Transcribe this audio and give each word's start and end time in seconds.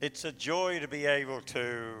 It's 0.00 0.24
a 0.24 0.32
joy 0.32 0.80
to 0.80 0.88
be 0.88 1.04
able 1.04 1.42
to 1.42 1.92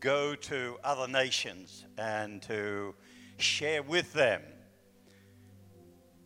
go 0.00 0.34
to 0.34 0.76
other 0.84 1.10
nations 1.10 1.86
and 1.96 2.42
to 2.42 2.94
share 3.38 3.82
with 3.82 4.12
them. 4.12 4.42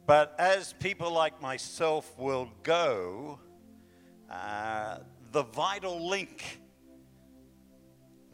But 0.07 0.35
as 0.41 0.73
people 0.73 1.13
like 1.13 1.41
myself 1.41 2.19
will 2.19 2.51
go, 2.65 3.39
uh, 4.29 4.99
the 5.31 5.45
vital 5.45 6.09
link 6.09 6.61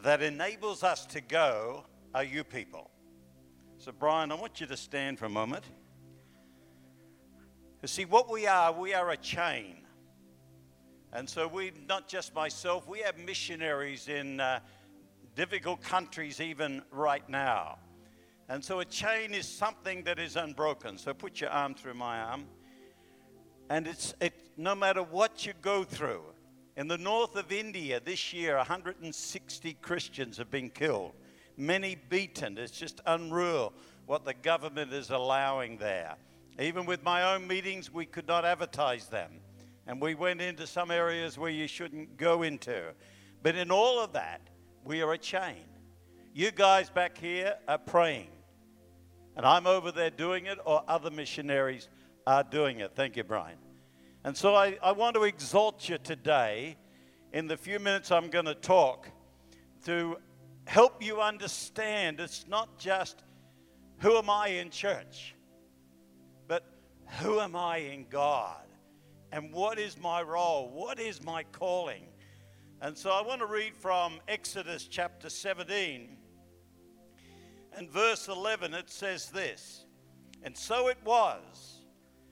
that 0.03 0.23
enables 0.23 0.83
us 0.83 1.05
to 1.05 1.21
go 1.21 1.85
are 2.15 2.25
you 2.25 2.45
people. 2.45 2.91
So, 3.77 3.93
Brian, 3.93 4.33
I 4.33 4.37
want 4.37 4.59
you 4.59 4.67
to 4.69 4.77
stand 4.77 5.19
for 5.19 5.27
a 5.27 5.29
moment. 5.29 5.65
You 7.83 7.89
see, 7.89 8.07
what 8.07 8.33
we 8.33 8.47
are, 8.47 8.73
we 8.73 8.95
are 8.95 9.11
a 9.11 9.19
chain. 9.19 9.86
And 11.12 11.29
so, 11.29 11.46
we, 11.48 11.73
not 11.88 12.09
just 12.09 12.34
myself, 12.34 12.88
we 12.88 13.00
have 13.00 13.18
missionaries 13.18 14.09
in 14.09 14.41
uh, 14.41 14.61
difficult 15.34 15.83
countries 15.83 16.41
even 16.41 16.83
right 16.91 17.27
now. 17.28 17.78
And 18.48 18.64
so, 18.64 18.80
a 18.80 18.84
chain 18.84 19.33
is 19.33 19.48
something 19.48 20.02
that 20.05 20.19
is 20.19 20.37
unbroken. 20.37 20.98
So, 20.98 21.14
put 21.14 21.41
your 21.41 21.50
arm 21.50 21.74
through 21.74 21.95
my 21.95 22.20
arm. 22.20 22.47
And 23.70 23.87
it's 23.87 24.14
it, 24.20 24.34
no 24.56 24.74
matter 24.74 25.02
what 25.02 25.47
you 25.47 25.52
go 25.62 25.84
through. 25.84 26.23
In 26.77 26.88
the 26.88 26.98
north 26.98 27.36
of 27.36 27.52
India 27.52 28.00
this 28.05 28.34
year, 28.34 28.56
160 28.59 29.75
Christians 29.80 30.36
have 30.36 30.50
been 30.50 30.69
killed, 30.69 31.12
many 31.56 31.97
beaten. 32.11 32.59
It's 32.59 32.78
just 32.78 33.00
unreal 33.06 33.73
what 34.05 34.25
the 34.25 34.34
government 34.34 34.92
is 34.92 35.11
allowing 35.11 35.78
there. 35.78 36.16
Even 36.61 36.84
with 36.84 37.02
my 37.02 37.34
own 37.34 37.47
meetings, 37.47 37.92
we 37.92 38.05
could 38.06 38.28
not 38.28 38.45
advertise 38.45 39.09
them. 39.09 39.41
And 39.87 40.01
we 40.01 40.15
went 40.15 40.41
into 40.41 40.67
some 40.67 40.91
areas 40.91 41.39
where 41.39 41.51
you 41.51 41.69
shouldn't 41.69 42.17
go 42.17 42.43
into. 42.43 42.93
But 43.43 43.55
in 43.55 43.71
all 43.71 44.01
of 44.01 44.12
that, 44.15 44.41
we 44.85 45.03
are 45.03 45.12
a 45.12 45.19
chain. 45.19 45.65
You 46.35 46.51
guys 46.51 46.91
back 46.91 47.17
here 47.17 47.55
are 47.69 47.78
praying. 47.78 48.28
And 49.37 49.47
I'm 49.47 49.67
over 49.67 49.93
there 49.93 50.11
doing 50.11 50.47
it, 50.47 50.59
or 50.65 50.83
other 50.89 51.11
missionaries 51.11 51.89
are 52.27 52.43
doing 52.43 52.81
it. 52.81 52.93
Thank 52.95 53.17
you, 53.17 53.25
Brian. 53.25 53.59
And 54.25 54.37
so 54.37 54.55
I, 54.55 54.77
I 54.83 54.93
want 54.93 55.15
to 55.15 55.23
exalt 55.23 55.89
you 55.89 55.98
today 55.98 56.77
in 57.33 57.47
the 57.47 57.56
few 57.56 57.78
minutes 57.78 58.11
I'm 58.11 58.28
going 58.28 58.47
to 58.47 58.55
talk 58.55 59.09
to 59.84 60.17
help 60.67 61.03
you 61.03 61.21
understand 61.21 62.19
it's 62.19 62.47
not 62.48 62.77
just 62.78 63.23
who 63.98 64.17
am 64.17 64.28
I 64.28 64.48
in 64.48 64.71
church, 64.71 65.34
but 66.48 66.65
who 67.21 67.41
am 67.41 67.55
I 67.55 67.78
in 67.78 68.06
God? 68.11 68.66
And 69.37 69.53
what 69.53 69.79
is 69.79 70.01
my 70.01 70.23
role? 70.23 70.70
What 70.73 70.98
is 70.98 71.23
my 71.23 71.42
calling? 71.53 72.05
And 72.81 72.97
so 72.97 73.11
I 73.11 73.20
want 73.20 73.41
to 73.41 73.47
read 73.47 73.77
from 73.77 74.15
Exodus 74.28 74.89
chapter 74.91 75.28
17 75.28 76.17
and 77.77 77.91
verse 77.91 78.28
11. 78.28 78.73
It 78.73 78.89
says 78.89 79.28
this 79.28 79.84
And 80.43 80.56
so 80.56 80.89
it 80.89 80.97
was 81.05 81.83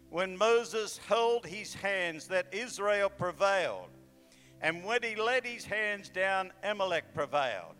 when 0.09 0.35
Moses 0.35 0.97
held 0.97 1.45
his 1.45 1.75
hands 1.75 2.27
that 2.29 2.47
Israel 2.53 3.11
prevailed, 3.11 3.91
and 4.63 4.83
when 4.83 5.03
he 5.03 5.15
let 5.15 5.45
his 5.45 5.67
hands 5.67 6.09
down, 6.09 6.53
Amalek 6.63 7.13
prevailed. 7.13 7.77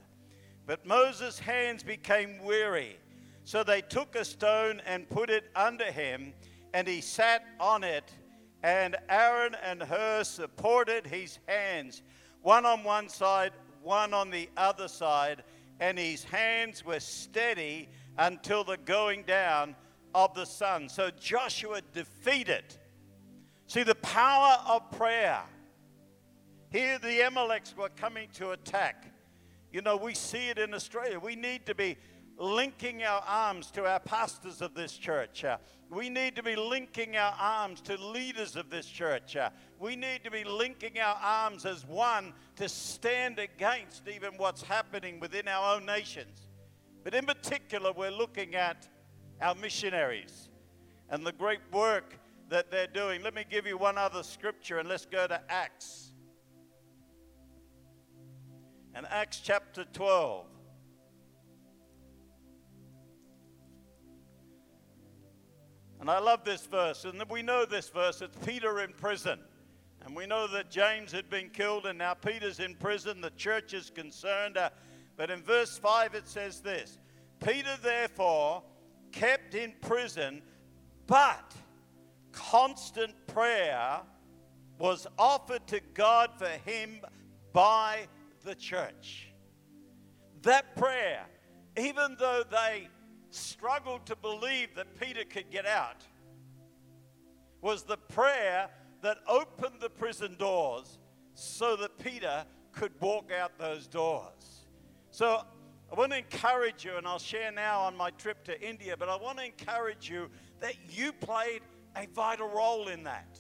But 0.67 0.85
Moses' 0.85 1.39
hands 1.39 1.83
became 1.83 2.45
weary. 2.45 2.99
So 3.45 3.65
they 3.65 3.81
took 3.81 4.17
a 4.17 4.25
stone 4.27 4.83
and 4.85 5.09
put 5.09 5.31
it 5.31 5.45
under 5.57 5.91
him, 5.91 6.35
and 6.75 6.87
he 6.87 7.01
sat 7.01 7.47
on 7.59 7.85
it 7.85 8.13
and 8.65 8.97
Aaron 9.11 9.55
and 9.63 9.83
Hur 9.83 10.25
supported 10.25 11.07
his 11.07 11.39
hands, 11.47 12.01
one 12.41 12.65
on 12.65 12.83
one 12.83 13.11
side, 13.11 13.53
one 13.83 14.15
on 14.15 14.31
the 14.31 14.49
other 14.57 14.89
side, 14.89 15.45
and 15.81 15.99
his 15.99 16.25
hands 16.25 16.83
were 16.83 16.99
steady 16.99 17.91
until 18.17 18.65
the 18.65 18.79
going 18.79 19.23
down 19.25 19.77
of 20.15 20.33
the 20.33 20.47
sun. 20.47 20.89
So 20.89 21.11
Joshua 21.11 21.83
defeated. 21.93 22.65
See 23.67 23.83
the 23.83 23.97
power 23.97 24.57
of 24.67 24.91
prayer. 24.93 25.43
Here 26.71 26.99
the 26.99 27.21
Amaleks 27.21 27.77
were 27.77 27.91
coming 27.91 28.29
to 28.35 28.53
attack. 28.53 29.13
You 29.73 29.83
know, 29.83 29.99
we 29.99 30.15
see 30.15 30.49
it 30.49 30.59
in 30.59 30.73
Australia. 30.73 31.19
We 31.19 31.37
need 31.37 31.67
to 31.67 31.75
be 31.75 31.99
linking 32.39 33.03
our 33.03 33.23
arms 33.27 33.71
to 33.73 33.85
our 33.85 34.01
pastors 34.01 34.63
of 34.63 34.73
this 34.73 34.97
church. 34.97 35.45
Uh, 35.45 35.59
we 35.95 36.11
need 36.11 36.35
to 36.37 36.43
be 36.43 36.57
linking 36.57 37.17
our 37.17 37.35
arms 37.39 37.81
to 37.83 37.97
leaders 37.97 38.57
of 38.57 38.69
this 38.69 38.87
church. 38.87 39.37
Uh, 39.37 39.51
we 39.79 39.95
need 39.95 40.25
to 40.25 40.31
be 40.31 40.45
linking 40.45 40.99
our 40.99 41.17
arms 41.23 41.65
as 41.65 41.87
one 41.87 42.33
to 42.57 42.69
stand 42.69 43.39
against 43.39 44.09
even 44.09 44.33
what's 44.37 44.63
happening 44.63 45.21
within 45.21 45.47
our 45.47 45.77
own 45.77 45.87
nations. 45.87 46.49
But 47.05 47.15
in 47.15 47.27
particular, 47.27 47.93
we're 47.93 48.11
looking 48.11 48.55
at 48.55 48.89
our 49.41 49.55
missionaries 49.55 50.49
and 51.11 51.25
the 51.25 51.33
great 51.33 51.61
work 51.73 52.19
that 52.49 52.71
they're 52.71 52.87
doing. 52.87 53.23
Let 53.23 53.35
me 53.35 53.45
give 53.49 53.67
you 53.67 53.79
one 53.79 53.99
other 53.99 54.23
scripture 54.23 54.79
and 54.79 54.89
let's 54.89 55.07
go 55.07 55.27
to 55.27 55.41
Acts. 55.49 56.13
And 58.95 59.07
Acts 59.11 59.41
chapter 59.43 59.85
12. 59.93 60.47
And 66.05 66.11
I 66.11 66.19
love 66.19 66.45
this 66.45 66.67
verse. 66.67 67.07
And 67.07 67.23
we 67.31 67.41
know 67.41 67.65
this 67.65 67.89
verse. 67.89 68.21
It's 68.21 68.37
Peter 68.45 68.81
in 68.81 68.93
prison. 68.93 69.39
And 70.05 70.15
we 70.15 70.27
know 70.27 70.47
that 70.49 70.71
James 70.71 71.11
had 71.11 71.31
been 71.31 71.49
killed, 71.49 71.87
and 71.87 71.97
now 71.97 72.13
Peter's 72.13 72.61
in 72.61 72.75
prison. 72.75 73.23
The 73.23 73.31
church 73.31 73.73
is 73.73 73.89
concerned. 73.89 74.59
Uh, 74.59 74.69
but 75.17 75.31
in 75.31 75.43
verse 75.43 75.79
5, 75.79 76.15
it 76.15 76.29
says 76.29 76.61
this 76.61 76.99
Peter, 77.43 77.71
therefore, 77.83 78.63
kept 79.13 79.55
in 79.55 79.73
prison, 79.81 80.43
but 81.07 81.55
constant 82.33 83.15
prayer 83.27 84.01
was 84.79 85.07
offered 85.19 85.67
to 85.69 85.81
God 85.95 86.33
for 86.37 86.51
him 86.71 87.01
by 87.55 88.09
the 88.45 88.55
church. 88.55 89.29
That 90.43 90.77
prayer, 90.77 91.25
even 91.79 92.19
though 92.21 92.43
they 92.51 92.89
struggled 93.35 94.07
to 94.07 94.17
believe 94.17 94.75
that 94.77 94.99
Peter 94.99 95.25
could 95.25 95.51
get 95.51 95.67
out 95.67 96.03
was 97.61 97.83
the 97.83 97.97
prayer 97.97 98.69
that 99.03 99.19
opened 99.27 99.81
the 99.81 99.91
prison 99.91 100.37
doors 100.39 100.99
so 101.35 101.77
that 101.77 101.99
Peter 101.99 102.45
could 102.73 102.93
walk 103.01 103.31
out 103.33 103.59
those 103.59 103.87
doors. 103.87 104.67
So 105.11 105.43
I 105.91 105.95
want 105.95 106.13
to 106.13 106.19
encourage 106.19 106.85
you, 106.85 106.97
and 106.97 107.07
I'll 107.07 107.19
share 107.19 107.53
now 107.53 107.81
on 107.81 107.97
my 107.97 108.11
trip 108.11 108.45
to 108.45 108.61
India, 108.61 108.97
but 108.99 109.09
I 109.09 109.17
want 109.17 109.39
to 109.39 109.45
encourage 109.45 110.11
you 110.11 110.29
that 110.61 110.75
you 110.91 111.13
played 111.13 111.63
a 111.97 112.07
vital 112.15 112.49
role 112.49 112.89
in 112.89 113.05
that. 113.05 113.39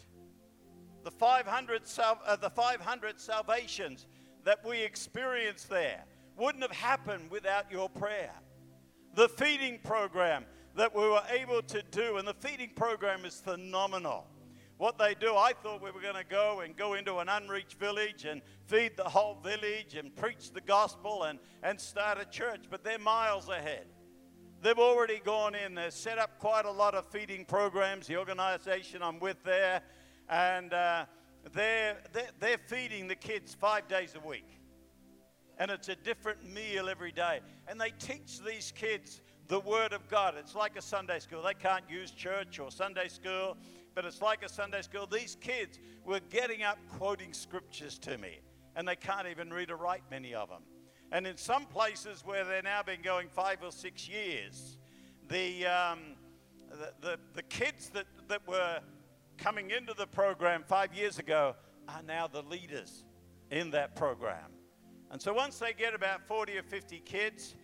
The 1.03 1.11
500, 1.11 1.87
sal- 1.87 2.21
uh, 2.25 2.37
the 2.37 2.51
500 2.51 3.21
salvations 3.21 4.07
that 4.45 4.65
we 4.65 4.83
experienced 4.83 5.69
there 5.69 6.05
wouldn't 6.37 6.63
have 6.63 6.73
happened 6.73 7.31
without 7.31 7.71
your 7.71 7.89
prayer 7.89 8.35
the 9.15 9.29
feeding 9.29 9.79
program 9.83 10.45
that 10.77 10.95
we 10.95 11.03
were 11.03 11.23
able 11.31 11.63
to 11.63 11.83
do, 11.91 12.17
and 12.17 12.27
the 12.27 12.35
feeding 12.35 12.71
program 12.75 13.25
is 13.25 13.41
phenomenal. 13.41 14.27
What 14.77 14.99
they 14.99 15.15
do, 15.15 15.37
I 15.37 15.53
thought 15.53 15.81
we 15.81 15.93
were 15.93 16.01
going 16.01 16.17
to 16.17 16.25
go 16.29 16.61
and 16.61 16.77
go 16.77 16.95
into 16.95 17.19
an 17.19 17.29
unreached 17.29 17.79
village 17.79 18.25
and 18.25 18.43
feed 18.67 18.97
the 18.97 19.05
whole 19.05 19.37
village 19.37 19.95
and 19.97 20.15
preach 20.17 20.51
the 20.51 20.61
gospel 20.61 21.25
and, 21.25 21.39
and 21.63 21.81
start 21.81 22.19
a 22.21 22.25
church, 22.25 22.65
but 22.69 22.83
they're 22.83 22.99
miles 22.99 23.49
ahead. 23.49 23.87
They've 24.63 24.79
already 24.79 25.21
gone 25.25 25.55
in, 25.55 25.75
they've 25.75 25.93
set 25.93 26.19
up 26.19 26.39
quite 26.41 26.65
a 26.65 26.71
lot 26.71 26.95
of 26.95 27.07
feeding 27.07 27.45
programs, 27.45 28.09
the 28.09 28.17
organization 28.17 29.03
I'm 29.03 29.21
with 29.21 29.43
there, 29.45 29.83
and 30.29 30.73
uh, 30.73 31.05
they're, 31.53 31.99
they're, 32.13 32.31
they're 32.41 32.59
feeding 32.67 33.07
the 33.07 33.15
kids 33.15 33.55
five 33.55 33.87
days 33.87 34.17
a 34.17 34.27
week 34.27 34.59
and 35.59 35.71
it's 35.71 35.89
a 35.89 35.97
different 35.97 36.39
meal 36.53 36.89
every 36.89 37.13
day. 37.13 37.41
And 37.69 37.81
they 37.81 37.91
teach 37.99 38.41
these 38.41 38.73
kids 38.75 39.21
the 39.49 39.61
Word 39.61 39.93
of 39.93 40.09
God. 40.09 40.35
It's 40.39 40.55
like 40.55 40.77
a 40.77 40.83
Sunday 40.83 41.19
school. 41.19 41.43
They 41.43 41.55
can't 41.55 41.85
use 41.89 42.11
church 42.11 42.59
or 42.59 42.71
Sunday 42.71 43.09
school, 43.09 43.57
but 43.95 44.05
it's 44.05 44.23
like 44.23 44.43
a 44.43 44.49
Sunday 44.49 44.83
school. 44.83 45.07
These 45.07 45.37
kids 45.41 45.79
were 46.05 46.21
getting 46.31 46.63
up 46.63 46.79
quoting 46.97 47.33
scriptures 47.33 47.99
to 48.01 48.19
me, 48.19 48.41
and 48.75 48.89
they 48.89 48.97
can't 48.97 49.27
even 49.29 49.51
read 49.51 49.71
or 49.71 49.77
write, 49.77 50.03
many 50.11 50.35
of 50.35 50.49
them. 50.49 50.63
And 51.13 51.27
in 51.27 51.37
some 51.37 51.67
places 51.67 52.23
where 52.25 52.45
they've 52.45 52.65
now 52.65 52.83
been 52.83 53.03
going 53.03 53.29
five 53.29 53.59
or 53.63 53.71
six 53.71 54.09
years, 54.09 54.79
the, 55.29 55.67
um, 55.67 56.01
the, 56.71 56.93
the, 57.01 57.19
the 57.35 57.43
kids 57.45 57.91
that, 57.91 58.07
that 58.29 58.47
were 58.49 58.81
coming 59.39 59.71
into 59.71 59.95
the 59.95 60.07
program 60.07 60.65
five 60.67 60.95
years 60.95 61.19
ago 61.19 61.55
are 61.89 62.03
now 62.03 62.27
the 62.27 62.43
leaders 62.43 63.05
in 63.51 63.71
that 63.73 63.95
program. 63.95 64.54
And 65.15 65.23
so 65.23 65.33
once 65.33 65.61
they 65.61 65.73
get 65.73 65.95
about 65.95 66.27
40 66.27 66.59
or 66.59 66.65
50 66.65 66.99
kids, 67.05 67.55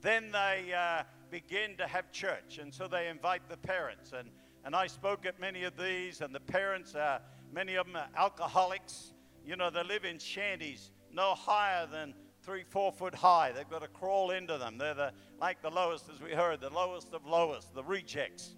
then 0.00 0.30
they 0.30 0.72
uh, 0.72 1.02
begin 1.28 1.76
to 1.78 1.86
have 1.88 2.12
church. 2.12 2.58
And 2.62 2.72
so 2.72 2.86
they 2.86 3.08
invite 3.08 3.48
the 3.48 3.56
parents. 3.56 4.12
And, 4.16 4.30
and 4.64 4.76
I 4.76 4.86
spoke 4.86 5.26
at 5.26 5.40
many 5.40 5.64
of 5.64 5.76
these, 5.76 6.20
and 6.20 6.32
the 6.32 6.38
parents, 6.38 6.94
are, 6.94 7.20
many 7.52 7.74
of 7.74 7.86
them 7.86 7.96
are 7.96 8.06
alcoholics. 8.16 9.12
You 9.44 9.56
know, 9.56 9.70
they 9.70 9.82
live 9.82 10.04
in 10.04 10.20
shanties 10.20 10.92
no 11.12 11.34
higher 11.34 11.88
than 11.90 12.14
three, 12.44 12.62
four 12.62 12.92
foot 12.92 13.16
high. 13.16 13.50
They've 13.50 13.68
got 13.68 13.82
to 13.82 13.88
crawl 13.88 14.30
into 14.30 14.56
them. 14.56 14.78
They're 14.78 14.94
the, 14.94 15.12
like 15.40 15.62
the 15.62 15.70
lowest, 15.70 16.04
as 16.14 16.22
we 16.22 16.30
heard, 16.30 16.60
the 16.60 16.70
lowest 16.70 17.12
of 17.12 17.26
lowest, 17.26 17.74
the 17.74 17.82
rejects. 17.82 18.54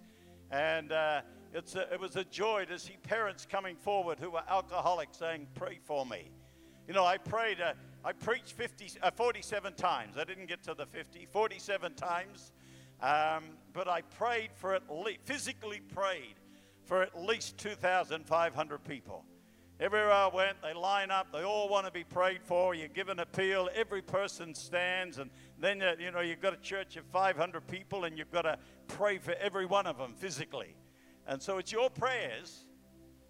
And 0.51 0.93
uh, 0.93 1.23
it's 1.55 1.75
a, 1.75 1.91
it 1.91 1.99
was 1.99 2.17
a 2.17 2.25
joy 2.25 2.67
to 2.67 2.79
see 2.79 2.99
parents 3.03 3.47
coming 3.51 3.77
forward 3.77 4.19
who 4.21 4.29
were 4.29 4.43
alcoholics 4.47 5.17
saying, 5.17 5.47
Pray 5.55 5.79
for 5.87 6.05
me. 6.05 6.33
You 6.89 6.95
know, 6.95 7.05
I 7.05 7.19
prayed, 7.19 7.61
uh, 7.61 7.75
I 8.05 8.13
preached 8.13 8.53
50, 8.53 9.01
uh, 9.03 9.11
47 9.11 9.75
times. 9.75 10.17
I 10.19 10.25
didn't 10.25 10.47
get 10.47 10.63
to 10.65 10.75
the 10.75 10.87
50, 10.87 11.27
47 11.27 11.95
times. 11.95 12.53
Um, 13.01 13.45
but 13.73 13.89
I 13.89 14.03
prayed 14.03 14.51
for 14.55 14.75
at 14.75 14.83
least, 14.91 15.21
physically 15.25 15.81
prayed 15.95 16.35
for 16.85 17.03
at 17.03 17.21
least 17.21 17.59
2,500 17.59 18.85
people. 18.85 19.25
Everywhere 19.81 20.13
I 20.13 20.29
went, 20.29 20.63
they 20.63 20.75
line 20.75 21.11
up. 21.11 21.33
They 21.33 21.43
all 21.43 21.69
want 21.69 21.87
to 21.87 21.93
be 21.93 22.05
prayed 22.05 22.43
for. 22.43 22.75
You 22.75 22.87
give 22.87 23.09
an 23.09 23.19
appeal. 23.19 23.69
Every 23.75 24.03
person 24.03 24.55
stands, 24.55 25.19
and 25.19 25.31
then 25.59 25.83
uh, 25.83 25.97
you 25.99 26.13
know 26.13 26.21
you've 26.21 26.41
got 26.41 26.53
a 26.55 26.59
church 26.59 26.97
of 26.97 27.05
500 27.07 27.67
people, 27.67 28.05
and 28.05 28.17
you've 28.17 28.31
got 28.31 28.43
to 28.43 28.59
pray 28.87 29.19
for 29.19 29.35
every 29.41 29.67
one 29.67 29.87
of 29.87 29.99
them 29.99 30.15
physically. 30.15 30.77
And 31.27 31.43
so 31.43 31.59
it's 31.59 31.73
your 31.73 31.91
prayers 31.91 32.67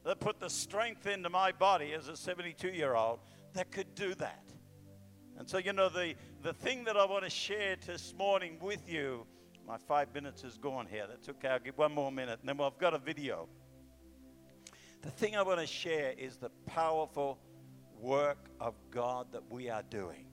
that 0.05 0.21
put 0.21 0.41
the 0.41 0.51
strength 0.51 1.07
into 1.07 1.31
my 1.31 1.53
body 1.53 1.93
as 1.95 2.09
a 2.09 2.13
72-year-old 2.13 3.21
that 3.55 3.71
could 3.71 3.95
do 3.95 4.15
that. 4.17 4.45
And 5.39 5.49
so 5.49 5.59
you 5.59 5.73
know 5.73 5.89
the 5.89 6.15
the 6.43 6.53
thing 6.53 6.85
that 6.85 6.97
I 6.97 7.05
want 7.05 7.25
to 7.25 7.31
share 7.31 7.77
this 7.87 8.15
morning 8.17 8.59
with 8.61 8.89
you. 8.89 9.27
My 9.67 9.77
five 9.79 10.13
minutes 10.13 10.43
is 10.43 10.59
gone 10.59 10.87
here. 10.91 11.07
That's 11.09 11.29
okay. 11.29 11.49
I'll 11.49 11.61
give 11.61 11.79
one 11.79 11.95
more 11.95 12.11
minute, 12.11 12.41
and 12.41 12.49
then 12.49 12.61
I've 12.61 12.79
got 12.79 12.95
a 12.95 12.99
video. 12.99 13.49
The 15.03 15.11
thing 15.11 15.37
I 15.37 15.43
want 15.43 15.61
to 15.61 15.67
share 15.67 16.15
is 16.19 16.37
the 16.37 16.51
powerful 16.67 17.39
work 17.99 18.51
of 18.61 18.75
God 18.91 19.29
that 19.33 19.43
we 19.49 19.71
are 19.71 19.83
doing. 19.85 20.27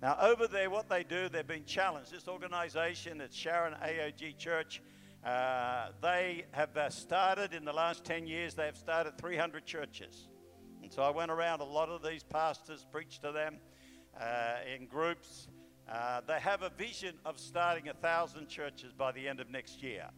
Now, 0.00 0.16
over 0.20 0.46
there, 0.46 0.70
what 0.70 0.88
they 0.88 1.04
do, 1.04 1.28
they've 1.28 1.46
been 1.46 1.66
challenged. 1.66 2.12
This 2.12 2.26
organization, 2.26 3.20
it's 3.20 3.36
Sharon 3.36 3.74
AOG 3.74 4.38
Church, 4.38 4.80
uh, 5.24 5.88
they 6.00 6.46
have 6.52 6.74
uh, 6.76 6.88
started 6.88 7.52
in 7.52 7.64
the 7.64 7.72
last 7.72 8.04
10 8.04 8.26
years, 8.26 8.54
they 8.54 8.64
have 8.64 8.78
started 8.78 9.18
300 9.18 9.66
churches. 9.66 10.29
And 10.90 10.96
so 10.96 11.04
I 11.04 11.10
went 11.10 11.30
around 11.30 11.60
a 11.60 11.64
lot 11.64 11.88
of 11.88 12.02
these 12.02 12.24
pastors, 12.24 12.84
preached 12.90 13.22
to 13.22 13.30
them 13.30 13.58
uh, 14.20 14.56
in 14.74 14.86
groups. 14.86 15.46
Uh, 15.88 16.20
they 16.26 16.40
have 16.40 16.62
a 16.62 16.70
vision 16.70 17.14
of 17.24 17.38
starting 17.38 17.86
a 17.86 17.94
thousand 17.94 18.48
churches 18.48 18.92
by 18.92 19.12
the 19.12 19.28
end 19.28 19.38
of 19.38 19.48
next 19.48 19.84
year. 19.84 20.08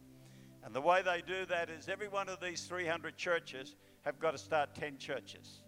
And 0.63 0.73
the 0.73 0.81
way 0.81 1.03
they 1.03 1.21
do 1.21 1.45
that 1.45 1.69
is 1.69 1.89
every 1.89 2.07
one 2.07 2.27
of 2.27 2.39
these 2.41 2.63
300 2.63 3.15
churches 3.17 3.75
have 4.01 4.17
got 4.17 4.31
to 4.31 4.39
start 4.39 4.73
10 4.73 4.97
churches. 4.97 5.61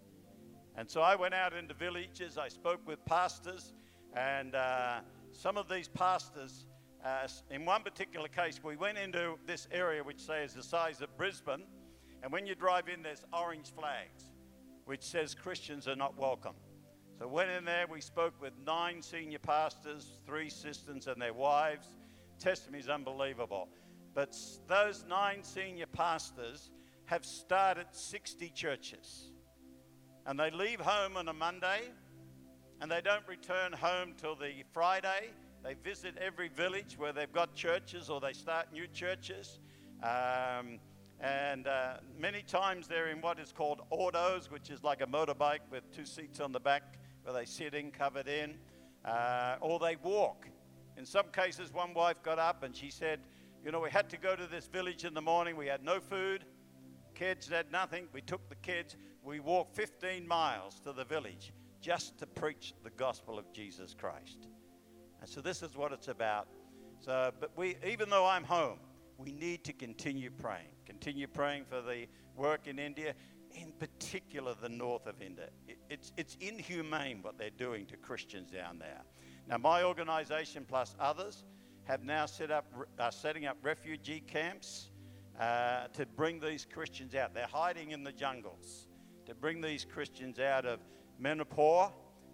And 0.76 0.90
so 0.90 1.02
I 1.02 1.16
went 1.16 1.36
out 1.36 1.54
into 1.54 1.76
villages, 1.76 2.40
I 2.40 2.48
spoke 2.48 2.82
with 2.88 3.06
pastors, 3.06 3.74
and 4.16 4.56
uh, 4.56 5.02
some 5.34 5.56
of 5.56 5.70
these 5.70 5.88
pastors, 5.88 6.66
uh, 7.06 7.28
in 7.52 7.64
one 7.64 7.84
particular 7.84 8.28
case, 8.28 8.60
we 8.64 8.76
went 8.76 8.98
into 8.98 9.38
this 9.46 9.68
area 9.72 10.04
which 10.04 10.20
say 10.20 10.44
is 10.44 10.56
the 10.56 10.64
size 10.64 11.00
of 11.02 11.16
Brisbane, 11.16 11.62
and 12.24 12.32
when 12.32 12.48
you 12.48 12.56
drive 12.56 12.90
in, 12.90 13.04
there's 13.04 13.24
orange 13.32 13.72
flags 13.72 14.32
which 14.86 15.04
says 15.04 15.34
Christians 15.34 15.88
are 15.88 15.96
not 15.96 16.18
welcome. 16.18 16.56
So 17.18 17.28
went 17.28 17.50
in 17.50 17.66
there, 17.66 17.86
we 17.90 18.02
spoke 18.02 18.40
with 18.42 18.54
nine 18.66 19.02
senior 19.02 19.40
pastors, 19.40 20.20
three 20.26 20.50
sisters 20.50 21.08
and 21.08 21.22
their 21.22 21.34
wives. 21.34 21.90
Testimony 22.40 22.82
is 22.82 22.90
unbelievable. 22.90 23.70
But 24.14 24.36
those 24.68 25.06
nine 25.08 25.44
senior 25.44 25.86
pastors 25.86 26.72
have 27.06 27.26
started 27.26 27.88
60 27.92 28.50
churches. 28.50 29.32
And 30.26 30.40
they 30.40 30.52
leave 30.52 30.80
home 30.80 31.18
on 31.18 31.28
a 31.28 31.34
Monday 31.34 31.82
and 32.82 32.92
they 32.92 33.02
don't 33.02 33.28
return 33.28 33.72
home 33.72 34.14
till 34.18 34.36
the 34.36 34.52
Friday. 34.74 35.30
They 35.64 35.76
visit 35.76 36.16
every 36.18 36.50
village 36.50 36.96
where 36.98 37.14
they've 37.14 37.32
got 37.32 37.56
churches 37.56 38.10
or 38.10 38.20
they 38.20 38.34
start 38.34 38.74
new 38.74 38.88
churches. 38.88 39.60
Um, 40.04 40.80
and 41.26 41.66
uh, 41.66 41.96
many 42.20 42.44
times 42.44 42.88
they're 42.88 43.08
in 43.08 43.20
what 43.20 43.40
is 43.40 43.52
called 43.52 43.82
autos, 43.90 44.52
which 44.52 44.70
is 44.70 44.84
like 44.84 45.02
a 45.02 45.08
motorbike 45.08 45.62
with 45.72 45.92
two 45.92 46.06
seats 46.06 46.40
on 46.40 46.52
the 46.52 46.60
back 46.60 47.00
where 47.24 47.34
they 47.34 47.46
sit 47.46 47.74
in, 47.74 47.90
covered 47.90 48.28
in, 48.28 48.54
uh, 49.04 49.56
or 49.60 49.80
they 49.80 49.96
walk. 49.96 50.48
In 50.98 51.06
some 51.06 51.26
cases, 51.34 51.74
one 51.74 51.96
wife 51.96 52.22
got 52.22 52.38
up 52.38 52.62
and 52.62 52.76
she 52.76 52.92
said, 52.92 53.22
you 53.64 53.72
know, 53.72 53.80
we 53.80 53.90
had 53.90 54.08
to 54.12 54.18
go 54.18 54.36
to 54.36 54.46
this 54.46 54.68
village 54.68 55.04
in 55.04 55.16
the 55.16 55.22
morning. 55.22 55.58
We 55.58 55.66
had 55.66 55.84
no 55.84 56.00
food. 56.00 56.46
Kids 57.16 57.50
had 57.50 57.72
nothing. 57.72 58.06
We 58.14 58.22
took 58.22 58.48
the 58.48 58.56
kids. 58.58 58.96
We 59.24 59.40
walked 59.40 59.76
15 59.76 60.28
miles 60.28 60.80
to 60.82 60.94
the 60.94 61.06
village 61.06 61.54
just 61.82 62.20
to 62.20 62.28
preach 62.28 62.76
the 62.84 62.92
gospel 62.92 63.40
of 63.40 63.52
Jesus 63.52 63.96
Christ. 64.00 64.48
And 65.22 65.28
so 65.28 65.42
this 65.42 65.64
is 65.64 65.76
what 65.76 65.92
it's 65.92 66.08
about. 66.08 66.48
So, 67.00 67.32
but 67.40 67.50
we, 67.58 67.78
even 67.84 68.12
though 68.12 68.28
I'm 68.28 68.44
home, 68.44 68.78
we 69.18 69.32
need 69.32 69.64
to 69.64 69.74
continue 69.74 70.30
praying. 70.30 70.75
Continue 70.86 71.28
praying 71.28 71.66
for 71.66 71.82
the 71.82 72.08
work 72.36 72.68
in 72.68 72.80
India, 72.80 73.14
in 73.54 73.72
particular 73.80 74.54
the 74.62 74.70
north 74.70 75.08
of 75.08 75.22
India. 75.22 75.50
It, 75.68 75.78
it's, 75.90 76.12
it's 76.18 76.38
inhumane 76.40 77.22
what 77.22 77.38
they're 77.38 77.50
doing 77.50 77.86
to 77.88 77.98
Christians 77.98 78.52
down 78.52 78.80
there. 78.80 79.02
Now, 79.48 79.58
my 79.58 79.84
organization 79.84 80.66
plus 80.68 80.96
others 81.00 81.44
have 81.84 82.04
now 82.04 82.26
set 82.26 82.52
up, 82.52 82.66
are 83.00 83.12
setting 83.12 83.46
up 83.46 83.58
refugee 83.62 84.20
camps 84.20 84.90
uh, 85.40 85.88
to 85.94 86.06
bring 86.06 86.40
these 86.40 86.66
Christians 86.66 87.16
out. 87.16 87.34
They're 87.34 87.48
hiding 87.48 87.92
in 87.92 88.04
the 88.04 88.12
jungles 88.12 88.88
to 89.26 89.36
bring 89.36 89.62
these 89.62 89.86
Christians 89.86 90.40
out 90.40 90.66
of 90.66 90.80
Manipur 91.20 91.90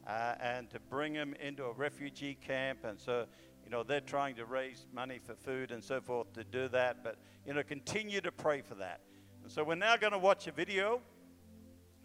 uh, 0.07 0.36
and 0.42 0.69
to 0.69 0.80
bring 0.80 1.13
them 1.13 1.36
into 1.39 1.65
a 1.65 1.74
refugee 1.74 2.36
camp. 2.36 2.80
And 2.83 3.00
so, 3.00 3.25
you 3.71 3.77
know, 3.77 3.83
they're 3.83 4.01
trying 4.01 4.35
to 4.35 4.44
raise 4.44 4.85
money 4.94 5.18
for 5.23 5.33
food 5.33 5.71
and 5.71 5.81
so 5.81 6.01
forth 6.01 6.33
to 6.33 6.44
do 6.44 6.68
that. 6.68 7.06
But, 7.06 7.15
you 7.47 7.53
know, 7.53 7.63
continue 7.63 8.19
to 8.19 8.31
pray 8.31 8.62
for 8.62 8.75
that. 8.75 9.00
And 9.44 9.50
so 9.50 9.63
we're 9.63 9.75
now 9.75 9.95
going 9.95 10.12
to 10.12 10.19
watch 10.19 10.45
a 10.47 10.51
video. 10.51 11.00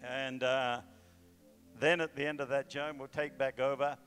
And 0.00 0.44
uh, 0.44 0.82
then 1.80 2.00
at 2.00 2.14
the 2.14 2.24
end 2.24 2.40
of 2.40 2.50
that, 2.50 2.70
Joan 2.70 2.98
will 2.98 3.08
take 3.08 3.36
back 3.36 3.58
over 3.58 3.98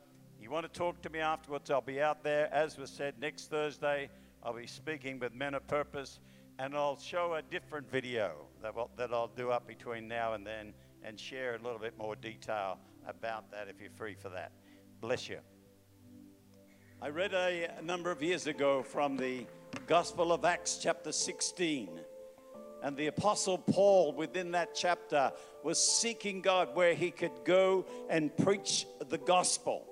you 0.41 0.50
want 0.50 0.71
to 0.71 0.79
talk 0.79 1.01
to 1.01 1.09
me 1.09 1.19
afterwards? 1.19 1.69
I'll 1.69 1.81
be 1.81 2.01
out 2.01 2.23
there. 2.23 2.51
As 2.53 2.77
was 2.77 2.89
said, 2.89 3.15
next 3.19 3.50
Thursday, 3.50 4.09
I'll 4.41 4.53
be 4.53 4.67
speaking 4.67 5.19
with 5.19 5.33
Men 5.35 5.53
of 5.53 5.67
Purpose, 5.67 6.21
and 6.57 6.75
I'll 6.75 6.97
show 6.97 7.33
a 7.33 7.41
different 7.41 7.91
video 7.91 8.45
that, 8.61 8.73
will, 8.73 8.89
that 8.95 9.13
I'll 9.13 9.27
do 9.27 9.51
up 9.51 9.67
between 9.67 10.07
now 10.07 10.33
and 10.33 10.47
then 10.47 10.73
and 11.03 11.19
share 11.19 11.56
a 11.56 11.57
little 11.57 11.77
bit 11.77 11.97
more 11.97 12.15
detail 12.15 12.77
about 13.06 13.51
that 13.51 13.67
if 13.67 13.81
you're 13.81 13.91
free 13.91 14.15
for 14.15 14.29
that. 14.29 14.53
Bless 15.01 15.27
you. 15.27 15.39
I 17.01 17.07
read 17.07 17.33
a, 17.33 17.69
a 17.79 17.81
number 17.81 18.11
of 18.11 18.21
years 18.21 18.45
ago 18.45 18.83
from 18.83 19.15
the 19.15 19.45
Gospel 19.87 20.33
of 20.33 20.44
Acts, 20.44 20.79
chapter 20.83 21.13
16. 21.13 21.97
And 22.83 22.97
the 22.97 23.07
Apostle 23.07 23.57
Paul, 23.57 24.11
within 24.11 24.51
that 24.51 24.75
chapter, 24.75 25.31
was 25.63 25.81
seeking 25.81 26.41
God 26.41 26.75
where 26.75 26.94
he 26.94 27.09
could 27.09 27.31
go 27.45 27.85
and 28.09 28.35
preach 28.35 28.85
the 29.07 29.18
gospel. 29.18 29.87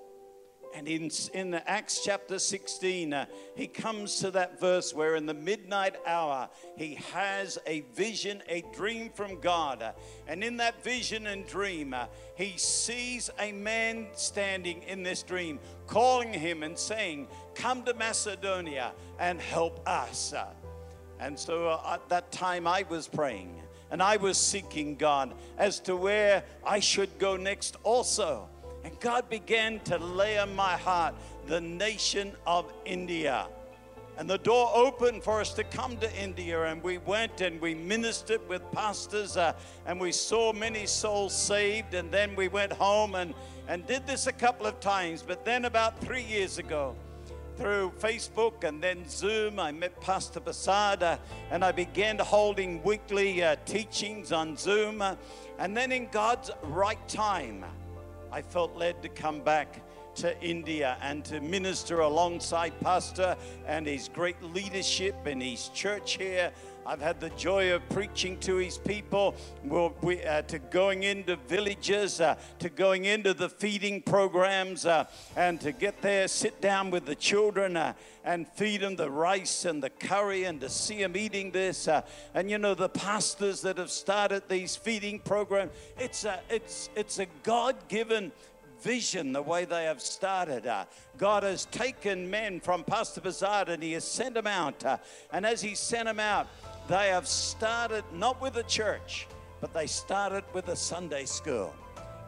And 0.74 0.86
in, 0.86 1.10
in 1.34 1.54
Acts 1.54 2.04
chapter 2.04 2.38
16, 2.38 3.12
uh, 3.12 3.26
he 3.54 3.66
comes 3.66 4.16
to 4.20 4.30
that 4.32 4.60
verse 4.60 4.94
where 4.94 5.16
in 5.16 5.26
the 5.26 5.34
midnight 5.34 5.96
hour 6.06 6.48
he 6.76 6.94
has 7.12 7.58
a 7.66 7.80
vision, 7.94 8.42
a 8.48 8.62
dream 8.74 9.10
from 9.10 9.40
God. 9.40 9.94
And 10.26 10.44
in 10.44 10.58
that 10.58 10.82
vision 10.84 11.26
and 11.26 11.46
dream, 11.46 11.94
uh, 11.94 12.06
he 12.36 12.54
sees 12.56 13.30
a 13.38 13.52
man 13.52 14.08
standing 14.14 14.82
in 14.82 15.02
this 15.02 15.22
dream, 15.22 15.58
calling 15.86 16.32
him 16.32 16.62
and 16.62 16.78
saying, 16.78 17.28
Come 17.54 17.82
to 17.84 17.94
Macedonia 17.94 18.92
and 19.18 19.40
help 19.40 19.86
us. 19.88 20.34
And 21.18 21.38
so 21.38 21.68
uh, 21.68 21.94
at 21.94 22.08
that 22.10 22.30
time 22.30 22.66
I 22.66 22.84
was 22.88 23.08
praying 23.08 23.60
and 23.90 24.02
I 24.02 24.16
was 24.16 24.36
seeking 24.38 24.96
God 24.96 25.34
as 25.56 25.80
to 25.80 25.96
where 25.96 26.44
I 26.64 26.80
should 26.80 27.18
go 27.18 27.36
next 27.36 27.76
also. 27.82 28.48
And 28.88 28.98
God 29.00 29.28
began 29.28 29.80
to 29.80 29.98
lay 29.98 30.38
on 30.38 30.56
my 30.56 30.74
heart 30.74 31.14
the 31.46 31.60
nation 31.60 32.32
of 32.46 32.72
India. 32.86 33.46
And 34.16 34.30
the 34.30 34.38
door 34.38 34.72
opened 34.74 35.22
for 35.22 35.42
us 35.42 35.52
to 35.54 35.64
come 35.64 35.98
to 35.98 36.10
India, 36.18 36.64
and 36.64 36.82
we 36.82 36.96
went 36.96 37.42
and 37.42 37.60
we 37.60 37.74
ministered 37.74 38.40
with 38.48 38.62
pastors, 38.72 39.36
uh, 39.36 39.52
and 39.84 40.00
we 40.00 40.10
saw 40.10 40.54
many 40.54 40.86
souls 40.86 41.36
saved. 41.36 41.92
And 41.92 42.10
then 42.10 42.34
we 42.34 42.48
went 42.48 42.72
home 42.72 43.14
and, 43.14 43.34
and 43.68 43.86
did 43.86 44.06
this 44.06 44.26
a 44.26 44.32
couple 44.32 44.64
of 44.64 44.80
times. 44.80 45.22
But 45.22 45.44
then, 45.44 45.66
about 45.66 46.00
three 46.00 46.24
years 46.24 46.56
ago, 46.56 46.96
through 47.58 47.92
Facebook 48.00 48.64
and 48.64 48.82
then 48.82 49.06
Zoom, 49.06 49.60
I 49.60 49.70
met 49.70 50.00
Pastor 50.00 50.40
Basada, 50.40 51.18
and 51.50 51.62
I 51.62 51.72
began 51.72 52.18
holding 52.18 52.82
weekly 52.84 53.42
uh, 53.42 53.56
teachings 53.66 54.32
on 54.32 54.56
Zoom. 54.56 55.04
And 55.58 55.76
then, 55.76 55.92
in 55.92 56.08
God's 56.10 56.50
right 56.62 57.06
time, 57.06 57.66
I 58.30 58.42
felt 58.42 58.76
led 58.76 59.02
to 59.02 59.08
come 59.08 59.40
back 59.40 59.80
to 60.16 60.40
India 60.42 60.96
and 61.00 61.24
to 61.26 61.40
minister 61.40 62.00
alongside 62.00 62.78
Pastor 62.80 63.36
and 63.66 63.86
his 63.86 64.08
great 64.08 64.42
leadership 64.42 65.26
in 65.26 65.40
his 65.40 65.68
church 65.68 66.16
here. 66.16 66.50
I've 66.88 67.02
had 67.02 67.20
the 67.20 67.28
joy 67.30 67.74
of 67.74 67.86
preaching 67.90 68.38
to 68.38 68.56
his 68.56 68.78
people, 68.78 69.34
well, 69.62 69.94
we, 70.00 70.24
uh, 70.24 70.40
to 70.40 70.58
going 70.58 71.02
into 71.02 71.36
villages, 71.46 72.18
uh, 72.18 72.36
to 72.60 72.70
going 72.70 73.04
into 73.04 73.34
the 73.34 73.50
feeding 73.50 74.00
programs, 74.00 74.86
uh, 74.86 75.04
and 75.36 75.60
to 75.60 75.72
get 75.72 76.00
there, 76.00 76.26
sit 76.28 76.62
down 76.62 76.90
with 76.90 77.04
the 77.04 77.14
children 77.14 77.76
uh, 77.76 77.92
and 78.24 78.48
feed 78.48 78.80
them 78.80 78.96
the 78.96 79.10
rice 79.10 79.66
and 79.66 79.82
the 79.82 79.90
curry, 79.90 80.44
and 80.44 80.62
to 80.62 80.70
see 80.70 81.02
them 81.02 81.14
eating 81.14 81.50
this. 81.50 81.88
Uh, 81.88 82.00
and 82.32 82.50
you 82.50 82.56
know, 82.56 82.72
the 82.72 82.88
pastors 82.88 83.60
that 83.60 83.76
have 83.76 83.90
started 83.90 84.48
these 84.48 84.74
feeding 84.74 85.18
programs, 85.18 85.72
it's 85.98 86.24
a, 86.24 86.40
it's, 86.48 86.88
it's 86.96 87.18
a 87.18 87.26
God 87.42 87.76
given 87.88 88.32
vision 88.80 89.32
the 89.32 89.42
way 89.42 89.66
they 89.66 89.84
have 89.84 90.00
started. 90.00 90.66
Uh, 90.66 90.86
God 91.18 91.42
has 91.42 91.66
taken 91.66 92.30
men 92.30 92.60
from 92.60 92.82
Pastor 92.82 93.20
Bazard 93.20 93.68
and 93.68 93.82
He 93.82 93.92
has 93.92 94.04
sent 94.04 94.34
them 94.34 94.46
out. 94.46 94.82
Uh, 94.84 94.96
and 95.32 95.44
as 95.44 95.60
He 95.60 95.74
sent 95.74 96.06
them 96.06 96.20
out, 96.20 96.48
they 96.88 97.08
have 97.08 97.28
started 97.28 98.02
not 98.14 98.40
with 98.40 98.56
a 98.56 98.62
church, 98.62 99.28
but 99.60 99.74
they 99.74 99.86
started 99.86 100.44
with 100.54 100.68
a 100.68 100.76
Sunday 100.76 101.26
school. 101.26 101.74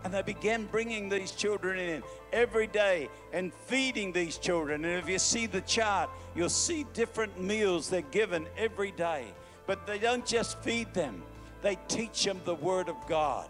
And 0.05 0.13
they 0.13 0.23
began 0.23 0.67
bringing 0.67 1.09
these 1.09 1.33
children 1.33 1.79
in 1.79 2.03
every 2.33 2.67
day 2.67 3.09
and 3.33 3.53
feeding 3.67 4.13
these 4.13 4.39
children. 4.39 4.85
And 4.85 4.99
if 4.99 5.09
you 5.09 5.19
see 5.19 5.47
the 5.47 5.61
chart, 5.63 6.11
you'll 6.35 6.49
see 6.49 6.87
different 6.93 7.41
meals 7.41 7.89
they're 7.89 8.03
given 8.03 8.47
every 8.57 8.93
day. 8.93 9.27
But 9.67 9.87
they 9.87 9.99
don't 9.99 10.25
just 10.25 10.59
feed 10.61 10.93
them, 10.95 11.23
they 11.63 11.79
teach 11.89 12.25
them 12.25 12.41
the 12.45 12.55
Word 12.55 12.89
of 12.89 12.97
God. 13.09 13.49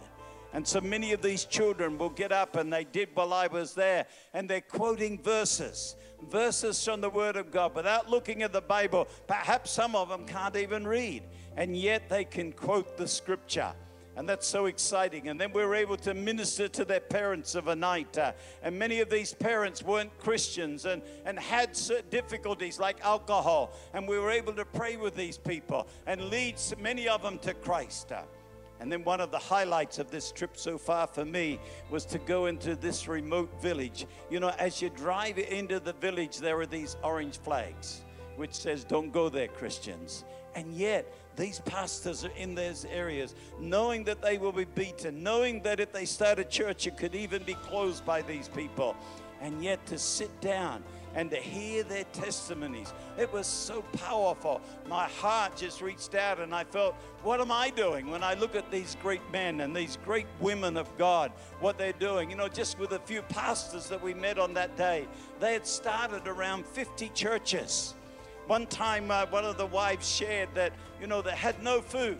And 0.52 0.66
so 0.66 0.80
many 0.80 1.12
of 1.12 1.22
these 1.22 1.44
children 1.44 1.98
will 1.98 2.10
get 2.10 2.32
up, 2.32 2.56
and 2.56 2.72
they 2.72 2.84
did 2.84 3.10
while 3.14 3.32
I 3.32 3.46
was 3.46 3.74
there, 3.74 4.06
and 4.34 4.48
they're 4.48 4.60
quoting 4.60 5.22
verses 5.22 5.96
verses 6.28 6.82
from 6.84 7.00
the 7.00 7.10
Word 7.10 7.36
of 7.36 7.50
God 7.50 7.74
without 7.74 8.10
looking 8.10 8.42
at 8.42 8.52
the 8.52 8.60
Bible. 8.60 9.08
Perhaps 9.26 9.70
some 9.70 9.94
of 9.94 10.08
them 10.08 10.26
can't 10.26 10.56
even 10.56 10.86
read, 10.86 11.22
and 11.56 11.76
yet 11.76 12.08
they 12.08 12.24
can 12.24 12.52
quote 12.52 12.96
the 12.96 13.08
Scripture. 13.08 13.72
And 14.16 14.28
that's 14.28 14.46
so 14.46 14.66
exciting. 14.66 15.28
And 15.28 15.40
then 15.40 15.52
we 15.52 15.64
were 15.64 15.74
able 15.74 15.96
to 15.98 16.12
minister 16.12 16.68
to 16.68 16.84
their 16.84 17.00
parents 17.00 17.54
of 17.54 17.68
a 17.68 17.76
night. 17.76 18.18
Uh, 18.18 18.32
and 18.62 18.78
many 18.78 19.00
of 19.00 19.08
these 19.08 19.32
parents 19.32 19.82
weren't 19.82 20.16
Christians 20.18 20.84
and, 20.84 21.00
and 21.24 21.38
had 21.38 21.78
difficulties 22.10 22.78
like 22.78 23.02
alcohol. 23.02 23.72
And 23.94 24.06
we 24.06 24.18
were 24.18 24.30
able 24.30 24.52
to 24.54 24.64
pray 24.64 24.96
with 24.96 25.14
these 25.14 25.38
people 25.38 25.86
and 26.06 26.24
lead 26.24 26.56
many 26.78 27.08
of 27.08 27.22
them 27.22 27.38
to 27.38 27.54
Christ. 27.54 28.12
Uh, 28.12 28.22
and 28.80 28.90
then 28.90 29.04
one 29.04 29.20
of 29.20 29.30
the 29.30 29.38
highlights 29.38 29.98
of 29.98 30.10
this 30.10 30.32
trip 30.32 30.56
so 30.56 30.78
far 30.78 31.06
for 31.06 31.24
me 31.24 31.60
was 31.90 32.06
to 32.06 32.18
go 32.18 32.46
into 32.46 32.74
this 32.74 33.06
remote 33.06 33.50
village. 33.60 34.06
You 34.30 34.40
know, 34.40 34.52
as 34.58 34.80
you 34.80 34.88
drive 34.88 35.38
into 35.38 35.80
the 35.80 35.92
village, 35.92 36.38
there 36.38 36.58
are 36.58 36.66
these 36.66 36.96
orange 37.02 37.38
flags 37.38 38.00
which 38.36 38.54
says, 38.54 38.84
Don't 38.84 39.12
go 39.12 39.28
there, 39.28 39.48
Christians. 39.48 40.24
And 40.54 40.74
yet, 40.74 41.12
these 41.36 41.60
pastors 41.60 42.24
are 42.24 42.32
in 42.36 42.54
those 42.54 42.86
areas, 42.86 43.34
knowing 43.60 44.02
that 44.04 44.22
they 44.22 44.38
will 44.38 44.52
be 44.52 44.64
beaten, 44.64 45.22
knowing 45.22 45.62
that 45.62 45.78
if 45.78 45.92
they 45.92 46.06
start 46.06 46.38
a 46.38 46.44
church, 46.44 46.86
it 46.86 46.96
could 46.96 47.14
even 47.14 47.42
be 47.44 47.54
closed 47.54 48.04
by 48.04 48.22
these 48.22 48.48
people. 48.48 48.96
And 49.42 49.62
yet, 49.62 49.84
to 49.86 49.98
sit 49.98 50.40
down 50.40 50.82
and 51.14 51.30
to 51.30 51.36
hear 51.36 51.82
their 51.82 52.04
testimonies. 52.12 52.92
It 53.18 53.32
was 53.32 53.46
so 53.46 53.82
powerful. 53.92 54.60
My 54.88 55.04
heart 55.08 55.56
just 55.56 55.80
reached 55.80 56.14
out 56.14 56.38
and 56.40 56.54
I 56.54 56.64
felt, 56.64 56.94
what 57.22 57.40
am 57.40 57.50
I 57.50 57.70
doing 57.70 58.10
when 58.10 58.22
I 58.22 58.34
look 58.34 58.54
at 58.54 58.70
these 58.70 58.96
great 59.02 59.22
men 59.32 59.60
and 59.60 59.74
these 59.74 59.98
great 60.04 60.26
women 60.40 60.76
of 60.76 60.96
God, 60.96 61.32
what 61.58 61.78
they're 61.78 61.92
doing? 61.92 62.30
You 62.30 62.36
know, 62.36 62.48
just 62.48 62.78
with 62.78 62.92
a 62.92 63.00
few 63.00 63.22
pastors 63.22 63.88
that 63.88 64.00
we 64.00 64.14
met 64.14 64.38
on 64.38 64.54
that 64.54 64.76
day, 64.76 65.06
they 65.40 65.52
had 65.52 65.66
started 65.66 66.28
around 66.28 66.64
50 66.66 67.08
churches. 67.10 67.94
One 68.46 68.66
time, 68.66 69.10
uh, 69.10 69.26
one 69.26 69.44
of 69.44 69.58
the 69.58 69.66
wives 69.66 70.08
shared 70.08 70.48
that, 70.54 70.72
you 71.00 71.06
know, 71.06 71.22
they 71.22 71.30
had 71.32 71.62
no 71.62 71.80
food. 71.80 72.18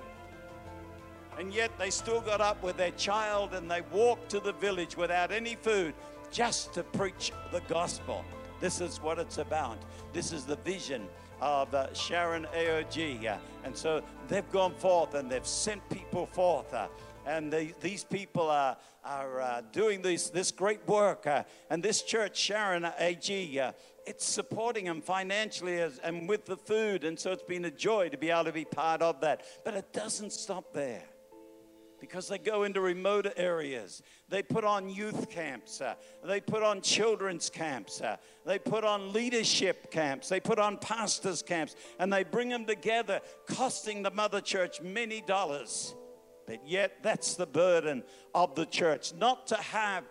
And 1.38 1.54
yet 1.54 1.70
they 1.78 1.90
still 1.90 2.20
got 2.20 2.40
up 2.40 2.62
with 2.62 2.76
their 2.76 2.90
child 2.92 3.54
and 3.54 3.70
they 3.70 3.80
walked 3.92 4.30
to 4.30 4.40
the 4.40 4.52
village 4.52 4.96
without 4.96 5.32
any 5.32 5.54
food 5.54 5.94
just 6.30 6.74
to 6.74 6.82
preach 6.82 7.32
the 7.50 7.60
gospel. 7.62 8.24
This 8.60 8.82
is 8.82 9.00
what 9.00 9.18
it's 9.18 9.38
about. 9.38 9.78
This 10.12 10.32
is 10.32 10.44
the 10.44 10.56
vision 10.56 11.08
of 11.40 11.74
uh, 11.74 11.92
Sharon 11.94 12.46
AOG. 12.54 13.26
Uh, 13.26 13.38
and 13.64 13.74
so 13.74 14.02
they've 14.28 14.50
gone 14.52 14.74
forth 14.74 15.14
and 15.14 15.30
they've 15.30 15.46
sent 15.46 15.88
people 15.88 16.26
forth. 16.26 16.72
Uh, 16.74 16.88
and 17.26 17.50
they, 17.50 17.74
these 17.80 18.04
people 18.04 18.50
are, 18.50 18.76
are 19.04 19.40
uh, 19.40 19.62
doing 19.72 20.02
this, 20.02 20.28
this 20.28 20.50
great 20.50 20.86
work. 20.86 21.26
Uh, 21.26 21.44
and 21.70 21.82
this 21.82 22.02
church, 22.02 22.36
Sharon 22.38 22.86
AG, 22.98 23.58
uh, 23.58 23.72
it's 24.06 24.26
supporting 24.26 24.84
them 24.84 25.00
financially 25.00 25.80
as, 25.80 25.98
and 25.98 26.28
with 26.28 26.44
the 26.44 26.56
food. 26.56 27.04
And 27.04 27.18
so 27.18 27.32
it's 27.32 27.42
been 27.42 27.64
a 27.64 27.70
joy 27.70 28.10
to 28.10 28.18
be 28.18 28.30
able 28.30 28.44
to 28.44 28.52
be 28.52 28.66
part 28.66 29.00
of 29.00 29.22
that. 29.22 29.42
But 29.64 29.74
it 29.74 29.92
doesn't 29.92 30.32
stop 30.32 30.74
there 30.74 31.04
because 32.00 32.28
they 32.28 32.38
go 32.38 32.64
into 32.64 32.80
remote 32.80 33.26
areas. 33.36 34.02
They 34.28 34.42
put 34.42 34.64
on 34.64 34.88
youth 34.88 35.28
camps. 35.28 35.80
Uh, 35.80 35.94
they 36.24 36.40
put 36.40 36.62
on 36.62 36.80
children's 36.80 37.50
camps. 37.50 38.00
Uh, 38.00 38.16
they 38.46 38.58
put 38.58 38.84
on 38.84 39.12
leadership 39.12 39.90
camps. 39.90 40.28
They 40.28 40.40
put 40.40 40.58
on 40.58 40.78
pastors' 40.78 41.42
camps. 41.42 41.76
And 41.98 42.12
they 42.12 42.24
bring 42.24 42.48
them 42.48 42.64
together, 42.64 43.20
costing 43.46 44.02
the 44.02 44.10
mother 44.10 44.40
church 44.40 44.80
many 44.80 45.20
dollars. 45.20 45.94
But 46.46 46.66
yet, 46.66 47.02
that's 47.02 47.34
the 47.34 47.46
burden 47.46 48.02
of 48.34 48.54
the 48.54 48.66
church 48.66 49.12
not 49.14 49.46
to 49.48 49.56
have 49.56 50.04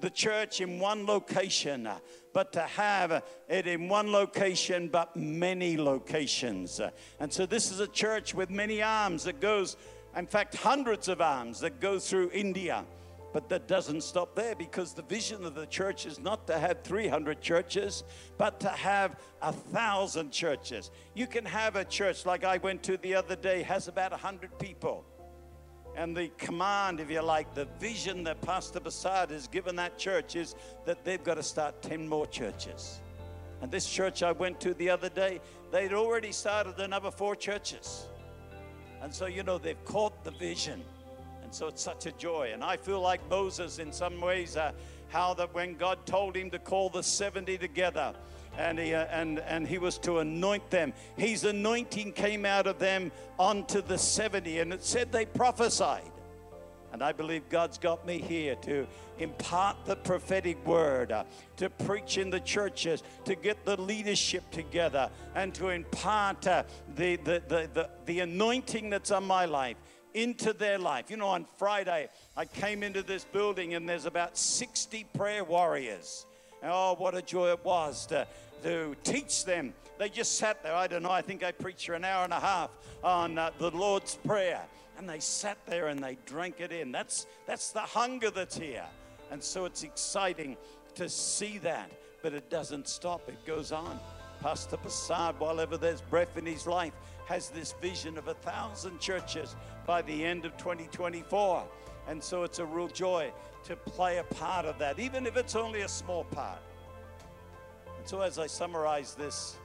the 0.00 0.10
church 0.10 0.60
in 0.60 0.78
one 0.80 1.06
location, 1.06 1.86
uh, 1.86 1.98
but 2.32 2.52
to 2.52 2.62
have 2.62 3.22
it 3.48 3.66
in 3.66 3.88
one 3.88 4.10
location, 4.10 4.88
but 4.88 5.14
many 5.16 5.76
locations. 5.76 6.80
And 7.20 7.32
so, 7.32 7.46
this 7.46 7.70
is 7.70 7.80
a 7.80 7.86
church 7.86 8.34
with 8.34 8.50
many 8.50 8.82
arms 8.82 9.24
that 9.24 9.40
goes 9.40 9.76
in 10.16 10.26
fact, 10.26 10.54
hundreds 10.54 11.08
of 11.08 11.20
arms 11.20 11.60
that 11.60 11.80
go 11.80 11.98
through 11.98 12.30
India. 12.32 12.84
But 13.32 13.48
that 13.48 13.66
doesn't 13.66 14.02
stop 14.02 14.36
there 14.36 14.54
because 14.54 14.92
the 14.92 15.02
vision 15.02 15.44
of 15.44 15.56
the 15.56 15.66
church 15.66 16.06
is 16.06 16.20
not 16.20 16.46
to 16.46 16.56
have 16.56 16.82
300 16.82 17.40
churches, 17.40 18.04
but 18.38 18.60
to 18.60 18.68
have 18.68 19.16
a 19.42 19.52
thousand 19.52 20.30
churches. 20.30 20.92
You 21.14 21.26
can 21.26 21.44
have 21.44 21.74
a 21.74 21.84
church 21.84 22.26
like 22.26 22.44
I 22.44 22.58
went 22.58 22.84
to 22.84 22.96
the 22.96 23.16
other 23.16 23.34
day, 23.34 23.62
has 23.64 23.88
about 23.88 24.12
100 24.12 24.56
people. 24.60 25.04
And 25.96 26.16
the 26.16 26.30
command, 26.38 27.00
if 27.00 27.10
you 27.10 27.22
like, 27.22 27.54
the 27.54 27.66
vision 27.80 28.22
that 28.24 28.40
Pastor 28.40 28.78
Bassard 28.78 29.30
has 29.30 29.48
given 29.48 29.74
that 29.76 29.98
church 29.98 30.36
is 30.36 30.54
that 30.84 31.04
they've 31.04 31.22
got 31.22 31.34
to 31.34 31.42
start 31.42 31.82
10 31.82 32.08
more 32.08 32.28
churches. 32.28 33.00
And 33.62 33.70
this 33.70 33.88
church 33.88 34.22
I 34.22 34.30
went 34.30 34.60
to 34.60 34.74
the 34.74 34.90
other 34.90 35.08
day, 35.08 35.40
they'd 35.72 35.92
already 35.92 36.30
started 36.30 36.78
another 36.78 37.10
four 37.10 37.34
churches. 37.34 38.06
And 39.04 39.14
so, 39.14 39.26
you 39.26 39.42
know, 39.42 39.58
they've 39.58 39.84
caught 39.84 40.24
the 40.24 40.30
vision. 40.30 40.82
And 41.42 41.54
so 41.54 41.68
it's 41.68 41.82
such 41.82 42.06
a 42.06 42.12
joy. 42.12 42.52
And 42.54 42.64
I 42.64 42.78
feel 42.78 43.02
like 43.02 43.20
Moses 43.28 43.78
in 43.78 43.92
some 43.92 44.18
ways, 44.18 44.56
uh, 44.56 44.72
how 45.08 45.34
that 45.34 45.54
when 45.54 45.74
God 45.74 46.06
told 46.06 46.34
him 46.34 46.50
to 46.52 46.58
call 46.58 46.88
the 46.88 47.02
70 47.02 47.58
together, 47.58 48.14
and 48.56 48.78
he, 48.78 48.94
uh, 48.94 49.04
and, 49.10 49.40
and 49.40 49.68
he 49.68 49.76
was 49.76 49.98
to 49.98 50.20
anoint 50.20 50.70
them. 50.70 50.94
His 51.18 51.44
anointing 51.44 52.12
came 52.12 52.46
out 52.46 52.66
of 52.66 52.78
them 52.78 53.12
onto 53.38 53.82
the 53.82 53.98
70, 53.98 54.60
and 54.60 54.72
it 54.72 54.82
said 54.82 55.12
they 55.12 55.26
prophesied. 55.26 56.10
And 56.94 57.02
I 57.02 57.10
believe 57.10 57.48
God's 57.48 57.76
got 57.76 58.06
me 58.06 58.18
here 58.20 58.54
to 58.54 58.86
impart 59.18 59.84
the 59.84 59.96
prophetic 59.96 60.64
word, 60.64 61.10
uh, 61.10 61.24
to 61.56 61.68
preach 61.68 62.18
in 62.18 62.30
the 62.30 62.38
churches, 62.38 63.02
to 63.24 63.34
get 63.34 63.64
the 63.64 63.80
leadership 63.80 64.48
together, 64.52 65.10
and 65.34 65.52
to 65.56 65.70
impart 65.70 66.46
uh, 66.46 66.62
the, 66.94 67.16
the, 67.16 67.42
the, 67.48 67.68
the, 67.74 67.90
the 68.06 68.20
anointing 68.20 68.90
that's 68.90 69.10
on 69.10 69.24
my 69.24 69.44
life 69.44 69.76
into 70.14 70.52
their 70.52 70.78
life. 70.78 71.10
You 71.10 71.16
know, 71.16 71.26
on 71.26 71.46
Friday, 71.56 72.10
I 72.36 72.44
came 72.44 72.84
into 72.84 73.02
this 73.02 73.24
building 73.24 73.74
and 73.74 73.88
there's 73.88 74.06
about 74.06 74.38
60 74.38 75.04
prayer 75.14 75.42
warriors. 75.42 76.26
Oh, 76.62 76.94
what 76.94 77.16
a 77.16 77.22
joy 77.22 77.50
it 77.50 77.64
was 77.64 78.06
to, 78.06 78.24
to 78.62 78.94
teach 79.02 79.44
them. 79.44 79.74
They 79.98 80.10
just 80.10 80.38
sat 80.38 80.62
there. 80.62 80.76
I 80.76 80.86
don't 80.86 81.02
know, 81.02 81.10
I 81.10 81.22
think 81.22 81.42
I 81.42 81.50
preached 81.50 81.86
for 81.86 81.94
an 81.94 82.04
hour 82.04 82.22
and 82.22 82.32
a 82.32 82.38
half 82.38 82.70
on 83.02 83.36
uh, 83.36 83.50
the 83.58 83.72
Lord's 83.72 84.14
Prayer 84.14 84.62
and 84.98 85.08
they 85.08 85.18
sat 85.18 85.58
there 85.66 85.88
and 85.88 86.02
they 86.02 86.16
drank 86.26 86.60
it 86.60 86.72
in. 86.72 86.92
That's, 86.92 87.26
that's 87.46 87.70
the 87.70 87.80
hunger 87.80 88.30
that's 88.30 88.56
here. 88.56 88.86
And 89.30 89.42
so 89.42 89.64
it's 89.64 89.82
exciting 89.82 90.56
to 90.94 91.08
see 91.08 91.58
that, 91.58 91.90
but 92.22 92.34
it 92.34 92.50
doesn't 92.50 92.88
stop, 92.88 93.28
it 93.28 93.44
goes 93.46 93.72
on. 93.72 93.98
Pastor 94.40 94.76
Bassard, 94.76 95.38
while 95.38 95.58
ever 95.60 95.76
there's 95.76 96.02
breath 96.02 96.36
in 96.36 96.46
his 96.46 96.66
life, 96.66 96.92
has 97.26 97.48
this 97.48 97.74
vision 97.80 98.18
of 98.18 98.28
a 98.28 98.34
thousand 98.34 99.00
churches 99.00 99.56
by 99.86 100.02
the 100.02 100.24
end 100.24 100.44
of 100.44 100.56
2024. 100.56 101.64
And 102.06 102.22
so 102.22 102.42
it's 102.42 102.58
a 102.58 102.64
real 102.64 102.88
joy 102.88 103.32
to 103.64 103.76
play 103.76 104.18
a 104.18 104.24
part 104.24 104.66
of 104.66 104.78
that, 104.78 104.98
even 104.98 105.26
if 105.26 105.36
it's 105.36 105.56
only 105.56 105.82
a 105.82 105.88
small 105.88 106.24
part. 106.24 106.58
And 107.98 108.06
so 108.06 108.20
as 108.20 108.38
I 108.38 108.46
summarize 108.46 109.14
this, 109.14 109.56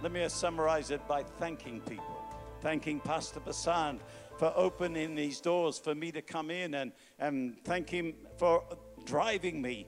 let 0.00 0.12
me 0.12 0.28
summarize 0.28 0.90
it 0.90 1.06
by 1.08 1.24
thanking 1.24 1.80
people, 1.80 2.24
thanking 2.60 3.00
Pastor 3.00 3.40
Bassard 3.40 3.98
for 4.42 4.52
opening 4.56 5.14
these 5.14 5.40
doors 5.40 5.78
for 5.78 5.94
me 5.94 6.10
to 6.10 6.20
come 6.20 6.50
in 6.50 6.74
and, 6.74 6.90
and 7.20 7.54
thank 7.62 7.88
Him 7.88 8.12
for 8.36 8.64
driving 9.04 9.62
me 9.62 9.86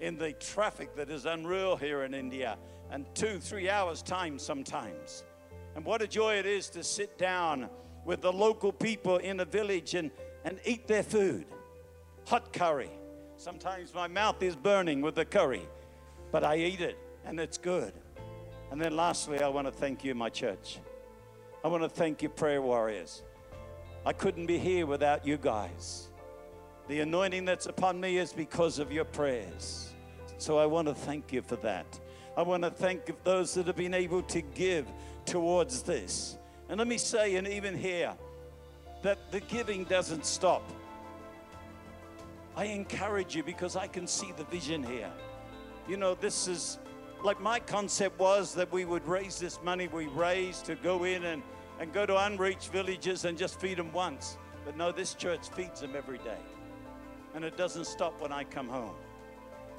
in 0.00 0.18
the 0.18 0.32
traffic 0.32 0.96
that 0.96 1.08
is 1.08 1.26
unreal 1.26 1.76
here 1.76 2.02
in 2.02 2.12
India, 2.12 2.58
and 2.90 3.06
two, 3.14 3.38
three 3.38 3.70
hours' 3.70 4.02
time 4.02 4.36
sometimes. 4.36 5.22
And 5.76 5.84
what 5.84 6.02
a 6.02 6.08
joy 6.08 6.38
it 6.38 6.44
is 6.44 6.70
to 6.70 6.82
sit 6.82 7.16
down 7.18 7.70
with 8.04 8.20
the 8.20 8.32
local 8.32 8.72
people 8.72 9.18
in 9.18 9.38
a 9.38 9.44
village 9.44 9.94
and, 9.94 10.10
and 10.44 10.58
eat 10.64 10.88
their 10.88 11.04
food. 11.04 11.46
Hot 12.26 12.52
curry. 12.52 12.90
Sometimes 13.36 13.94
my 13.94 14.08
mouth 14.08 14.42
is 14.42 14.56
burning 14.56 15.02
with 15.02 15.14
the 15.14 15.24
curry, 15.24 15.68
but 16.32 16.42
I 16.42 16.56
eat 16.56 16.80
it 16.80 16.98
and 17.24 17.38
it's 17.38 17.58
good. 17.58 17.92
And 18.72 18.80
then 18.80 18.96
lastly, 18.96 19.40
I 19.40 19.46
want 19.46 19.68
to 19.68 19.72
thank 19.72 20.02
you, 20.02 20.16
my 20.16 20.30
church. 20.30 20.80
I 21.64 21.68
want 21.68 21.84
to 21.84 21.88
thank 21.88 22.22
you, 22.22 22.28
prayer 22.28 22.60
warriors. 22.60 23.22
I 24.04 24.12
couldn't 24.12 24.46
be 24.46 24.58
here 24.58 24.86
without 24.86 25.26
you 25.26 25.36
guys. 25.36 26.08
The 26.88 27.00
anointing 27.00 27.44
that's 27.44 27.66
upon 27.66 28.00
me 28.00 28.18
is 28.18 28.32
because 28.32 28.78
of 28.78 28.90
your 28.90 29.04
prayers. 29.04 29.92
So 30.38 30.58
I 30.58 30.66
want 30.66 30.88
to 30.88 30.94
thank 30.94 31.32
you 31.32 31.40
for 31.40 31.56
that. 31.56 32.00
I 32.36 32.42
want 32.42 32.64
to 32.64 32.70
thank 32.70 33.22
those 33.22 33.54
that 33.54 33.66
have 33.66 33.76
been 33.76 33.94
able 33.94 34.22
to 34.22 34.40
give 34.40 34.86
towards 35.24 35.82
this. 35.82 36.36
And 36.68 36.78
let 36.78 36.88
me 36.88 36.98
say, 36.98 37.36
and 37.36 37.46
even 37.46 37.76
here, 37.76 38.14
that 39.02 39.30
the 39.30 39.40
giving 39.40 39.84
doesn't 39.84 40.26
stop. 40.26 40.68
I 42.56 42.64
encourage 42.64 43.36
you 43.36 43.42
because 43.42 43.76
I 43.76 43.86
can 43.86 44.06
see 44.06 44.32
the 44.36 44.44
vision 44.44 44.82
here. 44.82 45.10
You 45.88 45.96
know, 45.96 46.14
this 46.14 46.48
is 46.48 46.78
like 47.22 47.40
my 47.40 47.60
concept 47.60 48.18
was 48.18 48.54
that 48.54 48.72
we 48.72 48.84
would 48.84 49.06
raise 49.06 49.38
this 49.38 49.60
money 49.62 49.88
we 49.88 50.06
raised 50.06 50.64
to 50.66 50.74
go 50.74 51.04
in 51.04 51.24
and, 51.24 51.42
and 51.82 51.92
go 51.92 52.06
to 52.06 52.16
unreached 52.16 52.70
villages 52.70 53.24
and 53.24 53.36
just 53.36 53.58
feed 53.58 53.76
them 53.76 53.92
once. 53.92 54.38
But 54.64 54.76
no, 54.76 54.92
this 54.92 55.14
church 55.14 55.48
feeds 55.48 55.80
them 55.80 55.96
every 55.96 56.18
day. 56.18 56.38
And 57.34 57.44
it 57.44 57.56
doesn't 57.56 57.88
stop 57.88 58.20
when 58.20 58.30
I 58.30 58.44
come 58.44 58.68
home. 58.68 58.94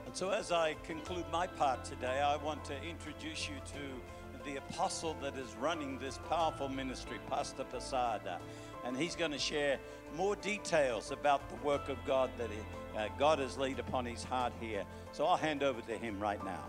And 0.06 0.14
so, 0.14 0.30
as 0.30 0.52
I 0.52 0.74
conclude 0.84 1.24
my 1.32 1.48
part 1.48 1.86
today, 1.86 2.20
I 2.20 2.36
want 2.36 2.66
to 2.66 2.74
introduce 2.84 3.48
you 3.48 3.56
to 3.56 4.44
the 4.44 4.58
apostle 4.58 5.16
that 5.22 5.38
is 5.38 5.56
running 5.62 5.98
this 5.98 6.20
powerful 6.28 6.68
ministry, 6.68 7.20
Pastor 7.30 7.64
Pasada. 7.64 8.42
And 8.84 8.98
he's 8.98 9.16
going 9.16 9.32
to 9.32 9.40
share 9.40 9.80
more 10.14 10.36
details 10.36 11.12
about 11.12 11.48
the 11.48 11.56
work 11.66 11.88
of 11.88 11.96
God 12.06 12.32
that 12.38 12.50
he, 12.50 13.00
uh, 13.00 13.08
God 13.18 13.40
has 13.40 13.58
laid 13.58 13.80
upon 13.80 14.06
his 14.06 14.26
heart 14.26 14.52
here. 14.60 14.84
So 15.14 15.24
I'll 15.26 15.38
hand 15.38 15.64
over 15.64 15.80
to 15.80 15.98
him 15.98 16.20
right 16.20 16.44
now. 16.44 16.66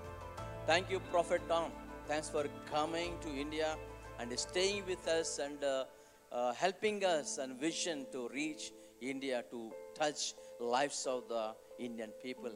Thank 0.64 0.92
you, 0.92 1.00
Prophet 1.00 1.42
Tom. 1.48 1.72
Thanks 2.06 2.28
for 2.28 2.46
coming 2.70 3.18
to 3.22 3.28
India 3.30 3.76
and 4.18 4.38
staying 4.38 4.84
with 4.86 5.06
us 5.08 5.38
and 5.38 5.62
uh, 5.64 5.84
uh, 6.32 6.52
helping 6.52 7.04
us 7.04 7.38
and 7.38 7.58
vision 7.60 8.06
to 8.12 8.28
reach 8.28 8.72
India 9.00 9.44
to 9.50 9.70
touch 9.94 10.34
lives 10.60 11.06
of 11.06 11.28
the 11.28 11.54
Indian 11.78 12.10
people. 12.22 12.52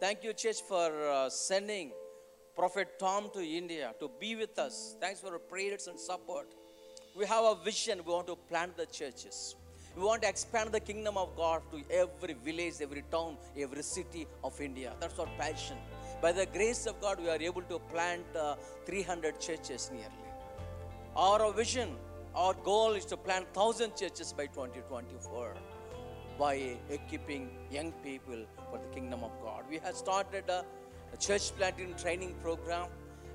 Thank 0.00 0.24
you, 0.24 0.32
church, 0.32 0.62
for 0.66 0.88
uh, 1.08 1.28
sending 1.28 1.92
Prophet 2.56 2.98
Tom 2.98 3.30
to 3.34 3.40
India 3.42 3.94
to 4.00 4.10
be 4.20 4.36
with 4.36 4.58
us. 4.58 4.96
Thanks 5.00 5.20
for 5.20 5.28
your 5.28 5.38
prayers 5.38 5.86
and 5.86 5.98
support. 5.98 6.48
We 7.16 7.26
have 7.26 7.44
a 7.44 7.54
vision. 7.64 8.00
We 8.06 8.12
want 8.12 8.26
to 8.28 8.36
plant 8.36 8.76
the 8.76 8.86
churches. 8.86 9.56
We 9.96 10.02
want 10.02 10.22
to 10.22 10.28
expand 10.28 10.70
the 10.72 10.80
kingdom 10.80 11.16
of 11.16 11.36
God 11.36 11.62
to 11.72 11.82
every 11.90 12.34
village, 12.34 12.74
every 12.80 13.02
town, 13.10 13.36
every 13.58 13.82
city 13.82 14.26
of 14.44 14.60
India. 14.60 14.92
That's 15.00 15.18
our 15.18 15.28
passion. 15.38 15.76
By 16.22 16.32
the 16.32 16.46
grace 16.46 16.86
of 16.86 17.00
God, 17.00 17.18
we 17.20 17.28
are 17.28 17.40
able 17.40 17.62
to 17.62 17.78
plant 17.92 18.24
uh, 18.38 18.54
300 18.86 19.40
churches 19.40 19.90
nearly. 19.92 20.19
Our 21.16 21.52
vision, 21.52 21.96
our 22.36 22.54
goal 22.54 22.92
is 22.92 23.04
to 23.06 23.16
plant 23.16 23.46
1,000 23.52 23.96
churches 23.96 24.32
by 24.32 24.46
2024 24.46 25.54
by 26.38 26.76
equipping 26.88 27.50
young 27.68 27.90
people 28.04 28.46
for 28.70 28.78
the 28.78 28.94
kingdom 28.94 29.24
of 29.24 29.32
God. 29.42 29.64
We 29.68 29.78
have 29.78 29.96
started 29.96 30.48
a, 30.48 30.64
a 31.12 31.16
church 31.16 31.50
planting 31.58 31.94
training 31.96 32.36
program, 32.40 32.86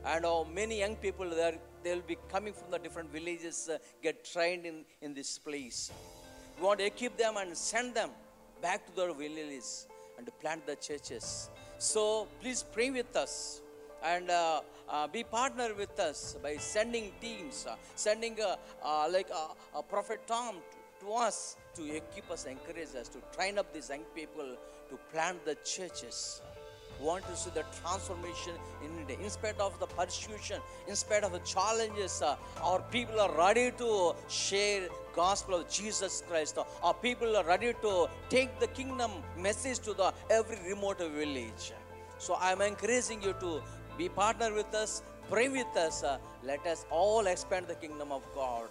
and 0.05 0.25
uh, 0.25 0.45
many 0.45 0.79
young 0.79 0.95
people 0.95 1.29
there 1.29 1.57
they'll 1.83 2.01
be 2.01 2.17
coming 2.31 2.53
from 2.53 2.71
the 2.71 2.79
different 2.79 3.11
villages, 3.11 3.69
uh, 3.71 3.77
get 4.01 4.23
trained 4.23 4.65
in, 4.65 4.85
in 5.01 5.13
this 5.13 5.37
place. 5.37 5.91
We 6.57 6.65
want 6.65 6.79
to 6.79 6.85
equip 6.85 7.17
them 7.17 7.35
and 7.37 7.55
send 7.55 7.93
them 7.93 8.09
back 8.61 8.85
to 8.87 8.95
their 8.95 9.13
villages 9.13 9.87
and 10.17 10.25
to 10.25 10.31
plant 10.31 10.65
the 10.65 10.77
churches. 10.77 11.49
So 11.77 12.29
please 12.41 12.63
pray 12.71 12.89
with 12.89 13.15
us 13.17 13.61
and 14.03 14.29
uh, 14.29 14.61
uh, 14.89 15.07
be 15.07 15.23
partner 15.23 15.73
with 15.77 15.99
us 15.99 16.37
by 16.41 16.57
sending 16.57 17.11
teams, 17.21 17.65
uh, 17.69 17.75
sending 17.95 18.37
uh, 18.41 18.55
uh, 18.83 19.07
like 19.11 19.27
uh, 19.33 19.81
Prophet 19.81 20.21
Tom 20.27 20.55
to 21.01 21.11
us 21.13 21.57
to 21.75 21.83
equip 21.95 22.29
us, 22.31 22.45
encourage 22.45 22.95
us, 22.99 23.07
to 23.09 23.19
train 23.35 23.57
up 23.57 23.73
these 23.73 23.89
young 23.89 24.03
people 24.15 24.57
to 24.89 24.97
plant 25.11 25.43
the 25.45 25.55
churches. 25.63 26.41
Want 27.01 27.25
to 27.27 27.35
see 27.35 27.49
the 27.49 27.65
transformation 27.81 28.53
in. 28.81 29.19
In 29.21 29.29
spite 29.29 29.59
of 29.59 29.77
the 29.81 29.85
persecution, 29.85 30.61
in 30.87 30.95
spite 30.95 31.25
of 31.25 31.33
the 31.33 31.39
challenges, 31.39 32.23
our 32.61 32.81
people 32.89 33.19
are 33.19 33.35
ready 33.37 33.71
to 33.71 34.15
share 34.29 34.87
gospel 35.13 35.55
of 35.59 35.69
Jesus 35.69 36.23
Christ. 36.27 36.57
Our 36.83 36.93
people 36.93 37.35
are 37.35 37.43
ready 37.43 37.73
to 37.81 38.07
take 38.29 38.59
the 38.61 38.67
kingdom 38.67 39.11
message 39.37 39.79
to 39.79 39.93
the 39.93 40.13
every 40.29 40.57
remote 40.69 40.99
village. 40.99 41.73
So 42.17 42.35
I 42.35 42.51
am 42.51 42.61
encouraging 42.61 43.21
you 43.21 43.33
to 43.41 43.61
be 43.97 44.09
partner 44.09 44.53
with 44.53 44.73
us, 44.73 45.01
pray 45.29 45.49
with 45.49 45.75
us. 45.77 46.03
Uh, 46.03 46.17
let 46.43 46.65
us 46.67 46.85
all 46.89 47.27
expand 47.27 47.67
the 47.67 47.75
kingdom 47.75 48.11
of 48.11 48.23
God. 48.33 48.69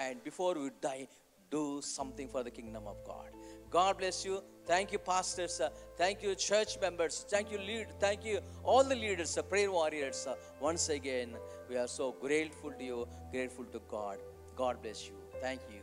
And 0.00 0.22
before 0.24 0.54
we 0.54 0.70
die, 0.80 1.08
do 1.50 1.80
something 1.82 2.28
for 2.28 2.42
the 2.42 2.50
kingdom 2.50 2.84
of 2.86 2.96
God. 3.04 3.28
God 3.70 3.98
bless 3.98 4.24
you. 4.24 4.42
Thank 4.66 4.92
you, 4.92 4.98
pastors. 4.98 5.60
Uh, 5.60 5.70
thank 5.96 6.22
you, 6.22 6.34
church 6.34 6.78
members. 6.80 7.24
Thank 7.28 7.50
you, 7.50 7.58
lead. 7.58 7.88
Thank 7.98 8.24
you, 8.24 8.40
all 8.64 8.84
the 8.84 8.94
leaders, 8.94 9.36
uh, 9.36 9.42
prayer 9.42 9.70
warriors. 9.70 10.26
Uh, 10.26 10.34
once 10.60 10.88
again, 10.88 11.30
we 11.68 11.76
are 11.76 11.88
so 11.88 12.12
grateful 12.12 12.72
to 12.72 12.84
you, 12.84 13.08
grateful 13.30 13.64
to 13.66 13.80
God. 13.88 14.18
God 14.56 14.82
bless 14.82 15.06
you. 15.06 15.14
Thank 15.40 15.60
you. 15.70 15.80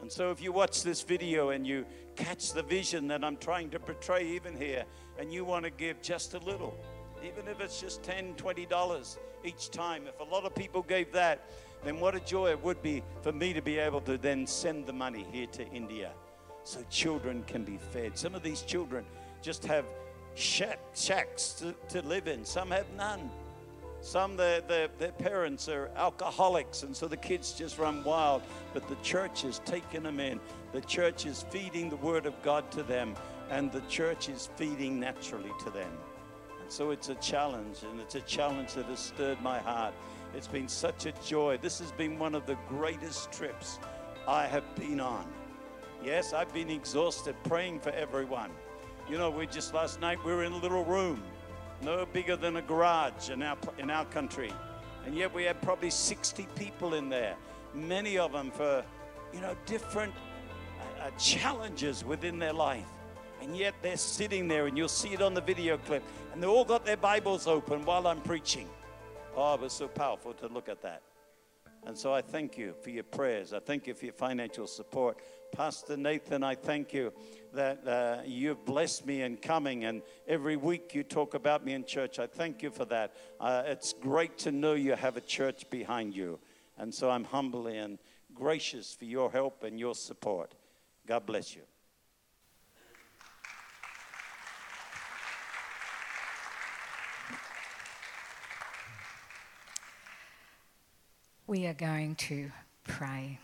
And 0.00 0.10
so, 0.10 0.30
if 0.30 0.40
you 0.40 0.52
watch 0.52 0.82
this 0.82 1.02
video 1.02 1.50
and 1.50 1.66
you 1.66 1.84
catch 2.14 2.52
the 2.52 2.62
vision 2.62 3.08
that 3.08 3.24
I'm 3.24 3.36
trying 3.36 3.70
to 3.70 3.80
portray, 3.80 4.26
even 4.28 4.56
here, 4.56 4.84
and 5.18 5.32
you 5.32 5.44
want 5.44 5.64
to 5.64 5.70
give 5.70 6.00
just 6.02 6.34
a 6.34 6.38
little, 6.38 6.76
even 7.22 7.48
if 7.48 7.60
it's 7.60 7.80
just 7.80 8.02
$10, 8.02 8.36
$20 8.36 9.18
each 9.44 9.70
time, 9.70 10.04
if 10.06 10.18
a 10.20 10.30
lot 10.30 10.44
of 10.44 10.54
people 10.54 10.82
gave 10.82 11.12
that, 11.12 11.48
then 11.84 12.00
what 12.00 12.14
a 12.14 12.20
joy 12.20 12.50
it 12.50 12.62
would 12.62 12.82
be 12.82 13.02
for 13.22 13.32
me 13.32 13.52
to 13.52 13.62
be 13.62 13.78
able 13.78 14.00
to 14.02 14.18
then 14.18 14.46
send 14.46 14.86
the 14.86 14.92
money 14.92 15.26
here 15.32 15.46
to 15.46 15.66
India 15.70 16.10
so 16.64 16.80
children 16.90 17.44
can 17.46 17.64
be 17.64 17.78
fed. 17.78 18.18
Some 18.18 18.34
of 18.34 18.42
these 18.42 18.62
children 18.62 19.04
just 19.42 19.64
have 19.66 19.84
shack, 20.34 20.78
shacks 20.94 21.52
to, 21.60 21.74
to 21.88 22.06
live 22.06 22.28
in, 22.28 22.44
some 22.44 22.70
have 22.70 22.86
none. 22.96 23.30
Some, 24.00 24.36
their, 24.36 24.60
their, 24.60 24.88
their 24.98 25.12
parents 25.12 25.68
are 25.68 25.90
alcoholics, 25.96 26.84
and 26.84 26.96
so 26.96 27.08
the 27.08 27.16
kids 27.16 27.52
just 27.52 27.78
run 27.78 28.04
wild. 28.04 28.42
But 28.72 28.88
the 28.88 28.94
church 28.96 29.44
is 29.44 29.60
taking 29.64 30.04
them 30.04 30.20
in. 30.20 30.38
The 30.72 30.80
church 30.82 31.26
is 31.26 31.44
feeding 31.50 31.90
the 31.90 31.96
Word 31.96 32.24
of 32.24 32.40
God 32.42 32.70
to 32.72 32.82
them, 32.84 33.14
and 33.50 33.72
the 33.72 33.80
church 33.88 34.28
is 34.28 34.50
feeding 34.56 35.00
naturally 35.00 35.50
to 35.64 35.70
them. 35.70 35.90
So 36.68 36.90
it's 36.90 37.08
a 37.08 37.14
challenge, 37.16 37.78
and 37.82 37.98
it's 37.98 38.14
a 38.14 38.20
challenge 38.20 38.74
that 38.74 38.84
has 38.86 38.98
stirred 38.98 39.40
my 39.40 39.58
heart. 39.58 39.94
It's 40.34 40.46
been 40.46 40.68
such 40.68 41.06
a 41.06 41.12
joy. 41.24 41.58
This 41.62 41.78
has 41.78 41.92
been 41.92 42.18
one 42.18 42.34
of 42.34 42.44
the 42.44 42.58
greatest 42.68 43.32
trips 43.32 43.78
I 44.26 44.46
have 44.46 44.74
been 44.74 45.00
on. 45.00 45.26
Yes, 46.04 46.34
I've 46.34 46.52
been 46.52 46.68
exhausted 46.68 47.34
praying 47.44 47.80
for 47.80 47.90
everyone. 47.90 48.50
You 49.10 49.16
know, 49.16 49.30
we 49.30 49.46
just 49.46 49.72
last 49.72 50.00
night 50.02 50.22
we 50.24 50.32
were 50.32 50.44
in 50.44 50.52
a 50.52 50.58
little 50.58 50.84
room, 50.84 51.22
no 51.82 52.04
bigger 52.04 52.36
than 52.36 52.56
a 52.56 52.62
garage 52.62 53.30
in 53.30 53.42
our 53.42 53.56
in 53.78 53.90
our 53.90 54.04
country, 54.04 54.52
and 55.06 55.14
yet 55.14 55.32
we 55.34 55.44
had 55.44 55.62
probably 55.62 55.88
60 55.90 56.46
people 56.54 56.94
in 56.94 57.08
there. 57.08 57.34
Many 57.74 58.18
of 58.18 58.32
them 58.32 58.50
for, 58.50 58.84
you 59.32 59.40
know, 59.40 59.56
different 59.64 60.12
uh 61.00 61.10
challenges 61.18 62.04
within 62.04 62.38
their 62.38 62.52
life. 62.52 62.97
And 63.48 63.56
yet 63.56 63.76
they're 63.80 63.96
sitting 63.96 64.46
there, 64.46 64.66
and 64.66 64.76
you'll 64.76 64.88
see 64.88 65.14
it 65.14 65.22
on 65.22 65.32
the 65.32 65.40
video 65.40 65.78
clip. 65.78 66.02
And 66.34 66.42
they 66.42 66.46
all 66.46 66.66
got 66.66 66.84
their 66.84 66.98
Bibles 66.98 67.46
open 67.46 67.82
while 67.86 68.06
I'm 68.06 68.20
preaching. 68.20 68.68
Oh, 69.34 69.54
it 69.54 69.60
was 69.62 69.72
so 69.72 69.88
powerful 69.88 70.34
to 70.34 70.48
look 70.48 70.68
at 70.68 70.82
that. 70.82 71.00
And 71.86 71.96
so 71.96 72.12
I 72.12 72.20
thank 72.20 72.58
you 72.58 72.74
for 72.82 72.90
your 72.90 73.04
prayers. 73.04 73.54
I 73.54 73.60
thank 73.60 73.86
you 73.86 73.94
for 73.94 74.04
your 74.04 74.12
financial 74.12 74.66
support. 74.66 75.22
Pastor 75.50 75.96
Nathan, 75.96 76.42
I 76.42 76.56
thank 76.56 76.92
you 76.92 77.10
that 77.54 77.88
uh, 77.88 78.18
you've 78.26 78.66
blessed 78.66 79.06
me 79.06 79.22
in 79.22 79.38
coming, 79.38 79.84
and 79.84 80.02
every 80.26 80.56
week 80.56 80.94
you 80.94 81.02
talk 81.02 81.32
about 81.32 81.64
me 81.64 81.72
in 81.72 81.86
church. 81.86 82.18
I 82.18 82.26
thank 82.26 82.62
you 82.62 82.70
for 82.70 82.84
that. 82.84 83.14
Uh, 83.40 83.62
it's 83.64 83.94
great 83.94 84.36
to 84.40 84.52
know 84.52 84.74
you 84.74 84.92
have 84.92 85.16
a 85.16 85.22
church 85.22 85.70
behind 85.70 86.14
you. 86.14 86.38
And 86.76 86.94
so 86.94 87.08
I'm 87.08 87.24
humbly 87.24 87.78
and 87.78 87.98
gracious 88.34 88.92
for 88.92 89.06
your 89.06 89.32
help 89.32 89.62
and 89.62 89.80
your 89.80 89.94
support. 89.94 90.54
God 91.06 91.24
bless 91.24 91.56
you. 91.56 91.62
We 101.48 101.64
are 101.64 101.72
going 101.72 102.16
to 102.16 102.50
pray. 102.84 103.38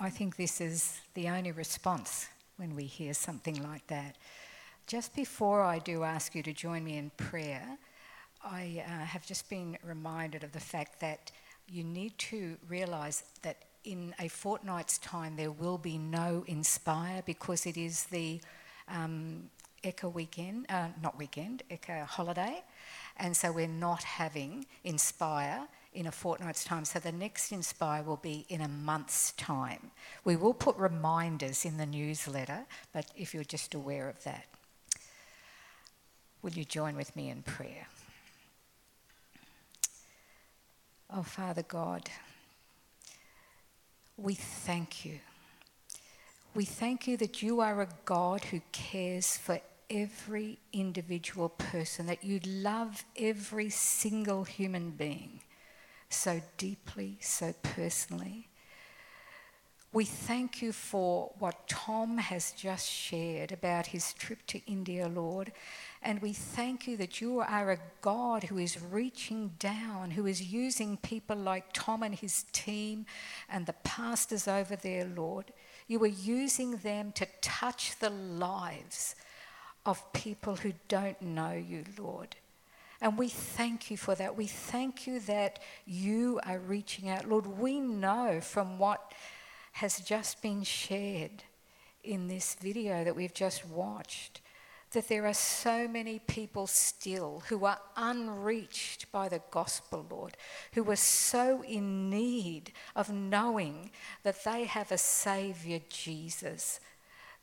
I 0.00 0.10
think 0.10 0.34
this 0.34 0.60
is 0.60 1.00
the 1.14 1.28
only 1.28 1.52
response 1.52 2.26
when 2.56 2.74
we 2.74 2.86
hear 2.86 3.14
something 3.14 3.62
like 3.62 3.86
that 3.86 4.16
Just 4.88 5.14
before 5.14 5.62
I 5.62 5.78
do 5.78 6.02
ask 6.02 6.34
you 6.34 6.42
to 6.42 6.52
join 6.52 6.82
me 6.82 6.98
in 6.98 7.10
prayer, 7.16 7.78
I 8.42 8.82
uh, 8.84 9.04
have 9.04 9.24
just 9.24 9.48
been 9.48 9.78
reminded 9.84 10.42
of 10.42 10.50
the 10.50 10.58
fact 10.58 10.98
that 11.02 11.30
you 11.68 11.84
need 11.84 12.18
to 12.30 12.56
realize 12.68 13.22
that 13.42 13.58
in 13.84 14.12
a 14.18 14.26
fortnight's 14.26 14.98
time 14.98 15.36
there 15.36 15.52
will 15.52 15.78
be 15.78 15.98
no 15.98 16.42
Inspire 16.48 17.22
because 17.24 17.64
it 17.64 17.76
is 17.76 18.06
the 18.06 18.40
um, 18.88 19.48
Ekka 19.84 20.12
weekend, 20.12 20.66
uh, 20.68 20.88
not 21.00 21.16
weekend, 21.16 21.62
Ekka 21.70 22.06
holiday, 22.06 22.64
and 23.18 23.36
so 23.36 23.52
we're 23.52 23.68
not 23.68 24.02
having 24.02 24.66
Inspire 24.82 25.68
in 25.92 26.06
a 26.06 26.12
fortnight's 26.12 26.64
time. 26.64 26.84
So 26.84 26.98
the 26.98 27.12
next 27.12 27.52
Inspire 27.52 28.02
will 28.02 28.16
be 28.16 28.46
in 28.48 28.60
a 28.60 28.68
month's 28.68 29.32
time. 29.32 29.90
We 30.24 30.36
will 30.36 30.54
put 30.54 30.76
reminders 30.76 31.64
in 31.64 31.76
the 31.76 31.86
newsletter, 31.86 32.66
but 32.92 33.06
if 33.16 33.34
you're 33.34 33.44
just 33.44 33.74
aware 33.74 34.08
of 34.08 34.22
that, 34.24 34.44
will 36.42 36.52
you 36.52 36.64
join 36.64 36.96
with 36.96 37.14
me 37.16 37.28
in 37.28 37.42
prayer? 37.42 37.88
Oh, 41.12 41.24
Father 41.24 41.64
God, 41.66 42.08
we 44.16 44.34
thank 44.34 45.04
you. 45.04 45.18
We 46.54 46.64
thank 46.64 47.08
you 47.08 47.16
that 47.16 47.42
you 47.42 47.60
are 47.60 47.82
a 47.82 47.88
God 48.04 48.44
who 48.44 48.60
cares 48.70 49.36
for 49.36 49.60
every 49.88 50.58
individual 50.72 51.48
person, 51.48 52.06
that 52.06 52.22
you 52.22 52.40
love 52.44 53.04
every 53.16 53.70
single 53.70 54.44
human 54.44 54.90
being 54.90 55.40
so 56.10 56.42
deeply, 56.56 57.18
so 57.20 57.54
personally. 57.62 58.48
We 59.92 60.04
thank 60.04 60.62
you 60.62 60.70
for 60.70 61.32
what 61.40 61.66
Tom 61.66 62.18
has 62.18 62.52
just 62.52 62.88
shared 62.88 63.50
about 63.50 63.86
his 63.86 64.12
trip 64.12 64.38
to 64.46 64.60
India, 64.64 65.08
Lord. 65.08 65.50
And 66.00 66.22
we 66.22 66.32
thank 66.32 66.86
you 66.86 66.96
that 66.98 67.20
you 67.20 67.40
are 67.40 67.72
a 67.72 67.80
God 68.00 68.44
who 68.44 68.58
is 68.58 68.80
reaching 68.80 69.50
down, 69.58 70.12
who 70.12 70.26
is 70.26 70.52
using 70.52 70.96
people 70.96 71.36
like 71.36 71.72
Tom 71.72 72.04
and 72.04 72.14
his 72.14 72.44
team 72.52 73.04
and 73.48 73.66
the 73.66 73.72
pastors 73.82 74.46
over 74.46 74.76
there, 74.76 75.06
Lord. 75.06 75.52
You 75.88 76.00
are 76.04 76.06
using 76.06 76.76
them 76.76 77.10
to 77.12 77.26
touch 77.40 77.98
the 77.98 78.10
lives 78.10 79.16
of 79.84 80.12
people 80.12 80.54
who 80.54 80.72
don't 80.86 81.20
know 81.20 81.52
you, 81.52 81.84
Lord. 81.98 82.36
And 83.00 83.18
we 83.18 83.28
thank 83.28 83.90
you 83.90 83.96
for 83.96 84.14
that. 84.14 84.36
We 84.36 84.46
thank 84.46 85.06
you 85.06 85.20
that 85.20 85.58
you 85.86 86.40
are 86.44 86.58
reaching 86.58 87.08
out. 87.08 87.26
Lord, 87.26 87.46
we 87.46 87.80
know 87.80 88.40
from 88.40 88.78
what 88.78 89.14
has 89.72 90.00
just 90.00 90.42
been 90.42 90.62
shared 90.62 91.44
in 92.04 92.28
this 92.28 92.54
video 92.54 93.04
that 93.04 93.16
we've 93.16 93.34
just 93.34 93.66
watched 93.66 94.40
that 94.92 95.08
there 95.08 95.26
are 95.26 95.34
so 95.34 95.86
many 95.86 96.18
people 96.18 96.66
still 96.66 97.42
who 97.48 97.64
are 97.64 97.78
unreached 97.96 99.10
by 99.12 99.28
the 99.28 99.40
gospel, 99.50 100.04
Lord, 100.10 100.36
who 100.72 100.90
are 100.90 100.96
so 100.96 101.62
in 101.62 102.10
need 102.10 102.72
of 102.96 103.10
knowing 103.10 103.92
that 104.24 104.42
they 104.44 104.64
have 104.64 104.90
a 104.90 104.98
Saviour, 104.98 105.80
Jesus. 105.88 106.80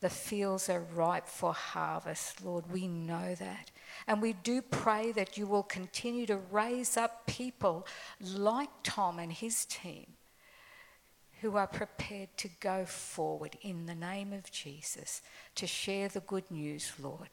The 0.02 0.10
fields 0.10 0.70
are 0.70 0.86
ripe 0.93 1.28
for 1.28 1.54
harvest, 1.54 2.43
Lord. 2.43 2.70
We 2.70 2.88
know 2.88 3.34
that. 3.36 3.72
And 4.08 4.22
we 4.22 4.34
do 4.34 4.62
pray 4.62 5.12
that 5.12 5.38
you 5.38 5.46
will 5.48 5.63
continue 5.63 6.26
to 6.28 6.38
raise 6.38 6.96
up 6.96 7.26
people 7.28 7.86
like 8.22 8.70
Tom 8.84 9.20
and 9.20 9.32
his 9.32 9.65
team 9.65 10.06
who 11.41 11.56
are 11.56 11.67
prepared 11.67 12.30
to 12.38 12.50
go 12.60 12.86
forward 12.86 13.58
in 13.62 13.86
the 13.86 13.96
name 13.96 14.34
of 14.34 14.52
Jesus 14.52 15.22
to 15.56 15.67
share 15.67 16.08
the 16.08 16.22
good 16.22 16.50
news, 16.50 16.93
Lord, 17.00 17.30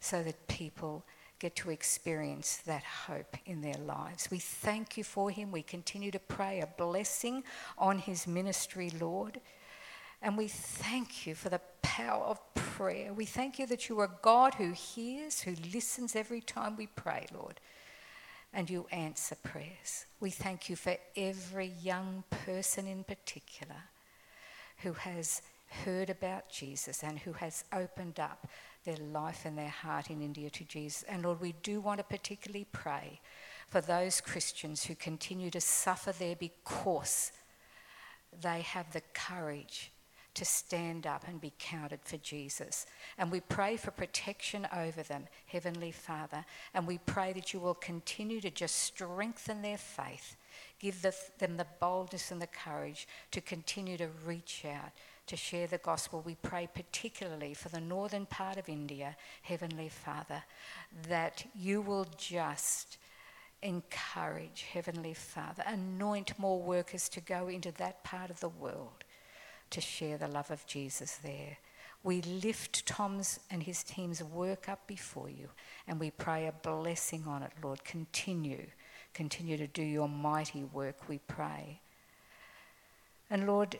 so 0.00 0.22
that 0.22 0.46
people 0.48 1.04
get 1.38 1.54
to 1.56 1.70
experience 1.70 2.58
that 2.58 2.82
hope 2.82 3.36
in 3.46 3.60
their 3.60 3.78
lives. 3.84 4.30
We 4.30 4.38
thank 4.38 4.96
you 4.96 5.04
for 5.04 5.30
him. 5.30 5.52
We 5.52 5.62
continue 5.62 6.10
to 6.10 6.18
pray 6.18 6.60
a 6.60 6.66
blessing 6.66 7.44
on 7.78 7.98
his 7.98 8.26
ministry, 8.26 8.90
Lord. 8.98 9.40
And 10.26 10.36
we 10.36 10.48
thank 10.48 11.24
you 11.24 11.36
for 11.36 11.50
the 11.50 11.60
power 11.82 12.24
of 12.24 12.40
prayer. 12.56 13.12
We 13.12 13.26
thank 13.26 13.60
you 13.60 13.66
that 13.68 13.88
you 13.88 14.00
are 14.00 14.10
God 14.22 14.54
who 14.54 14.72
hears, 14.72 15.40
who 15.40 15.54
listens 15.72 16.16
every 16.16 16.40
time 16.40 16.76
we 16.76 16.88
pray, 16.88 17.26
Lord, 17.32 17.60
and 18.52 18.68
you 18.68 18.88
answer 18.90 19.36
prayers. 19.36 20.06
We 20.18 20.30
thank 20.30 20.68
you 20.68 20.74
for 20.74 20.96
every 21.16 21.74
young 21.80 22.24
person 22.28 22.88
in 22.88 23.04
particular 23.04 23.76
who 24.78 24.94
has 24.94 25.42
heard 25.84 26.10
about 26.10 26.50
Jesus 26.50 27.04
and 27.04 27.20
who 27.20 27.34
has 27.34 27.62
opened 27.72 28.18
up 28.18 28.48
their 28.84 28.96
life 28.96 29.44
and 29.44 29.56
their 29.56 29.68
heart 29.68 30.10
in 30.10 30.22
India 30.22 30.50
to 30.50 30.64
Jesus. 30.64 31.04
And 31.04 31.22
Lord, 31.22 31.40
we 31.40 31.54
do 31.62 31.80
want 31.80 31.98
to 31.98 32.04
particularly 32.04 32.66
pray 32.72 33.20
for 33.68 33.80
those 33.80 34.20
Christians 34.20 34.86
who 34.86 34.96
continue 34.96 35.50
to 35.50 35.60
suffer 35.60 36.10
there 36.10 36.34
because 36.34 37.30
they 38.42 38.62
have 38.62 38.92
the 38.92 39.02
courage 39.14 39.92
to 40.36 40.44
stand 40.44 41.06
up 41.06 41.26
and 41.26 41.40
be 41.40 41.52
counted 41.58 42.00
for 42.04 42.18
Jesus. 42.18 42.86
And 43.16 43.32
we 43.32 43.40
pray 43.40 43.78
for 43.78 43.90
protection 43.90 44.68
over 44.74 45.02
them, 45.02 45.24
Heavenly 45.46 45.90
Father. 45.90 46.44
And 46.74 46.86
we 46.86 46.98
pray 46.98 47.32
that 47.32 47.54
you 47.54 47.60
will 47.60 47.74
continue 47.74 48.40
to 48.42 48.50
just 48.50 48.76
strengthen 48.76 49.62
their 49.62 49.78
faith, 49.78 50.36
give 50.78 51.00
the, 51.00 51.14
them 51.38 51.56
the 51.56 51.66
boldness 51.80 52.30
and 52.30 52.40
the 52.40 52.46
courage 52.46 53.08
to 53.30 53.40
continue 53.40 53.96
to 53.96 54.08
reach 54.24 54.64
out. 54.66 54.92
To 55.28 55.36
share 55.36 55.66
the 55.66 55.78
gospel, 55.78 56.22
we 56.24 56.36
pray 56.36 56.68
particularly 56.72 57.52
for 57.52 57.68
the 57.70 57.80
northern 57.80 58.26
part 58.26 58.58
of 58.58 58.68
India, 58.68 59.16
Heavenly 59.42 59.88
Father, 59.88 60.44
that 61.08 61.44
you 61.52 61.80
will 61.80 62.06
just 62.16 62.98
encourage, 63.62 64.66
Heavenly 64.72 65.14
Father, 65.14 65.64
anoint 65.66 66.38
more 66.38 66.62
workers 66.62 67.08
to 67.08 67.20
go 67.20 67.48
into 67.48 67.72
that 67.72 68.04
part 68.04 68.30
of 68.30 68.38
the 68.38 68.50
world 68.50 69.02
to 69.70 69.80
share 69.80 70.18
the 70.18 70.28
love 70.28 70.50
of 70.50 70.66
Jesus 70.66 71.16
there. 71.22 71.58
We 72.02 72.22
lift 72.22 72.86
Tom's 72.86 73.40
and 73.50 73.62
his 73.62 73.82
team's 73.82 74.22
work 74.22 74.68
up 74.68 74.86
before 74.86 75.28
you 75.28 75.48
and 75.88 75.98
we 75.98 76.10
pray 76.10 76.46
a 76.46 76.52
blessing 76.52 77.24
on 77.26 77.42
it, 77.42 77.52
Lord. 77.62 77.84
Continue, 77.84 78.66
continue 79.12 79.56
to 79.56 79.66
do 79.66 79.82
your 79.82 80.08
mighty 80.08 80.64
work, 80.64 81.08
we 81.08 81.18
pray. 81.18 81.80
And 83.28 83.46
Lord, 83.46 83.78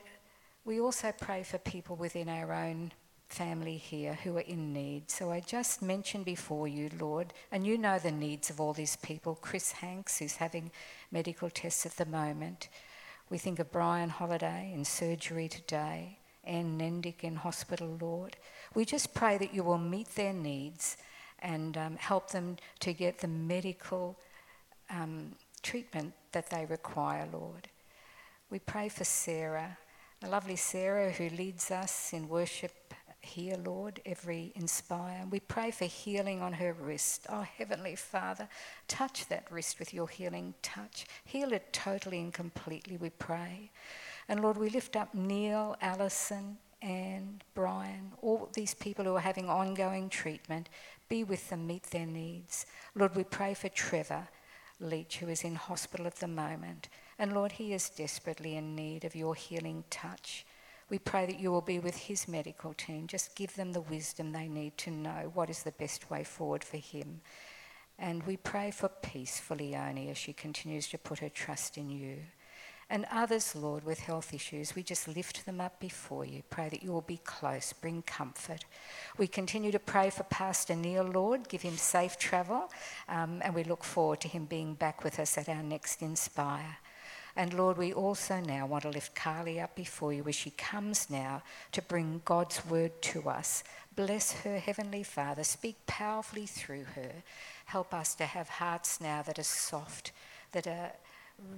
we 0.65 0.81
also 0.81 1.13
pray 1.17 1.43
for 1.43 1.57
people 1.57 1.95
within 1.95 2.27
our 2.27 2.51
own 2.51 2.91
family 3.27 3.77
here 3.77 4.17
who 4.23 4.37
are 4.37 4.41
in 4.41 4.73
need. 4.73 5.09
So 5.09 5.31
I 5.31 5.39
just 5.39 5.81
mentioned 5.81 6.25
before 6.25 6.67
you, 6.67 6.89
Lord, 6.99 7.33
and 7.51 7.65
you 7.65 7.77
know 7.77 7.99
the 7.99 8.11
needs 8.11 8.49
of 8.49 8.59
all 8.59 8.73
these 8.73 8.95
people. 8.97 9.37
Chris 9.41 9.71
Hanks, 9.73 10.19
who's 10.19 10.35
having 10.37 10.71
medical 11.11 11.49
tests 11.49 11.85
at 11.85 11.97
the 11.97 12.05
moment. 12.05 12.69
We 13.29 13.37
think 13.37 13.59
of 13.59 13.73
Brian 13.73 14.09
Holiday 14.09 14.71
in 14.73 14.85
surgery 14.85 15.49
today, 15.49 16.17
Anne 16.45 16.79
Nendick 16.79 17.25
in 17.25 17.35
hospital, 17.35 17.97
Lord. 17.99 18.37
We 18.73 18.85
just 18.85 19.13
pray 19.13 19.37
that 19.37 19.53
you 19.53 19.65
will 19.65 19.77
meet 19.77 20.15
their 20.15 20.31
needs 20.31 20.95
and 21.39 21.77
um, 21.77 21.97
help 21.97 22.31
them 22.31 22.55
to 22.79 22.93
get 22.93 23.19
the 23.19 23.27
medical 23.27 24.17
um, 24.89 25.33
treatment 25.61 26.13
that 26.31 26.49
they 26.49 26.65
require, 26.65 27.27
Lord. 27.29 27.67
We 28.49 28.59
pray 28.59 28.87
for 28.87 29.03
Sarah, 29.03 29.77
the 30.21 30.29
lovely 30.29 30.55
Sarah 30.55 31.11
who 31.11 31.27
leads 31.27 31.69
us 31.69 32.13
in 32.13 32.29
worship 32.29 32.93
here, 33.27 33.55
Lord, 33.63 34.01
every 34.05 34.51
inspire. 34.55 35.25
We 35.29 35.39
pray 35.39 35.71
for 35.71 35.85
healing 35.85 36.41
on 36.41 36.53
her 36.53 36.73
wrist. 36.73 37.27
Oh, 37.29 37.41
Heavenly 37.41 37.95
Father, 37.95 38.47
touch 38.87 39.27
that 39.27 39.51
wrist 39.51 39.79
with 39.79 39.93
your 39.93 40.07
healing 40.07 40.53
touch. 40.61 41.05
Heal 41.25 41.53
it 41.53 41.71
totally 41.73 42.19
and 42.19 42.33
completely, 42.33 42.97
we 42.97 43.09
pray. 43.09 43.71
And 44.27 44.41
Lord, 44.41 44.57
we 44.57 44.69
lift 44.69 44.95
up 44.95 45.13
Neil, 45.13 45.75
Allison, 45.81 46.57
and 46.81 47.43
Brian, 47.53 48.11
all 48.21 48.49
these 48.53 48.73
people 48.73 49.05
who 49.05 49.15
are 49.15 49.19
having 49.19 49.49
ongoing 49.49 50.09
treatment. 50.09 50.69
Be 51.09 51.23
with 51.23 51.49
them, 51.49 51.67
meet 51.67 51.83
their 51.83 52.05
needs. 52.05 52.65
Lord, 52.95 53.15
we 53.15 53.23
pray 53.23 53.53
for 53.53 53.69
Trevor 53.69 54.27
Leach, 54.79 55.17
who 55.17 55.27
is 55.27 55.43
in 55.43 55.55
hospital 55.55 56.07
at 56.07 56.15
the 56.15 56.27
moment. 56.27 56.89
And 57.19 57.33
Lord, 57.33 57.53
he 57.53 57.73
is 57.73 57.89
desperately 57.89 58.55
in 58.55 58.75
need 58.75 59.05
of 59.05 59.15
your 59.15 59.33
healing 59.33 59.83
touch. 59.89 60.45
We 60.89 60.99
pray 60.99 61.25
that 61.25 61.39
you 61.39 61.51
will 61.51 61.61
be 61.61 61.79
with 61.79 61.95
his 61.95 62.27
medical 62.27 62.73
team. 62.73 63.07
Just 63.07 63.35
give 63.35 63.55
them 63.55 63.73
the 63.73 63.81
wisdom 63.81 64.31
they 64.31 64.47
need 64.47 64.77
to 64.77 64.91
know 64.91 65.31
what 65.33 65.49
is 65.49 65.63
the 65.63 65.71
best 65.71 66.09
way 66.09 66.23
forward 66.23 66.63
for 66.63 66.77
him. 66.77 67.21
And 67.99 68.23
we 68.23 68.37
pray 68.37 68.71
for 68.71 68.87
peace 68.89 69.39
for 69.39 69.55
Leonie 69.55 70.09
as 70.09 70.17
she 70.17 70.31
continues 70.31 70.87
to 70.89 70.97
put 70.97 71.19
her 71.19 71.29
trust 71.29 71.77
in 71.77 71.89
you. 71.89 72.17
And 72.89 73.05
others, 73.11 73.53
Lord, 73.53 73.83
with 73.83 73.99
health 73.99 74.33
issues, 74.33 74.73
we 74.73 74.81
just 74.81 75.09
lift 75.09 75.45
them 75.45 75.59
up 75.59 75.77
before 75.77 76.23
you. 76.23 76.41
Pray 76.49 76.69
that 76.69 76.81
you 76.83 76.93
will 76.93 77.01
be 77.01 77.19
close, 77.25 77.73
bring 77.73 78.01
comfort. 78.01 78.63
We 79.17 79.27
continue 79.27 79.73
to 79.73 79.79
pray 79.79 80.09
for 80.09 80.23
Pastor 80.23 80.73
Neil, 80.73 81.03
Lord, 81.03 81.49
give 81.49 81.63
him 81.63 81.75
safe 81.75 82.17
travel, 82.17 82.71
um, 83.09 83.41
and 83.43 83.53
we 83.53 83.65
look 83.65 83.83
forward 83.83 84.21
to 84.21 84.29
him 84.29 84.45
being 84.45 84.73
back 84.73 85.03
with 85.03 85.19
us 85.19 85.37
at 85.37 85.49
our 85.49 85.63
next 85.63 86.01
Inspire. 86.01 86.77
And 87.37 87.53
Lord, 87.53 87.77
we 87.77 87.93
also 87.93 88.41
now 88.41 88.65
want 88.65 88.81
to 88.81 88.89
lift 88.89 89.15
Karleigh 89.15 89.63
up 89.63 89.75
before 89.75 90.11
you 90.11 90.25
as 90.27 90.35
she 90.35 90.49
comes 90.49 91.09
now 91.09 91.43
to 91.71 91.81
bring 91.81 92.21
God's 92.25 92.65
word 92.65 93.01
to 93.03 93.29
us 93.29 93.63
Bless 93.97 94.31
her, 94.43 94.59
Heavenly 94.59 95.01
Father. 95.01 95.43
Speak 95.43 95.75
powerfully 95.87 96.45
through 96.45 96.83
her. 96.83 97.11
Help 97.65 97.95
us 97.95 98.13
to 98.13 98.25
have 98.25 98.47
hearts 98.47 99.01
now 99.01 99.23
that 99.23 99.39
are 99.39 99.43
soft, 99.43 100.11
that 100.51 100.67
are 100.67 100.91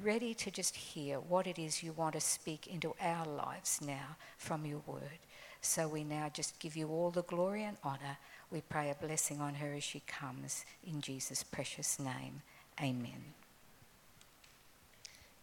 ready 0.01 0.33
to 0.35 0.49
just 0.49 0.73
hear 0.73 1.19
what 1.19 1.47
it 1.47 1.59
is 1.59 1.83
you 1.83 1.91
want 1.91 2.13
to 2.13 2.21
speak 2.21 2.65
into 2.67 2.95
our 3.01 3.25
lives 3.25 3.81
now 3.85 4.15
from 4.37 4.65
your 4.65 4.81
word. 4.87 5.19
So 5.59 5.89
we 5.89 6.05
now 6.05 6.29
just 6.33 6.57
give 6.59 6.77
you 6.77 6.87
all 6.87 7.11
the 7.11 7.23
glory 7.23 7.65
and 7.65 7.75
honour. 7.83 8.17
We 8.49 8.61
pray 8.61 8.89
a 8.89 9.05
blessing 9.05 9.41
on 9.41 9.55
her 9.55 9.73
as 9.73 9.83
she 9.83 10.01
comes. 10.07 10.63
In 10.87 11.01
Jesus' 11.01 11.43
precious 11.43 11.99
name, 11.99 12.41
amen. 12.81 13.38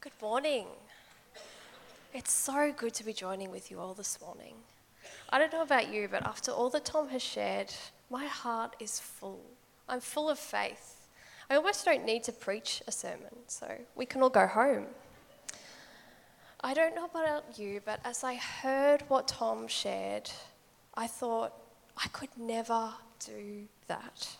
Good 0.01 0.13
morning. 0.21 0.67
It's 2.13 2.31
so 2.31 2.71
good 2.77 2.93
to 2.95 3.05
be 3.05 3.15
joining 3.15 3.51
with 3.51 3.71
you 3.71 3.81
all 3.81 3.95
this 3.95 4.21
morning. 4.21 4.55
I 5.31 5.39
don't 5.39 5.51
know 5.53 5.63
about 5.63 5.93
you, 5.93 6.07
but 6.09 6.25
after 6.25 6.53
all 6.53 6.69
that 6.71 6.85
Tom 6.85 7.09
has 7.09 7.23
shared, 7.23 7.73
my 8.11 8.27
heart 8.27 8.77
is 8.79 9.01
full. 9.01 9.41
I'm 9.89 10.01
full 10.01 10.29
of 10.29 10.39
faith. 10.39 11.09
I 11.49 11.57
almost 11.57 11.85
don't 11.85 12.05
need 12.05 12.23
to 12.25 12.33
preach 12.33 12.83
a 12.87 12.93
sermon, 12.93 13.35
so 13.47 13.73
we 13.97 14.05
can 14.05 14.23
all 14.23 14.29
go 14.29 14.47
home. 14.47 14.87
I 16.61 16.75
don't 16.75 16.95
know 16.95 17.07
about 17.07 17.59
you, 17.59 17.81
but 17.85 17.99
as 18.05 18.23
I 18.23 18.35
heard 18.35 19.03
what 19.09 19.27
Tom 19.27 19.67
shared, 19.67 20.31
I 20.95 21.07
thought, 21.07 21.55
I 21.97 22.09
could 22.09 22.37
never 22.37 22.91
do 23.25 23.65
that. 23.89 24.37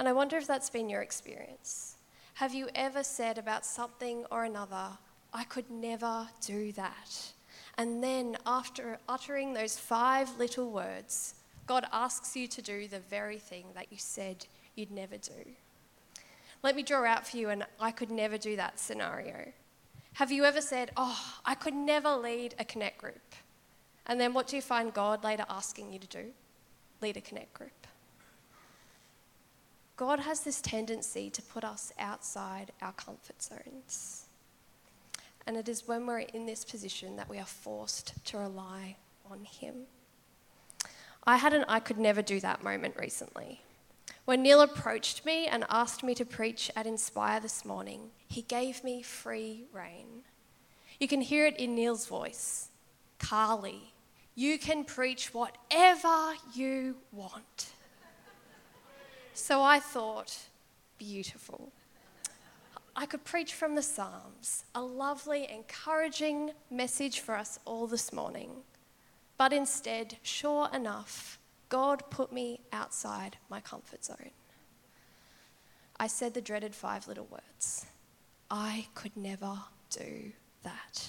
And 0.00 0.08
I 0.08 0.12
wonder 0.12 0.36
if 0.36 0.48
that's 0.48 0.68
been 0.68 0.90
your 0.90 1.02
experience. 1.02 1.93
Have 2.34 2.52
you 2.52 2.68
ever 2.74 3.04
said 3.04 3.38
about 3.38 3.64
something 3.64 4.24
or 4.28 4.42
another, 4.42 4.88
I 5.32 5.44
could 5.44 5.70
never 5.70 6.28
do 6.44 6.72
that? 6.72 7.32
And 7.78 8.02
then, 8.02 8.36
after 8.44 8.98
uttering 9.08 9.54
those 9.54 9.78
five 9.78 10.36
little 10.36 10.72
words, 10.72 11.34
God 11.66 11.86
asks 11.92 12.34
you 12.34 12.48
to 12.48 12.60
do 12.60 12.88
the 12.88 12.98
very 12.98 13.38
thing 13.38 13.66
that 13.74 13.86
you 13.92 13.98
said 13.98 14.46
you'd 14.74 14.90
never 14.90 15.16
do. 15.16 15.54
Let 16.64 16.74
me 16.74 16.82
draw 16.82 17.04
out 17.04 17.26
for 17.26 17.36
you 17.36 17.50
an 17.50 17.64
I 17.78 17.92
could 17.92 18.10
never 18.10 18.36
do 18.36 18.56
that 18.56 18.80
scenario. 18.80 19.52
Have 20.14 20.32
you 20.32 20.44
ever 20.44 20.60
said, 20.60 20.90
Oh, 20.96 21.36
I 21.44 21.54
could 21.54 21.74
never 21.74 22.16
lead 22.16 22.56
a 22.58 22.64
connect 22.64 22.98
group? 22.98 23.34
And 24.06 24.20
then 24.20 24.34
what 24.34 24.48
do 24.48 24.56
you 24.56 24.62
find 24.62 24.92
God 24.92 25.22
later 25.22 25.44
asking 25.48 25.92
you 25.92 26.00
to 26.00 26.06
do? 26.08 26.32
Lead 27.00 27.16
a 27.16 27.20
connect 27.20 27.54
group. 27.54 27.86
God 29.96 30.20
has 30.20 30.40
this 30.40 30.60
tendency 30.60 31.30
to 31.30 31.42
put 31.42 31.64
us 31.64 31.92
outside 31.98 32.72
our 32.82 32.92
comfort 32.92 33.42
zones. 33.42 34.24
And 35.46 35.56
it 35.56 35.68
is 35.68 35.86
when 35.86 36.06
we're 36.06 36.20
in 36.20 36.46
this 36.46 36.64
position 36.64 37.16
that 37.16 37.28
we 37.28 37.38
are 37.38 37.44
forced 37.44 38.14
to 38.26 38.38
rely 38.38 38.96
on 39.30 39.44
Him. 39.44 39.86
I 41.24 41.36
had 41.36 41.52
an 41.52 41.64
I 41.68 41.80
could 41.80 41.98
never 41.98 42.22
do 42.22 42.40
that 42.40 42.64
moment 42.64 42.96
recently. 42.98 43.62
When 44.24 44.42
Neil 44.42 44.62
approached 44.62 45.24
me 45.24 45.46
and 45.46 45.64
asked 45.68 46.02
me 46.02 46.14
to 46.14 46.24
preach 46.24 46.70
at 46.74 46.86
Inspire 46.86 47.40
this 47.40 47.64
morning, 47.64 48.10
he 48.26 48.42
gave 48.42 48.82
me 48.82 49.02
free 49.02 49.64
rein. 49.72 50.24
You 50.98 51.08
can 51.08 51.20
hear 51.20 51.46
it 51.46 51.56
in 51.56 51.74
Neil's 51.74 52.06
voice 52.06 52.68
Karleigh, 53.18 53.92
you 54.34 54.58
can 54.58 54.84
preach 54.84 55.32
whatever 55.32 56.34
you 56.54 56.96
want. 57.12 57.72
So 59.36 59.62
I 59.62 59.80
thought, 59.80 60.38
beautiful. 60.96 61.72
I 62.94 63.04
could 63.04 63.24
preach 63.24 63.52
from 63.52 63.74
the 63.74 63.82
Psalms, 63.82 64.64
a 64.76 64.80
lovely, 64.80 65.50
encouraging 65.50 66.52
message 66.70 67.18
for 67.18 67.34
us 67.34 67.58
all 67.64 67.88
this 67.88 68.12
morning. 68.12 68.50
But 69.36 69.52
instead, 69.52 70.18
sure 70.22 70.68
enough, 70.72 71.40
God 71.68 72.04
put 72.10 72.32
me 72.32 72.60
outside 72.72 73.36
my 73.50 73.60
comfort 73.60 74.04
zone. 74.04 74.30
I 75.98 76.06
said 76.06 76.34
the 76.34 76.40
dreaded 76.40 76.74
five 76.74 77.08
little 77.08 77.26
words 77.26 77.86
I 78.48 78.86
could 78.94 79.16
never 79.16 79.58
do 79.90 80.32
that. 80.62 81.08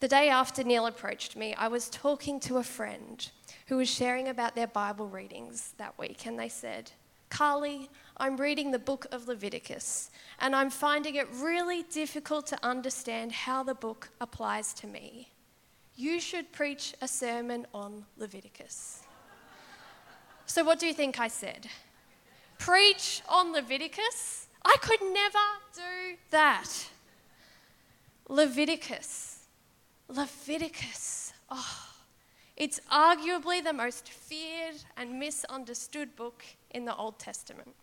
The 0.00 0.08
day 0.08 0.30
after 0.30 0.64
Neil 0.64 0.86
approached 0.86 1.36
me, 1.36 1.54
I 1.54 1.68
was 1.68 1.90
talking 1.90 2.40
to 2.40 2.56
a 2.56 2.62
friend 2.62 3.30
who 3.66 3.76
was 3.76 3.88
sharing 3.88 4.28
about 4.28 4.54
their 4.54 4.66
Bible 4.66 5.08
readings 5.08 5.74
that 5.78 5.98
week, 5.98 6.26
and 6.26 6.38
they 6.38 6.48
said, 6.48 6.92
Karleigh, 7.30 7.88
I'm 8.16 8.36
reading 8.36 8.70
the 8.70 8.78
book 8.78 9.06
of 9.10 9.26
Leviticus, 9.26 10.10
and 10.38 10.54
I'm 10.54 10.70
finding 10.70 11.16
it 11.16 11.26
really 11.34 11.82
difficult 11.84 12.46
to 12.48 12.64
understand 12.64 13.32
how 13.32 13.62
the 13.62 13.74
book 13.74 14.10
applies 14.20 14.72
to 14.74 14.86
me. 14.86 15.30
You 15.96 16.20
should 16.20 16.52
preach 16.52 16.94
a 17.00 17.08
sermon 17.08 17.66
on 17.72 18.04
Leviticus. 18.18 19.02
So, 20.46 20.62
what 20.62 20.78
do 20.78 20.86
you 20.86 20.94
think 20.94 21.18
I 21.18 21.28
said? 21.28 21.66
Preach 22.58 23.22
on 23.28 23.52
Leviticus? 23.52 24.46
I 24.64 24.76
could 24.80 25.00
never 25.02 25.38
do 25.74 26.16
that. 26.30 26.68
Leviticus. 28.28 29.40
Leviticus. 30.08 31.32
Oh, 31.50 31.93
it's 32.56 32.80
arguably 32.92 33.62
the 33.62 33.72
most 33.72 34.08
feared 34.08 34.76
and 34.96 35.18
misunderstood 35.18 36.14
book 36.16 36.44
in 36.70 36.84
the 36.84 36.94
Old 36.94 37.18
Testament. 37.18 37.74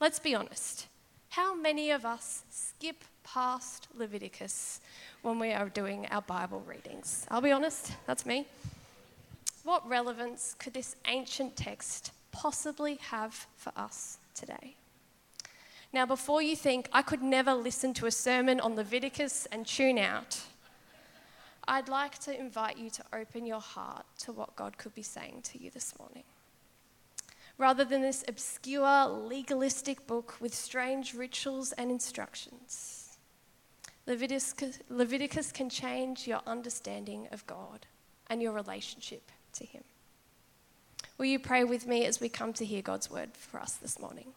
Let's 0.00 0.18
be 0.18 0.34
honest. 0.34 0.86
How 1.30 1.54
many 1.54 1.90
of 1.90 2.04
us 2.04 2.44
skip 2.50 3.04
past 3.24 3.88
Leviticus 3.94 4.80
when 5.22 5.38
we 5.38 5.52
are 5.52 5.68
doing 5.68 6.06
our 6.10 6.22
Bible 6.22 6.62
readings? 6.66 7.26
I'll 7.30 7.40
be 7.40 7.52
honest, 7.52 7.92
that's 8.06 8.26
me. 8.26 8.46
What 9.64 9.88
relevance 9.88 10.54
could 10.58 10.74
this 10.74 10.96
ancient 11.06 11.56
text 11.56 12.12
possibly 12.32 12.96
have 12.96 13.46
for 13.56 13.72
us 13.76 14.18
today? 14.34 14.74
Now, 15.92 16.06
before 16.06 16.42
you 16.42 16.56
think 16.56 16.88
I 16.92 17.02
could 17.02 17.22
never 17.22 17.54
listen 17.54 17.94
to 17.94 18.06
a 18.06 18.10
sermon 18.10 18.60
on 18.60 18.76
Leviticus 18.76 19.46
and 19.52 19.66
tune 19.66 19.98
out, 19.98 20.40
I'd 21.72 21.88
like 21.88 22.18
to 22.24 22.38
invite 22.38 22.76
you 22.76 22.90
to 22.90 23.02
open 23.14 23.46
your 23.46 23.58
heart 23.58 24.04
to 24.18 24.32
what 24.32 24.56
God 24.56 24.76
could 24.76 24.94
be 24.94 25.02
saying 25.02 25.40
to 25.44 25.58
you 25.58 25.70
this 25.70 25.98
morning. 25.98 26.24
Rather 27.56 27.82
than 27.82 28.02
this 28.02 28.22
obscure, 28.28 29.06
legalistic 29.06 30.06
book 30.06 30.36
with 30.38 30.54
strange 30.54 31.14
rituals 31.14 31.72
and 31.72 31.90
instructions, 31.90 33.16
Leviticus, 34.06 34.80
Leviticus 34.90 35.50
can 35.50 35.70
change 35.70 36.26
your 36.26 36.42
understanding 36.46 37.26
of 37.32 37.46
God 37.46 37.86
and 38.28 38.42
your 38.42 38.52
relationship 38.52 39.32
to 39.54 39.64
Him. 39.64 39.84
Will 41.16 41.24
you 41.24 41.38
pray 41.38 41.64
with 41.64 41.86
me 41.86 42.04
as 42.04 42.20
we 42.20 42.28
come 42.28 42.52
to 42.52 42.66
hear 42.66 42.82
God's 42.82 43.10
word 43.10 43.30
for 43.32 43.58
us 43.58 43.76
this 43.76 43.98
morning? 43.98 44.34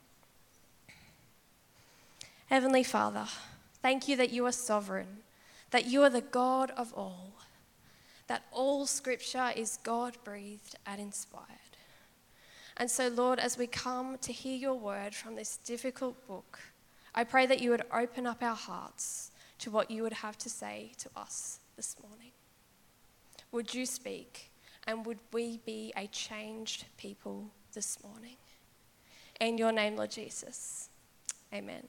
Heavenly 2.45 2.83
Father, 2.83 3.25
thank 3.81 4.07
you 4.07 4.15
that 4.15 4.29
you 4.29 4.45
are 4.45 4.53
sovereign, 4.53 5.17
that 5.71 5.85
you 5.85 6.03
are 6.03 6.09
the 6.09 6.21
God 6.21 6.71
of 6.71 6.93
all, 6.93 7.33
that 8.27 8.43
all 8.51 8.85
scripture 8.85 9.51
is 9.55 9.77
God 9.83 10.17
breathed 10.23 10.75
and 10.85 10.99
inspired. 11.01 11.45
And 12.77 12.91
so, 12.91 13.07
Lord, 13.07 13.39
as 13.39 13.57
we 13.57 13.67
come 13.67 14.17
to 14.19 14.33
hear 14.33 14.57
your 14.57 14.75
word 14.75 15.15
from 15.15 15.35
this 15.35 15.57
difficult 15.57 16.27
book, 16.27 16.59
I 17.13 17.23
pray 17.23 17.45
that 17.45 17.61
you 17.61 17.69
would 17.69 17.83
open 17.93 18.27
up 18.27 18.43
our 18.43 18.55
hearts 18.55 19.31
to 19.59 19.71
what 19.71 19.89
you 19.89 20.03
would 20.03 20.13
have 20.13 20.37
to 20.39 20.49
say 20.49 20.91
to 20.97 21.09
us 21.15 21.59
this 21.77 21.95
morning. 22.01 22.31
Would 23.51 23.73
you 23.73 23.85
speak? 23.85 24.51
And 24.85 25.05
would 25.05 25.19
we 25.31 25.59
be 25.65 25.93
a 25.95 26.07
changed 26.07 26.85
people 26.97 27.49
this 27.73 28.03
morning? 28.03 28.35
In 29.39 29.57
your 29.57 29.71
name, 29.71 29.95
Lord 29.95 30.11
Jesus. 30.11 30.89
Amen. 31.53 31.87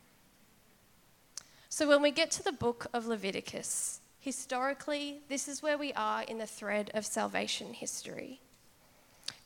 So, 1.77 1.87
when 1.87 2.01
we 2.01 2.11
get 2.11 2.31
to 2.31 2.43
the 2.43 2.53
book 2.53 2.87
of 2.95 3.07
Leviticus, 3.07 4.01
historically, 4.19 5.21
this 5.29 5.47
is 5.47 5.63
where 5.63 5.77
we 5.77 5.93
are 5.93 6.23
in 6.23 6.39
the 6.39 6.47
thread 6.47 6.91
of 6.95 7.05
salvation 7.05 7.75
history. 7.75 8.41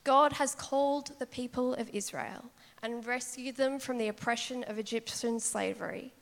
God 0.05 0.35
has 0.35 0.55
called 0.55 1.11
the 1.19 1.27
people 1.27 1.75
of 1.75 1.91
Israel 1.93 2.45
and 2.85 3.05
rescued 3.05 3.57
them 3.57 3.81
from 3.81 3.99
the 3.99 4.07
oppression 4.07 4.63
of 4.69 4.79
Egyptian 4.79 5.41
slavery. 5.41 6.13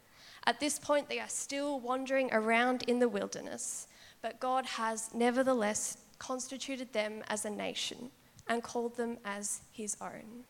At 0.46 0.60
this 0.60 0.78
point, 0.78 1.10
they 1.10 1.20
are 1.20 1.28
still 1.28 1.78
wandering 1.78 2.30
around 2.32 2.84
in 2.84 3.00
the 3.00 3.08
wilderness, 3.10 3.86
but 4.22 4.40
God 4.40 4.64
has 4.64 5.12
nevertheless 5.12 5.98
constituted 6.18 6.90
them 6.94 7.22
as 7.28 7.44
a 7.44 7.50
nation 7.50 8.10
and 8.48 8.62
called 8.62 8.96
them 8.96 9.18
as 9.26 9.60
his 9.72 9.94
own. 10.00 10.46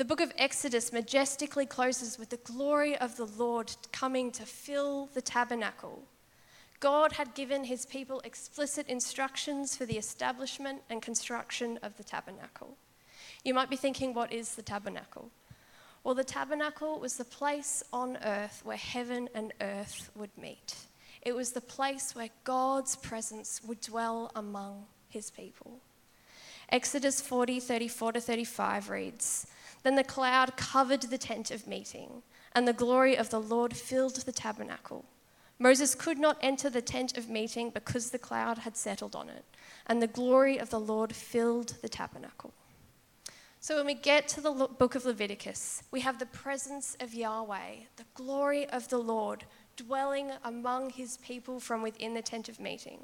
The 0.00 0.06
book 0.06 0.22
of 0.22 0.32
Exodus 0.38 0.94
majestically 0.94 1.66
closes 1.66 2.18
with 2.18 2.30
the 2.30 2.38
glory 2.38 2.96
of 2.96 3.18
the 3.18 3.26
Lord 3.26 3.70
coming 3.92 4.32
to 4.32 4.46
fill 4.46 5.10
the 5.12 5.20
tabernacle. 5.20 6.04
God 6.80 7.12
had 7.12 7.34
given 7.34 7.64
his 7.64 7.84
people 7.84 8.22
explicit 8.24 8.88
instructions 8.88 9.76
for 9.76 9.84
the 9.84 9.98
establishment 9.98 10.80
and 10.88 11.02
construction 11.02 11.78
of 11.82 11.98
the 11.98 12.02
tabernacle. 12.02 12.78
You 13.44 13.52
might 13.52 13.68
be 13.68 13.76
thinking, 13.76 14.14
what 14.14 14.32
is 14.32 14.54
the 14.54 14.62
tabernacle? 14.62 15.30
Well, 16.02 16.14
the 16.14 16.24
tabernacle 16.24 16.98
was 16.98 17.18
the 17.18 17.24
place 17.26 17.82
on 17.92 18.16
earth 18.24 18.62
where 18.64 18.78
heaven 18.78 19.28
and 19.34 19.52
earth 19.60 20.10
would 20.16 20.34
meet. 20.34 20.76
It 21.20 21.34
was 21.34 21.52
the 21.52 21.60
place 21.60 22.14
where 22.14 22.30
God's 22.44 22.96
presence 22.96 23.60
would 23.66 23.82
dwell 23.82 24.30
among 24.34 24.86
his 25.10 25.30
people. 25.30 25.80
Exodus 26.70 27.20
40 27.20 27.60
34 27.60 28.12
to 28.12 28.20
35 28.22 28.88
reads 28.88 29.46
Then 29.82 29.96
the 29.96 30.04
cloud 30.04 30.56
covered 30.56 31.02
the 31.02 31.18
tent 31.18 31.50
of 31.50 31.66
meeting, 31.66 32.22
and 32.52 32.66
the 32.66 32.72
glory 32.72 33.16
of 33.16 33.30
the 33.30 33.40
Lord 33.40 33.76
filled 33.76 34.16
the 34.16 34.32
tabernacle. 34.32 35.04
Moses 35.58 35.94
could 35.94 36.18
not 36.18 36.38
enter 36.40 36.70
the 36.70 36.82
tent 36.82 37.18
of 37.18 37.28
meeting 37.28 37.70
because 37.70 38.10
the 38.10 38.18
cloud 38.18 38.58
had 38.58 38.76
settled 38.76 39.14
on 39.14 39.28
it, 39.28 39.44
and 39.86 40.00
the 40.00 40.06
glory 40.06 40.58
of 40.58 40.70
the 40.70 40.80
Lord 40.80 41.14
filled 41.14 41.74
the 41.82 41.88
tabernacle. 41.88 42.52
So 43.62 43.76
when 43.76 43.84
we 43.84 43.94
get 43.94 44.26
to 44.28 44.40
the 44.40 44.52
book 44.52 44.94
of 44.94 45.04
Leviticus, 45.04 45.82
we 45.90 46.00
have 46.00 46.18
the 46.18 46.24
presence 46.24 46.96
of 46.98 47.12
Yahweh, 47.12 47.74
the 47.96 48.06
glory 48.14 48.66
of 48.70 48.88
the 48.88 48.98
Lord, 48.98 49.44
dwelling 49.76 50.30
among 50.44 50.90
his 50.90 51.18
people 51.18 51.60
from 51.60 51.82
within 51.82 52.14
the 52.14 52.22
tent 52.22 52.48
of 52.48 52.58
meeting. 52.58 53.00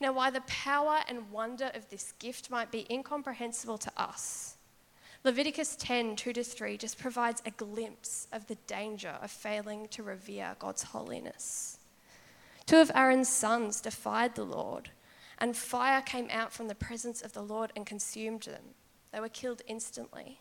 Now, 0.00 0.12
why 0.12 0.30
the 0.30 0.42
power 0.42 1.00
and 1.08 1.30
wonder 1.32 1.72
of 1.74 1.90
this 1.90 2.12
gift 2.20 2.50
might 2.50 2.70
be 2.70 2.86
incomprehensible 2.88 3.78
to 3.78 3.92
us, 3.96 4.53
Leviticus 5.24 5.74
10 5.76 6.16
2 6.16 6.34
to 6.34 6.44
3 6.44 6.76
just 6.76 6.98
provides 6.98 7.42
a 7.46 7.50
glimpse 7.52 8.28
of 8.30 8.46
the 8.46 8.56
danger 8.66 9.16
of 9.22 9.30
failing 9.30 9.88
to 9.88 10.02
revere 10.02 10.54
God's 10.58 10.82
holiness. 10.82 11.78
Two 12.66 12.76
of 12.76 12.92
Aaron's 12.94 13.30
sons 13.30 13.80
defied 13.80 14.34
the 14.34 14.44
Lord, 14.44 14.90
and 15.38 15.56
fire 15.56 16.02
came 16.02 16.28
out 16.30 16.52
from 16.52 16.68
the 16.68 16.74
presence 16.74 17.22
of 17.22 17.32
the 17.32 17.42
Lord 17.42 17.72
and 17.74 17.86
consumed 17.86 18.42
them. 18.42 18.74
They 19.12 19.20
were 19.20 19.30
killed 19.30 19.62
instantly. 19.66 20.40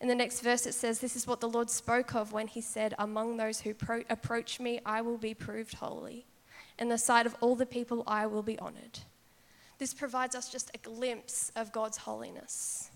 In 0.00 0.06
the 0.06 0.14
next 0.14 0.40
verse, 0.40 0.66
it 0.66 0.74
says, 0.74 1.00
This 1.00 1.16
is 1.16 1.26
what 1.26 1.40
the 1.40 1.48
Lord 1.48 1.68
spoke 1.68 2.14
of 2.14 2.32
when 2.32 2.46
he 2.46 2.60
said, 2.60 2.94
Among 2.96 3.36
those 3.36 3.60
who 3.60 3.74
pro- 3.74 4.04
approach 4.08 4.60
me, 4.60 4.80
I 4.86 5.02
will 5.02 5.18
be 5.18 5.34
proved 5.34 5.74
holy. 5.74 6.26
In 6.78 6.88
the 6.88 6.96
sight 6.96 7.26
of 7.26 7.36
all 7.40 7.56
the 7.56 7.66
people, 7.66 8.04
I 8.06 8.26
will 8.26 8.42
be 8.42 8.58
honored. 8.60 9.00
This 9.78 9.92
provides 9.92 10.36
us 10.36 10.50
just 10.50 10.70
a 10.74 10.78
glimpse 10.78 11.50
of 11.56 11.72
God's 11.72 11.98
holiness. 11.98 12.89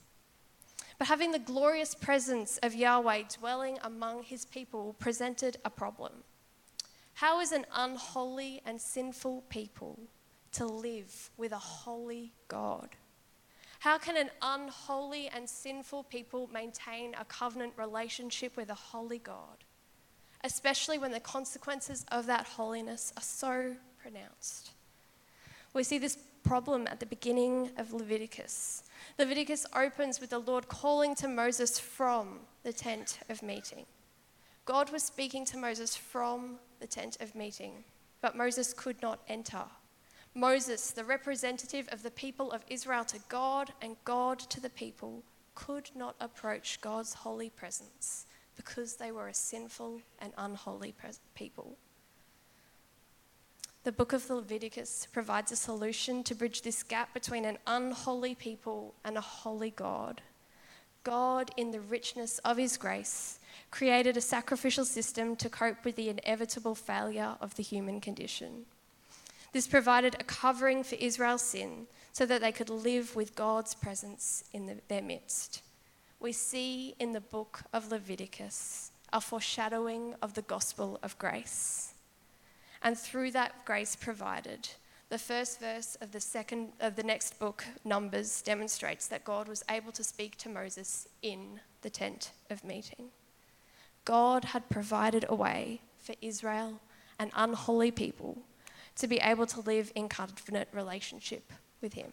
But 0.99 1.09
having 1.09 1.33
the 1.33 1.39
glorious 1.39 1.95
presence 1.95 2.59
of 2.59 2.75
Yahweh 2.75 3.25
dwelling 3.39 3.79
among 3.83 4.23
his 4.23 4.45
people 4.45 4.95
presented 4.99 5.57
a 5.65 5.71
problem. 5.71 6.13
How 7.15 7.41
is 7.41 7.53
an 7.53 7.67
unholy 7.75 8.61
and 8.65 8.81
sinful 8.81 9.45
people 9.49 9.99
to 10.53 10.67
live 10.67 11.31
with 11.37 11.53
a 11.53 11.59
holy 11.59 12.33
God? 12.49 12.91
How 13.81 13.99
can 13.99 14.17
an 14.17 14.31
unholy 14.41 15.29
and 15.29 15.49
sinful 15.49 16.05
people 16.05 16.49
maintain 16.53 17.15
a 17.15 17.25
covenant 17.25 17.75
relationship 17.77 18.57
with 18.57 18.71
a 18.71 18.75
holy 18.75 19.19
God? 19.19 19.65
Especially 20.43 20.99
when 20.99 21.13
the 21.13 21.21
consequences 21.21 22.05
of 22.11 22.27
that 22.27 22.47
holiness 22.47 23.13
are 23.17 23.23
so 23.23 23.77
pronounced. 24.01 24.71
We 25.75 25.83
see 25.83 25.99
this 25.99 26.17
problem 26.45 26.87
at 26.89 27.01
the 27.01 27.07
beginning 27.07 27.71
of 27.79 27.93
Leviticus. 27.93 28.85
Leviticus 29.19 29.67
opens 29.75 30.21
with 30.21 30.31
the 30.31 30.39
Lord 30.39 30.69
calling 30.69 31.15
to 31.17 31.27
Moses 31.27 31.79
from 31.79 32.41
the 32.63 32.73
tent 32.73 33.19
of 33.29 33.43
meeting. 33.43 33.87
God 34.65 34.91
was 34.91 35.03
speaking 35.03 35.45
to 35.47 35.57
Moses 35.57 35.97
from 35.97 36.59
the 36.81 36.87
tent 36.87 37.17
of 37.21 37.35
meeting, 37.35 37.85
but 38.21 38.37
Moses 38.37 38.73
could 38.73 39.01
not 39.03 39.21
enter. 39.27 39.65
Moses, 40.35 40.91
the 40.91 41.05
representative 41.05 41.89
of 41.93 42.03
the 42.03 42.11
people 42.11 42.51
of 42.53 42.65
Israel 42.69 43.05
to 43.05 43.19
God 43.29 43.73
and 43.81 43.97
God 44.05 44.39
to 44.39 44.61
the 44.61 44.71
people, 44.71 45.23
could 45.55 45.91
not 45.95 46.17
approach 46.21 46.81
God's 46.81 47.15
holy 47.15 47.51
presence 47.51 48.27
because 48.57 48.97
they 48.97 49.13
were 49.13 49.29
a 49.29 49.35
sinful 49.35 50.01
and 50.19 50.33
unholy 50.37 50.95
people. 51.35 51.77
The 53.85 53.93
book 53.93 54.15
of 54.15 54.31
Leviticus 54.31 55.07
provides 55.13 55.53
a 55.53 55.57
solution 55.57 56.25
to 56.25 56.35
bridge 56.35 56.63
this 56.63 56.83
gap 56.83 57.13
between 57.13 57.45
an 57.45 57.59
unholy 57.67 58.35
people 58.35 58.95
and 59.05 59.19
a 59.19 59.21
holy 59.21 59.73
God. 59.73 60.23
God, 61.03 61.51
in 61.59 61.71
the 61.71 61.81
richness 61.81 62.39
of 62.39 62.57
his 62.57 62.79
grace, 62.79 63.39
created 63.71 64.17
a 64.17 64.23
sacrificial 64.23 64.87
system 64.87 65.37
to 65.37 65.51
cope 65.51 65.85
with 65.85 65.97
the 65.97 66.09
inevitable 66.09 66.75
failure 66.75 67.37
of 67.43 67.57
the 67.57 67.63
human 67.63 68.01
condition. 68.01 68.65
This 69.53 69.69
provided 69.69 70.17
a 70.19 70.25
covering 70.25 70.83
for 70.83 70.95
Israel's 70.95 71.43
sin 71.43 71.87
so 72.15 72.25
that 72.25 72.41
they 72.41 72.53
could 72.53 72.71
live 72.71 73.15
with 73.15 73.37
God's 73.37 73.75
presence 73.75 74.45
in 74.55 74.65
the, 74.65 74.77
their 74.89 75.03
midst. 75.03 75.61
We 76.21 76.33
see 76.33 76.95
in 76.99 77.13
the 77.13 77.21
book 77.21 77.65
of 77.71 77.91
Leviticus 77.91 78.93
a 79.13 79.21
foreshadowing 79.21 80.15
of 80.23 80.33
the 80.33 80.43
gospel 80.43 80.99
of 81.03 81.19
grace. 81.19 81.94
And 82.85 82.99
through 82.99 83.31
that 83.31 83.65
grace 83.65 83.97
provided, 83.97 84.69
the 85.09 85.19
first 85.19 85.59
verse 85.59 85.97
of 86.03 86.13
the 86.13 86.21
second 86.21 86.73
of 86.81 86.97
the 86.97 87.03
next 87.03 87.39
book, 87.39 87.65
Numbers, 87.83 88.43
demonstrates 88.43 89.07
that 89.09 89.25
God 89.25 89.49
was 89.49 89.65
able 89.71 89.91
to 89.93 90.05
speak 90.05 90.37
to 90.39 90.51
Moses 90.51 91.09
in 91.23 91.61
the 91.81 91.89
tent 91.89 92.33
of 92.51 92.63
meeting. 92.63 93.07
God 94.05 94.45
had 94.45 94.69
provided 94.69 95.25
a 95.29 95.35
way 95.35 95.81
for 95.99 96.15
Israel, 96.21 96.79
an 97.19 97.31
unholy 97.35 97.91
people, 97.91 98.37
to 98.97 99.07
be 99.07 99.17
able 99.17 99.47
to 99.47 99.61
live 99.61 99.91
in 99.95 100.09
covenant 100.09 100.69
relationship 100.73 101.53
with 101.81 101.95
him. 101.95 102.13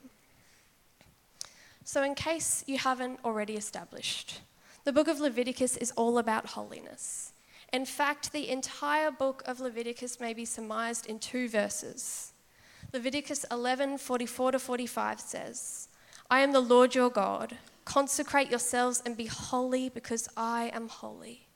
So, 1.83 2.01
in 2.03 2.15
case 2.15 2.63
you 2.65 2.77
haven't 2.77 3.19
already 3.25 3.55
established, 3.55 4.39
the 4.85 4.93
book 4.93 5.09
of 5.09 5.19
Leviticus 5.19 5.75
is 5.77 5.91
all 5.97 6.17
about 6.17 6.45
holiness. 6.45 7.30
In 7.71 7.85
fact, 7.85 8.33
the 8.33 8.49
entire 8.49 9.11
book 9.11 9.43
of 9.45 9.61
Leviticus 9.61 10.19
may 10.19 10.33
be 10.33 10.43
surmised 10.43 11.05
in 11.05 11.19
two 11.19 11.47
verses. 11.47 12.33
Leviticus 12.91 13.45
11 13.49 13.97
44 13.97 14.51
to 14.51 14.59
45 14.59 15.19
says, 15.19 15.87
I 16.29 16.41
am 16.41 16.51
the 16.51 16.59
Lord 16.59 16.95
your 16.95 17.09
God. 17.09 17.57
Consecrate 17.85 18.49
yourselves 18.49 19.01
and 19.05 19.15
be 19.15 19.25
holy 19.25 19.89
because 19.89 20.27
I 20.35 20.69
am 20.73 20.89
holy. 20.89 21.47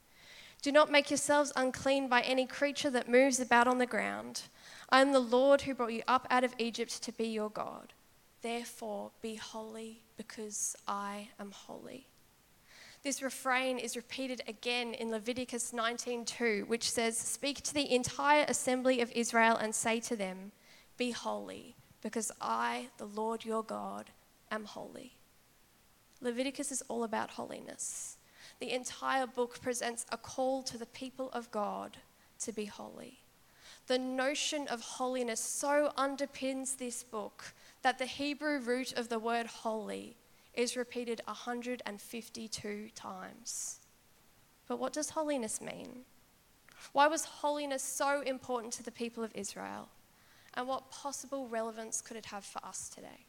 Do 0.62 0.72
not 0.72 0.92
make 0.92 1.12
yourselves 1.12 1.54
unclean 1.56 2.08
by 2.08 2.22
any 2.22 2.46
creature 2.46 2.90
that 2.90 3.10
moves 3.10 3.40
about 3.40 3.68
on 3.68 3.78
the 3.78 3.86
ground. 3.86 4.44
I 4.90 5.02
am 5.02 5.12
the 5.12 5.20
Lord 5.20 5.62
who 5.62 5.76
brought 5.76 5.94
you 5.94 6.02
up 6.08 6.26
out 6.32 6.44
of 6.44 6.56
Egypt 6.58 7.04
to 7.04 7.12
be 7.12 7.28
your 7.28 7.50
God. 7.50 7.94
Therefore, 8.42 9.12
be 9.22 9.36
holy 9.36 10.02
because 10.18 10.76
I 10.88 11.30
am 11.40 11.52
holy. 11.52 12.08
This 13.06 13.22
refrain 13.22 13.78
is 13.78 13.96
repeated 13.96 14.42
again 14.48 14.96
in 14.96 15.12
Leviticus 15.12 15.72
19:2, 15.72 16.66
which 16.66 16.90
says, 16.90 17.16
"Speak 17.16 17.62
to 17.62 17.72
the 17.72 17.94
entire 17.94 18.46
assembly 18.48 19.00
of 19.00 19.12
Israel 19.12 19.56
and 19.56 19.76
say 19.76 20.00
to 20.00 20.16
them, 20.16 20.54
be 20.98 21.12
holy, 21.12 21.76
because 22.02 22.32
I, 22.42 22.90
the 22.98 23.06
Lord 23.06 23.46
your 23.46 23.62
God, 23.62 24.10
am 24.50 24.66
holy." 24.66 25.20
Leviticus 26.20 26.72
is 26.72 26.82
all 26.88 27.04
about 27.04 27.30
holiness. 27.30 28.18
The 28.58 28.72
entire 28.72 29.28
book 29.28 29.62
presents 29.62 30.08
a 30.10 30.18
call 30.18 30.64
to 30.64 30.76
the 30.76 30.88
people 30.88 31.30
of 31.30 31.52
God 31.52 31.98
to 32.40 32.52
be 32.52 32.66
holy. 32.66 33.22
The 33.86 34.00
notion 34.00 34.68
of 34.68 34.82
holiness 34.82 35.42
so 35.42 35.94
underpins 35.96 36.78
this 36.78 37.04
book 37.04 37.54
that 37.84 38.00
the 38.00 38.08
Hebrew 38.08 38.58
root 38.58 38.94
of 38.94 39.10
the 39.10 39.20
word 39.20 39.46
holy 39.46 40.18
is 40.58 40.78
repeated 40.78 41.22
152 41.26 42.90
times. 42.96 43.80
But 44.68 44.80
what 44.80 44.94
does 44.94 45.12
holiness 45.12 45.62
mean? 45.62 46.02
Why 46.92 47.08
was 47.08 47.26
holiness 47.26 47.84
so 47.84 48.22
important 48.22 48.74
to 48.74 48.84
the 48.84 48.92
people 48.92 49.24
of 49.24 49.32
Israel? 49.36 49.90
And 50.56 50.68
what 50.68 50.92
possible 50.92 51.48
relevance 51.48 52.02
could 52.02 52.18
it 52.18 52.28
have 52.28 52.46
for 52.46 52.64
us 52.66 52.90
today? 52.90 53.26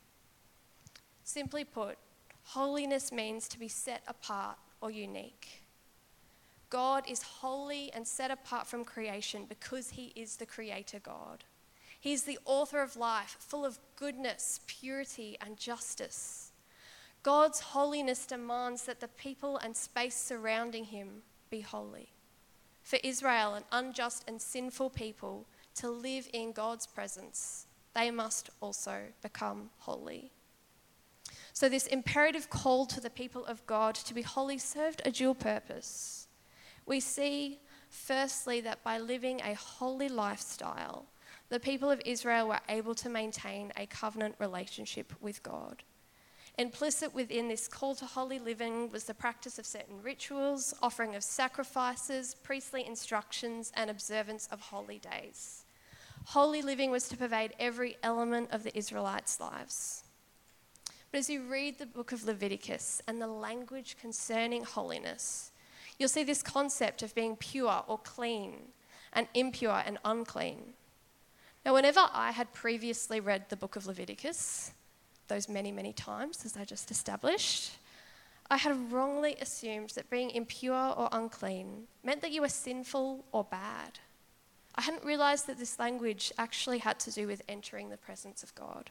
Simply 1.24 1.64
put, 1.64 1.98
holiness 2.44 3.10
means 3.10 3.48
to 3.48 3.58
be 3.58 3.68
set 3.68 4.02
apart 4.06 4.58
or 4.80 4.90
unique. 4.90 5.62
God 6.70 7.04
is 7.08 7.22
holy 7.22 7.92
and 7.92 8.06
set 8.06 8.30
apart 8.30 8.66
from 8.66 8.84
creation 8.84 9.44
because 9.48 9.90
he 9.90 10.12
is 10.16 10.36
the 10.36 10.46
creator 10.46 10.98
God. 10.98 11.44
He 11.98 12.12
is 12.12 12.22
the 12.22 12.38
author 12.44 12.82
of 12.82 12.96
life, 12.96 13.36
full 13.40 13.64
of 13.64 13.78
goodness, 13.96 14.60
purity, 14.66 15.36
and 15.44 15.56
justice. 15.56 16.45
God's 17.26 17.58
holiness 17.58 18.24
demands 18.24 18.84
that 18.84 19.00
the 19.00 19.08
people 19.08 19.56
and 19.56 19.76
space 19.76 20.14
surrounding 20.14 20.84
him 20.84 21.22
be 21.50 21.60
holy. 21.60 22.10
For 22.84 23.00
Israel, 23.02 23.54
an 23.54 23.64
unjust 23.72 24.22
and 24.28 24.40
sinful 24.40 24.90
people, 24.90 25.44
to 25.74 25.90
live 25.90 26.28
in 26.32 26.52
God's 26.52 26.86
presence, 26.86 27.66
they 27.96 28.12
must 28.12 28.50
also 28.60 29.06
become 29.22 29.70
holy. 29.78 30.30
So, 31.52 31.68
this 31.68 31.88
imperative 31.88 32.48
call 32.48 32.86
to 32.86 33.00
the 33.00 33.10
people 33.10 33.44
of 33.46 33.66
God 33.66 33.96
to 33.96 34.14
be 34.14 34.22
holy 34.22 34.58
served 34.58 35.02
a 35.04 35.10
dual 35.10 35.34
purpose. 35.34 36.28
We 36.86 37.00
see, 37.00 37.58
firstly, 37.88 38.60
that 38.60 38.84
by 38.84 38.98
living 38.98 39.40
a 39.40 39.54
holy 39.54 40.08
lifestyle, 40.08 41.06
the 41.48 41.58
people 41.58 41.90
of 41.90 42.00
Israel 42.04 42.46
were 42.46 42.60
able 42.68 42.94
to 42.94 43.08
maintain 43.08 43.72
a 43.76 43.86
covenant 43.86 44.36
relationship 44.38 45.12
with 45.20 45.42
God. 45.42 45.82
Implicit 46.58 47.14
within 47.14 47.48
this 47.48 47.68
call 47.68 47.94
to 47.96 48.06
holy 48.06 48.38
living 48.38 48.90
was 48.90 49.04
the 49.04 49.12
practice 49.12 49.58
of 49.58 49.66
certain 49.66 50.02
rituals, 50.02 50.72
offering 50.80 51.14
of 51.14 51.22
sacrifices, 51.22 52.34
priestly 52.34 52.86
instructions, 52.86 53.70
and 53.74 53.90
observance 53.90 54.48
of 54.50 54.60
holy 54.60 54.98
days. 54.98 55.66
Holy 56.24 56.62
living 56.62 56.90
was 56.90 57.08
to 57.10 57.16
pervade 57.16 57.52
every 57.58 57.98
element 58.02 58.50
of 58.52 58.62
the 58.62 58.76
Israelites' 58.76 59.38
lives. 59.38 60.04
But 61.12 61.18
as 61.18 61.28
you 61.28 61.42
read 61.42 61.78
the 61.78 61.86
book 61.86 62.10
of 62.10 62.24
Leviticus 62.24 63.02
and 63.06 63.20
the 63.20 63.26
language 63.26 63.96
concerning 64.00 64.64
holiness, 64.64 65.52
you'll 65.98 66.08
see 66.08 66.24
this 66.24 66.42
concept 66.42 67.02
of 67.02 67.14
being 67.14 67.36
pure 67.36 67.84
or 67.86 67.98
clean 67.98 68.54
and 69.12 69.28
impure 69.34 69.82
and 69.84 69.98
unclean. 70.06 70.72
Now, 71.66 71.74
whenever 71.74 72.08
I 72.12 72.30
had 72.30 72.52
previously 72.54 73.20
read 73.20 73.50
the 73.50 73.56
book 73.56 73.76
of 73.76 73.86
Leviticus, 73.86 74.72
those 75.28 75.48
many, 75.48 75.72
many 75.72 75.92
times, 75.92 76.44
as 76.44 76.56
I 76.56 76.64
just 76.64 76.90
established, 76.90 77.72
I 78.50 78.56
had 78.56 78.92
wrongly 78.92 79.36
assumed 79.40 79.90
that 79.90 80.08
being 80.08 80.30
impure 80.30 80.94
or 80.96 81.08
unclean 81.12 81.88
meant 82.04 82.20
that 82.22 82.30
you 82.30 82.42
were 82.42 82.48
sinful 82.48 83.24
or 83.32 83.44
bad. 83.44 83.98
I 84.76 84.82
hadn't 84.82 85.04
realized 85.04 85.46
that 85.46 85.58
this 85.58 85.78
language 85.78 86.32
actually 86.38 86.78
had 86.78 87.00
to 87.00 87.10
do 87.10 87.26
with 87.26 87.42
entering 87.48 87.88
the 87.88 87.96
presence 87.96 88.42
of 88.42 88.54
God. 88.54 88.90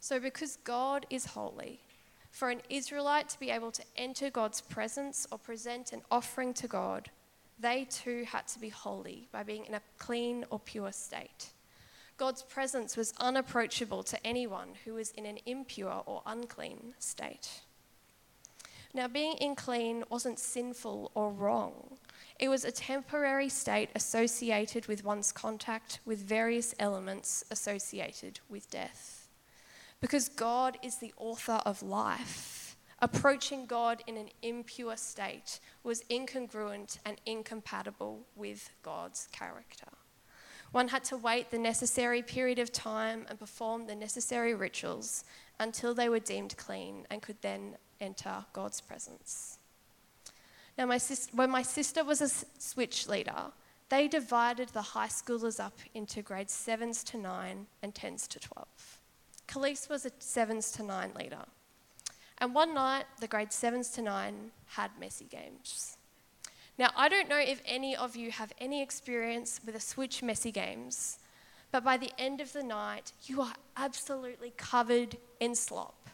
So, 0.00 0.20
because 0.20 0.58
God 0.64 1.06
is 1.08 1.24
holy, 1.24 1.80
for 2.30 2.50
an 2.50 2.60
Israelite 2.68 3.28
to 3.30 3.40
be 3.40 3.50
able 3.50 3.70
to 3.70 3.82
enter 3.96 4.28
God's 4.28 4.60
presence 4.60 5.26
or 5.30 5.38
present 5.38 5.92
an 5.92 6.02
offering 6.10 6.52
to 6.54 6.68
God, 6.68 7.10
they 7.60 7.86
too 7.88 8.24
had 8.28 8.46
to 8.48 8.58
be 8.58 8.68
holy 8.68 9.28
by 9.32 9.44
being 9.44 9.64
in 9.64 9.74
a 9.74 9.80
clean 9.98 10.44
or 10.50 10.58
pure 10.58 10.92
state. 10.92 11.53
God's 12.16 12.42
presence 12.42 12.96
was 12.96 13.12
unapproachable 13.18 14.02
to 14.04 14.26
anyone 14.26 14.70
who 14.84 14.94
was 14.94 15.10
in 15.10 15.26
an 15.26 15.38
impure 15.46 16.02
or 16.06 16.22
unclean 16.26 16.94
state. 16.98 17.62
Now, 18.94 19.08
being 19.08 19.36
unclean 19.40 20.04
wasn't 20.08 20.38
sinful 20.38 21.10
or 21.14 21.32
wrong. 21.32 21.98
It 22.38 22.48
was 22.48 22.64
a 22.64 22.70
temporary 22.70 23.48
state 23.48 23.90
associated 23.96 24.86
with 24.86 25.04
one's 25.04 25.32
contact 25.32 25.98
with 26.04 26.20
various 26.20 26.74
elements 26.78 27.44
associated 27.50 28.38
with 28.48 28.70
death. 28.70 29.28
Because 30.00 30.28
God 30.28 30.78
is 30.82 30.98
the 30.98 31.12
author 31.16 31.60
of 31.66 31.82
life, 31.82 32.76
approaching 33.00 33.66
God 33.66 34.02
in 34.06 34.16
an 34.16 34.28
impure 34.42 34.96
state 34.96 35.58
was 35.82 36.04
incongruent 36.04 36.98
and 37.04 37.20
incompatible 37.26 38.26
with 38.36 38.70
God's 38.82 39.26
character. 39.32 39.88
One 40.74 40.88
had 40.88 41.04
to 41.04 41.16
wait 41.16 41.52
the 41.52 41.58
necessary 41.58 42.20
period 42.20 42.58
of 42.58 42.72
time 42.72 43.26
and 43.28 43.38
perform 43.38 43.86
the 43.86 43.94
necessary 43.94 44.54
rituals 44.54 45.22
until 45.60 45.94
they 45.94 46.08
were 46.08 46.18
deemed 46.18 46.56
clean 46.56 47.06
and 47.10 47.22
could 47.22 47.40
then 47.42 47.76
enter 48.00 48.44
God's 48.52 48.80
presence. 48.80 49.58
Now, 50.76 50.86
my 50.86 50.98
sis- 50.98 51.28
when 51.32 51.48
my 51.48 51.62
sister 51.62 52.02
was 52.02 52.20
a 52.20 52.28
switch 52.58 53.06
leader, 53.06 53.52
they 53.88 54.08
divided 54.08 54.70
the 54.70 54.82
high 54.82 55.06
schoolers 55.06 55.60
up 55.60 55.78
into 55.94 56.22
grades 56.22 56.52
7s 56.52 57.04
to 57.04 57.18
9 57.18 57.68
and 57.80 57.94
10s 57.94 58.26
to 58.26 58.40
12. 58.40 58.66
Khalees 59.46 59.88
was 59.88 60.04
a 60.04 60.10
7s 60.10 60.74
to 60.74 60.82
9 60.82 61.12
leader. 61.14 61.44
And 62.38 62.52
one 62.52 62.74
night, 62.74 63.04
the 63.20 63.28
grade 63.28 63.50
7s 63.50 63.94
to 63.94 64.02
9 64.02 64.50
had 64.66 64.90
messy 64.98 65.26
games. 65.26 65.93
Now, 66.78 66.90
I 66.96 67.08
don't 67.08 67.28
know 67.28 67.38
if 67.38 67.62
any 67.64 67.94
of 67.94 68.16
you 68.16 68.30
have 68.32 68.52
any 68.58 68.82
experience 68.82 69.60
with 69.64 69.76
a 69.76 69.80
Switch 69.80 70.22
messy 70.22 70.50
games, 70.50 71.18
but 71.70 71.84
by 71.84 71.96
the 71.96 72.10
end 72.18 72.40
of 72.40 72.52
the 72.52 72.62
night, 72.62 73.12
you 73.24 73.40
are 73.42 73.54
absolutely 73.76 74.52
covered 74.56 75.16
in 75.40 75.54
slop 75.54 76.04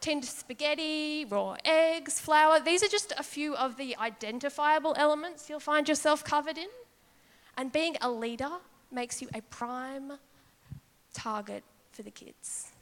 tinned 0.00 0.24
spaghetti, 0.24 1.26
raw 1.28 1.56
eggs, 1.64 2.18
flour. 2.18 2.60
These 2.60 2.82
are 2.82 2.88
just 2.88 3.12
a 3.18 3.22
few 3.22 3.54
of 3.54 3.76
the 3.76 3.96
identifiable 3.96 4.94
elements 4.96 5.48
you'll 5.48 5.60
find 5.60 5.88
yourself 5.88 6.24
covered 6.24 6.58
in. 6.58 6.68
And 7.56 7.70
being 7.70 7.96
a 8.00 8.10
leader 8.10 8.50
makes 8.90 9.20
you 9.20 9.28
a 9.34 9.42
prime 9.42 10.12
target 11.12 11.62
for 11.92 12.02
the 12.02 12.10
kids. 12.10 12.72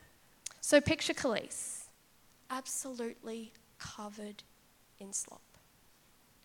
So 0.60 0.80
picture 0.80 1.14
Khalees, 1.14 1.86
absolutely 2.50 3.52
covered 3.78 4.44
in 5.00 5.12
slop. 5.12 5.40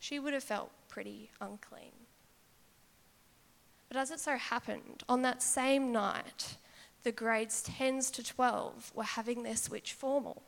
She 0.03 0.19
would 0.19 0.33
have 0.33 0.43
felt 0.43 0.69
pretty 0.89 1.31
unclean. 1.39 1.93
But 3.87 3.95
as 3.95 4.11
it 4.11 4.19
so 4.19 4.35
happened, 4.35 5.01
on 5.07 5.21
that 5.21 5.41
same 5.41 5.93
night, 5.93 6.57
the 7.03 7.13
grades 7.13 7.63
10s 7.63 8.11
to 8.15 8.21
12 8.21 8.91
were 8.93 9.05
having 9.05 9.43
their 9.43 9.55
switch 9.55 9.93
formal. 9.93 10.43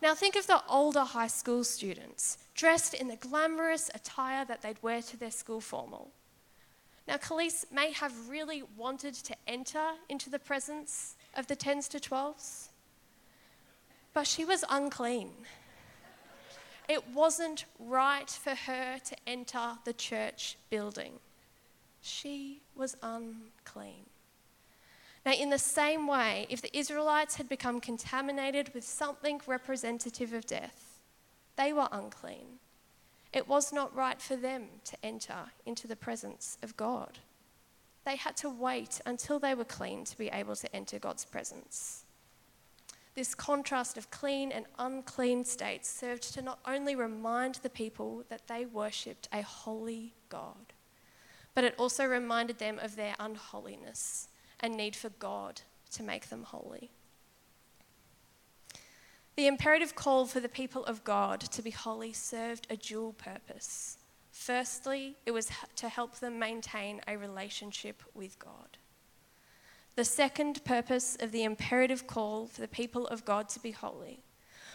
Now, 0.00 0.14
think 0.14 0.36
of 0.36 0.46
the 0.46 0.62
older 0.68 1.00
high 1.00 1.26
school 1.26 1.64
students 1.64 2.38
dressed 2.54 2.94
in 2.94 3.08
the 3.08 3.16
glamorous 3.16 3.90
attire 3.92 4.44
that 4.44 4.62
they'd 4.62 4.80
wear 4.80 5.02
to 5.02 5.16
their 5.16 5.32
school 5.32 5.60
formal. 5.60 6.12
Now, 7.08 7.16
Khalees 7.16 7.64
may 7.72 7.90
have 7.90 8.28
really 8.28 8.62
wanted 8.76 9.14
to 9.14 9.34
enter 9.48 9.94
into 10.08 10.30
the 10.30 10.38
presence 10.38 11.16
of 11.34 11.48
the 11.48 11.56
10s 11.56 11.88
to 11.88 11.98
12s, 11.98 12.68
but 14.14 14.28
she 14.28 14.44
was 14.44 14.64
unclean. 14.70 15.32
It 16.88 17.08
wasn't 17.14 17.64
right 17.78 18.28
for 18.28 18.54
her 18.54 18.98
to 19.04 19.16
enter 19.26 19.78
the 19.84 19.92
church 19.92 20.56
building. 20.70 21.14
She 22.00 22.60
was 22.74 22.96
unclean. 23.02 24.06
Now, 25.24 25.32
in 25.32 25.50
the 25.50 25.58
same 25.58 26.08
way, 26.08 26.46
if 26.50 26.60
the 26.60 26.76
Israelites 26.76 27.36
had 27.36 27.48
become 27.48 27.80
contaminated 27.80 28.74
with 28.74 28.84
something 28.84 29.40
representative 29.46 30.32
of 30.32 30.46
death, 30.46 30.98
they 31.56 31.72
were 31.72 31.88
unclean. 31.92 32.58
It 33.32 33.48
was 33.48 33.72
not 33.72 33.94
right 33.94 34.20
for 34.20 34.36
them 34.36 34.64
to 34.84 34.96
enter 35.02 35.52
into 35.64 35.86
the 35.86 35.96
presence 35.96 36.58
of 36.62 36.76
God. 36.76 37.18
They 38.04 38.16
had 38.16 38.36
to 38.38 38.50
wait 38.50 39.00
until 39.06 39.38
they 39.38 39.54
were 39.54 39.64
clean 39.64 40.04
to 40.04 40.18
be 40.18 40.28
able 40.28 40.56
to 40.56 40.74
enter 40.74 40.98
God's 40.98 41.24
presence. 41.24 42.04
This 43.14 43.34
contrast 43.34 43.98
of 43.98 44.10
clean 44.10 44.50
and 44.50 44.64
unclean 44.78 45.44
states 45.44 45.88
served 45.88 46.32
to 46.34 46.42
not 46.42 46.60
only 46.66 46.96
remind 46.96 47.56
the 47.56 47.68
people 47.68 48.24
that 48.30 48.48
they 48.48 48.64
worshipped 48.64 49.28
a 49.32 49.42
holy 49.42 50.14
God, 50.30 50.72
but 51.54 51.64
it 51.64 51.74
also 51.78 52.06
reminded 52.06 52.58
them 52.58 52.78
of 52.78 52.96
their 52.96 53.14
unholiness 53.20 54.28
and 54.60 54.76
need 54.76 54.96
for 54.96 55.10
God 55.10 55.60
to 55.90 56.02
make 56.02 56.30
them 56.30 56.44
holy. 56.44 56.90
The 59.36 59.46
imperative 59.46 59.94
call 59.94 60.26
for 60.26 60.40
the 60.40 60.48
people 60.48 60.84
of 60.84 61.04
God 61.04 61.40
to 61.40 61.62
be 61.62 61.70
holy 61.70 62.12
served 62.12 62.66
a 62.70 62.76
dual 62.76 63.12
purpose. 63.12 63.98
Firstly, 64.30 65.16
it 65.26 65.30
was 65.32 65.50
to 65.76 65.88
help 65.88 66.18
them 66.18 66.38
maintain 66.38 67.00
a 67.06 67.16
relationship 67.16 68.02
with 68.14 68.38
God. 68.38 68.78
The 69.94 70.04
second 70.04 70.64
purpose 70.64 71.16
of 71.20 71.32
the 71.32 71.44
imperative 71.44 72.06
call 72.06 72.46
for 72.46 72.60
the 72.62 72.68
people 72.68 73.06
of 73.08 73.24
God 73.24 73.48
to 73.50 73.60
be 73.60 73.72
holy 73.72 74.20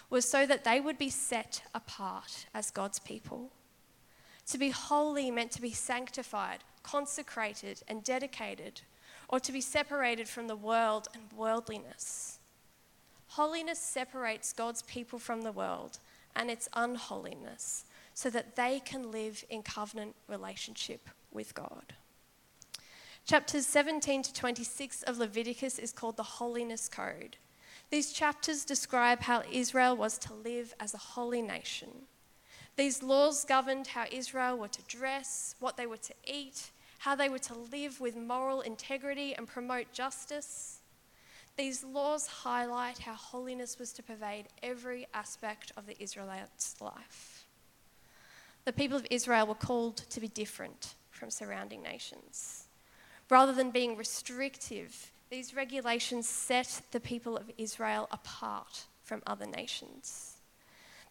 was 0.10 0.30
so 0.30 0.46
that 0.46 0.64
they 0.64 0.80
would 0.80 0.98
be 0.98 1.10
set 1.10 1.64
apart 1.74 2.46
as 2.54 2.70
God's 2.70 3.00
people. 3.00 3.52
To 4.48 4.58
be 4.58 4.70
holy 4.70 5.32
meant 5.32 5.52
to 5.52 5.62
be 5.62 5.72
sanctified, 5.72 6.60
consecrated, 6.84 7.82
and 7.88 8.04
dedicated 8.04 8.82
or 9.28 9.40
to 9.40 9.52
be 9.52 9.60
separated 9.60 10.30
from 10.30 10.48
the 10.48 10.56
world 10.56 11.08
and 11.14 11.24
worldliness. 11.36 12.40
Holiness 13.30 13.80
separates 13.80 14.54
God's 14.54 14.84
people 14.84 15.20
from 15.20 15.42
the 15.42 15.52
world 15.52 16.00
and 16.36 16.50
its 16.50 16.70
unholiness 16.74 17.86
so 18.14 18.30
that 18.30 18.56
they 18.56 18.80
can 18.80 19.12
live 19.12 19.44
in 19.50 19.64
covenant 19.64 20.16
relationship 20.28 21.10
with 21.32 21.54
God. 21.54 21.94
Chapters 23.28 23.68
17 23.68 24.24
to 24.24 24.34
26 24.34 25.04
of 25.04 25.18
Leviticus 25.18 25.80
is 25.80 25.92
called 25.92 26.16
the 26.16 26.24
Holiness 26.24 26.88
Code. 26.88 27.36
These 27.90 28.14
chapters 28.14 28.64
describe 28.64 29.20
how 29.20 29.44
Israel 29.52 29.98
was 29.98 30.18
to 30.20 30.34
live 30.34 30.74
as 30.80 30.94
a 30.94 30.98
holy 30.98 31.42
nation. 31.42 31.90
These 32.78 33.04
laws 33.04 33.44
governed 33.44 33.88
how 33.88 34.06
Israel 34.10 34.58
were 34.58 34.70
to 34.70 34.82
dress, 34.84 35.56
what 35.60 35.76
they 35.76 35.86
were 35.86 35.98
to 35.98 36.14
eat, 36.26 36.72
how 37.00 37.16
they 37.16 37.28
were 37.28 37.38
to 37.40 37.54
live 37.54 38.00
with 38.00 38.16
moral 38.16 38.62
integrity 38.62 39.36
and 39.36 39.46
promote 39.46 39.92
justice. 39.92 40.80
These 41.58 41.84
laws 41.84 42.28
highlight 42.28 43.00
how 43.00 43.16
holiness 43.16 43.78
was 43.78 43.92
to 43.94 44.04
pervade 44.04 44.46
every 44.64 45.06
aspect 45.14 45.74
of 45.76 45.86
the 45.86 46.02
Israelites' 46.02 46.80
life. 46.80 47.46
The 48.64 48.72
people 48.72 48.96
of 48.96 49.06
Israel 49.12 49.48
were 49.48 49.56
called 49.56 49.98
to 50.12 50.22
be 50.22 50.30
different 50.30 50.96
from 51.12 51.30
surrounding 51.30 51.82
nations. 51.84 52.67
Rather 53.30 53.52
than 53.52 53.72
being 53.72 53.98
restrictive, 53.98 55.12
these 55.30 55.56
regulations 55.56 56.28
set 56.28 56.82
the 56.92 57.00
people 57.00 57.36
of 57.36 57.52
Israel 57.58 58.08
apart 58.12 58.86
from 59.04 59.22
other 59.28 59.46
nations. 59.46 60.38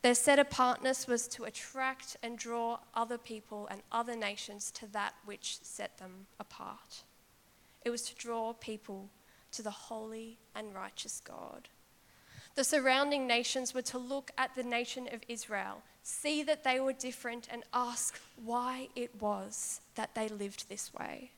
Their 0.03 0.15
set 0.15 0.39
apartness 0.39 1.07
was 1.07 1.27
to 1.29 1.45
attract 1.45 2.17
and 2.23 2.39
draw 2.39 2.79
other 2.95 3.19
people 3.19 3.67
and 3.71 3.83
other 3.91 4.17
nations 4.17 4.71
to 4.73 4.87
that 4.93 5.15
which 5.25 5.59
set 5.63 5.99
them 5.99 6.27
apart. 6.39 7.03
It 7.85 7.91
was 7.91 8.03
to 8.03 8.15
draw 8.15 8.53
people 8.53 9.09
to 9.53 9.63
the 9.63 9.71
holy 9.71 10.39
and 10.55 10.75
righteous 10.75 11.21
God. 11.25 11.69
The 12.55 12.65
surrounding 12.65 13.27
nations 13.27 13.75
were 13.75 13.83
to 13.83 13.99
look 13.99 14.31
at 14.39 14.55
the 14.55 14.63
nation 14.63 15.09
of 15.13 15.21
Israel, 15.29 15.83
see 16.03 16.43
that 16.45 16.65
they 16.65 16.81
were 16.81 16.93
different, 16.93 17.49
and 17.51 17.65
ask 17.75 18.19
why 18.43 18.89
it 18.97 19.21
was 19.21 19.81
that 19.95 20.15
they 20.15 20.29
lived 20.29 20.69
this 20.69 20.93
way. 20.95 21.33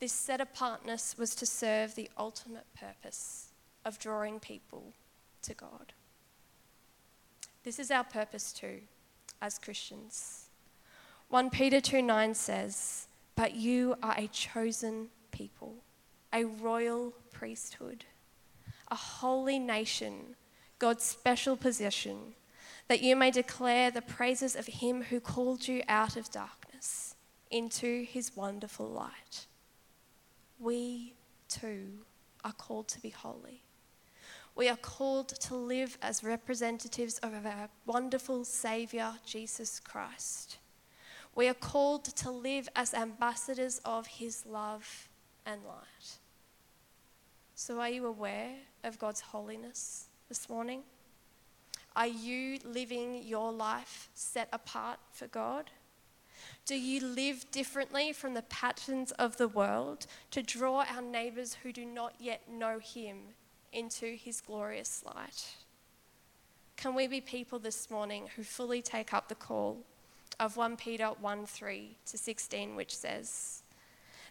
This 0.00 0.12
set 0.12 0.40
apartness 0.40 1.16
was 1.18 1.34
to 1.34 1.46
serve 1.46 1.94
the 1.94 2.08
ultimate 2.16 2.66
purpose 2.78 3.48
of 3.84 3.98
drawing 3.98 4.38
people 4.38 4.92
to 5.42 5.54
God. 5.54 5.92
This 7.64 7.80
is 7.80 7.90
our 7.90 8.04
purpose 8.04 8.52
too, 8.52 8.82
as 9.42 9.58
Christians. 9.58 10.46
1 11.30 11.50
Peter 11.50 11.80
2 11.80 12.00
9 12.00 12.34
says, 12.34 13.08
But 13.34 13.56
you 13.56 13.96
are 14.02 14.14
a 14.16 14.28
chosen 14.28 15.08
people, 15.32 15.74
a 16.32 16.44
royal 16.44 17.12
priesthood, 17.32 18.04
a 18.88 18.94
holy 18.94 19.58
nation, 19.58 20.36
God's 20.78 21.04
special 21.04 21.56
possession, 21.56 22.34
that 22.86 23.02
you 23.02 23.16
may 23.16 23.32
declare 23.32 23.90
the 23.90 24.00
praises 24.00 24.54
of 24.54 24.66
him 24.66 25.02
who 25.02 25.18
called 25.18 25.66
you 25.66 25.82
out 25.88 26.16
of 26.16 26.30
darkness 26.30 27.16
into 27.50 28.04
his 28.04 28.36
wonderful 28.36 28.88
light. 28.88 29.47
We 30.58 31.14
too 31.48 32.04
are 32.44 32.52
called 32.52 32.88
to 32.88 33.00
be 33.00 33.10
holy. 33.10 33.62
We 34.54 34.68
are 34.68 34.76
called 34.76 35.28
to 35.28 35.54
live 35.54 35.96
as 36.02 36.24
representatives 36.24 37.18
of 37.18 37.32
our 37.46 37.68
wonderful 37.86 38.44
Saviour, 38.44 39.14
Jesus 39.24 39.78
Christ. 39.78 40.58
We 41.34 41.46
are 41.46 41.54
called 41.54 42.04
to 42.06 42.30
live 42.30 42.68
as 42.74 42.92
ambassadors 42.92 43.80
of 43.84 44.08
His 44.08 44.44
love 44.44 45.08
and 45.46 45.62
light. 45.64 46.18
So, 47.54 47.78
are 47.80 47.88
you 47.88 48.06
aware 48.06 48.54
of 48.82 48.98
God's 48.98 49.20
holiness 49.20 50.06
this 50.28 50.48
morning? 50.48 50.82
Are 51.94 52.06
you 52.06 52.58
living 52.64 53.22
your 53.22 53.52
life 53.52 54.10
set 54.14 54.48
apart 54.52 54.98
for 55.12 55.28
God? 55.28 55.70
Do 56.66 56.74
you 56.74 57.04
live 57.04 57.50
differently 57.50 58.12
from 58.12 58.34
the 58.34 58.42
patterns 58.42 59.12
of 59.12 59.36
the 59.36 59.48
world 59.48 60.06
to 60.30 60.42
draw 60.42 60.84
our 60.88 61.02
neighbours 61.02 61.58
who 61.62 61.72
do 61.72 61.84
not 61.84 62.14
yet 62.18 62.50
know 62.50 62.78
Him 62.78 63.18
into 63.72 64.16
His 64.16 64.40
glorious 64.40 65.02
light? 65.04 65.54
Can 66.76 66.94
we 66.94 67.06
be 67.06 67.20
people 67.20 67.58
this 67.58 67.90
morning 67.90 68.28
who 68.36 68.42
fully 68.42 68.82
take 68.82 69.12
up 69.12 69.28
the 69.28 69.34
call 69.34 69.78
of 70.38 70.56
1 70.56 70.76
Peter 70.76 71.08
1 71.20 71.46
3 71.46 71.96
to 72.06 72.18
16, 72.18 72.76
which 72.76 72.96
says, 72.96 73.62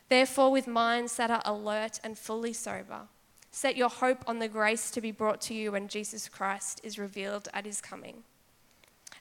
Therefore, 0.10 0.52
with 0.52 0.68
minds 0.68 1.18
that 1.18 1.30
are 1.30 1.42
alert 1.44 2.00
and 2.04 2.18
fully 2.18 2.54
sober, 2.54 3.02
set 3.52 3.76
your 3.76 3.90
hope 3.90 4.24
on 4.28 4.40
the 4.40 4.48
grace 4.48 4.90
to 4.92 5.02
be 5.02 5.12
brought 5.12 5.42
to 5.42 5.54
you 5.54 5.74
when 5.74 5.88
Jesus 5.88 6.30
Christ 6.30 6.80
is 6.84 6.98
revealed 6.98 7.50
at 7.54 7.66
his 7.66 7.82
coming. 7.82 8.24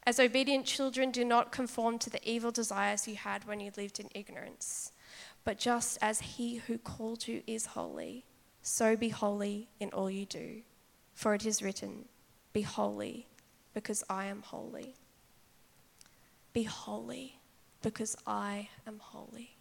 As 0.07 0.21
obedient 0.21 0.65
children, 0.65 1.11
do 1.11 1.25
not 1.25 1.51
conform 1.51 1.99
to 1.99 2.11
the 2.11 2.21
evil 2.29 2.53
desires 2.53 3.09
you 3.09 3.17
had 3.17 3.45
when 3.45 3.59
you 3.59 3.73
lived 3.77 3.99
in 3.99 4.09
ignorance, 4.15 4.93
but 5.43 5.59
just 5.59 5.99
as 6.01 6.21
he 6.21 6.57
who 6.57 6.79
called 6.79 7.27
you 7.27 7.43
is 7.47 7.67
holy, 7.67 8.25
so 8.63 8.97
be 8.97 9.09
holy 9.09 9.69
in 9.81 9.91
all 9.91 10.09
you 10.09 10.25
do. 10.25 10.63
For 11.15 11.35
it 11.35 11.45
is 11.45 11.61
written, 11.61 12.05
Be 12.53 12.63
holy, 12.63 13.27
because 13.75 14.05
I 14.09 14.27
am 14.27 14.43
holy. 14.43 14.95
Be 16.53 16.63
holy 16.63 17.41
because 17.83 18.17
I 18.27 18.69
am 18.87 18.99
holy. 18.99 19.57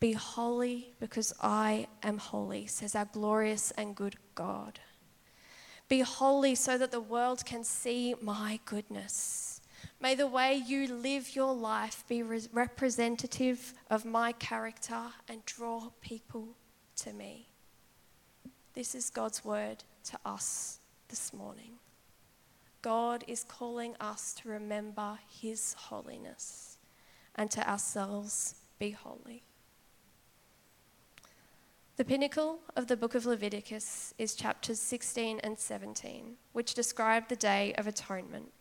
Be 0.00 0.12
holy 0.12 0.94
because 1.00 1.34
I 1.40 1.88
am 2.02 2.18
holy, 2.18 2.66
says 2.66 2.94
our 2.94 3.04
glorious 3.04 3.72
and 3.72 3.96
good 3.96 4.16
God. 4.34 4.78
Be 5.88 6.00
holy 6.00 6.54
so 6.54 6.76
that 6.76 6.90
the 6.90 7.00
world 7.00 7.44
can 7.44 7.64
see 7.64 8.14
my 8.20 8.60
goodness. 8.66 9.60
May 10.00 10.14
the 10.14 10.26
way 10.26 10.54
you 10.54 10.86
live 10.86 11.34
your 11.34 11.54
life 11.54 12.04
be 12.08 12.22
re- 12.22 12.42
representative 12.52 13.74
of 13.90 14.04
my 14.04 14.32
character 14.32 15.00
and 15.28 15.44
draw 15.44 15.90
people 16.00 16.48
to 16.96 17.12
me. 17.12 17.48
This 18.74 18.94
is 18.94 19.10
God's 19.10 19.44
word 19.44 19.82
to 20.04 20.18
us 20.24 20.78
this 21.08 21.32
morning. 21.32 21.78
God 22.82 23.24
is 23.26 23.42
calling 23.42 23.96
us 23.98 24.34
to 24.34 24.48
remember 24.48 25.18
His 25.28 25.72
holiness 25.74 26.78
and 27.34 27.50
to 27.50 27.68
ourselves 27.68 28.54
be 28.78 28.90
holy. 28.90 29.42
The 31.98 32.04
pinnacle 32.04 32.60
of 32.76 32.86
the 32.86 32.96
book 32.96 33.16
of 33.16 33.26
Leviticus 33.26 34.14
is 34.18 34.36
chapters 34.36 34.78
16 34.78 35.40
and 35.40 35.58
17, 35.58 36.36
which 36.52 36.74
describe 36.74 37.26
the 37.26 37.34
Day 37.34 37.74
of 37.76 37.88
Atonement. 37.88 38.52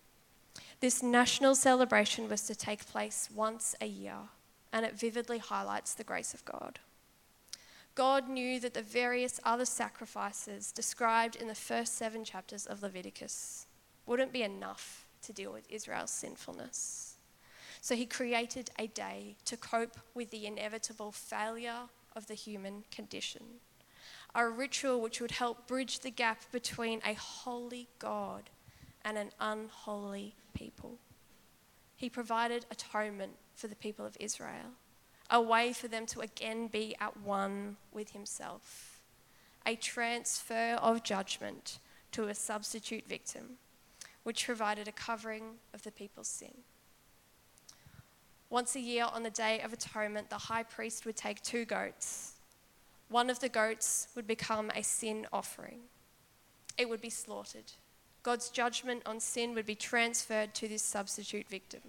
This 0.80 1.04
national 1.04 1.54
celebration 1.54 2.30
was 2.30 2.48
to 2.48 2.56
take 2.56 2.88
place 2.88 3.30
once 3.32 3.76
a 3.80 3.86
year, 3.86 4.18
and 4.74 4.84
it 4.88 4.98
vividly 4.98 5.38
highlights 5.38 5.94
the 5.94 6.04
grace 6.04 6.34
of 6.34 6.46
God. 6.46 6.80
God 7.94 8.28
knew 8.28 8.60
that 8.60 8.74
the 8.74 8.82
various 8.82 9.40
other 9.44 9.66
sacrifices 9.66 10.72
described 10.72 11.36
in 11.36 11.48
the 11.48 11.54
first 11.54 11.96
seven 11.96 12.24
chapters 12.24 12.66
of 12.66 12.82
Leviticus 12.82 13.68
wouldn't 14.08 14.34
be 14.34 14.42
enough 14.42 15.06
to 15.22 15.32
deal 15.32 15.54
with 15.54 15.70
Israel's 15.70 16.10
sinfulness. 16.10 17.18
So 17.82 17.96
he 17.96 18.08
created 18.08 18.72
a 18.80 18.88
day 18.88 19.36
to 19.46 19.58
cope 19.58 20.00
with 20.16 20.32
the 20.32 20.48
inevitable 20.48 21.12
failure 21.12 21.90
of 22.18 22.28
the 22.28 22.34
human 22.34 22.84
condition. 22.92 23.44
A 24.34 24.50
ritual 24.50 25.00
which 25.00 25.22
would 25.22 25.32
help 25.32 25.68
bridge 25.68 26.00
the 26.00 26.12
gap 26.12 26.52
between 26.52 27.00
a 27.06 27.14
holy 27.14 27.88
God 28.00 28.50
and 29.06 29.18
an 29.18 29.30
unholy 29.40 30.36
people. 30.54 30.98
He 31.96 32.10
provided 32.10 32.66
atonement 32.72 33.34
for 33.56 33.68
the 33.68 33.76
people 33.76 34.06
of 34.06 34.18
Israel, 34.20 34.74
a 35.30 35.42
way 35.42 35.74
for 35.74 35.88
them 35.88 36.06
to 36.08 36.22
again 36.22 36.68
be 36.68 36.96
at 37.00 37.18
one 37.18 37.78
with 37.94 38.12
Himself, 38.12 39.02
a 39.66 39.76
transfer 39.76 40.78
of 40.82 41.04
judgment 41.04 41.80
to 42.12 42.28
a 42.28 42.36
substitute 42.36 43.08
victim 43.08 43.58
which 44.24 44.46
provided 44.46 44.88
a 44.88 44.92
covering 44.92 45.56
of 45.74 45.84
the 45.84 45.92
people's 45.92 46.28
sin. 46.28 46.54
Once 48.50 48.76
a 48.76 48.80
year 48.80 49.06
on 49.12 49.24
the 49.24 49.30
Day 49.30 49.60
of 49.60 49.74
Atonement, 49.74 50.30
the 50.30 50.38
high 50.38 50.64
priest 50.64 51.06
would 51.06 51.18
take 51.18 51.42
two 51.42 51.66
goats. 51.66 52.34
One 53.10 53.30
of 53.30 53.40
the 53.40 53.50
goats 53.50 54.08
would 54.16 54.28
become 54.28 54.72
a 54.76 54.84
sin 54.84 55.26
offering, 55.34 55.80
it 56.78 56.88
would 56.88 57.02
be 57.02 57.10
slaughtered. 57.10 57.72
God's 58.24 58.50
judgment 58.50 59.04
on 59.06 59.20
sin 59.20 59.54
would 59.54 59.66
be 59.66 59.76
transferred 59.76 60.54
to 60.56 60.68
this 60.68 60.84
substitute 60.84 61.48
victim. 61.48 61.82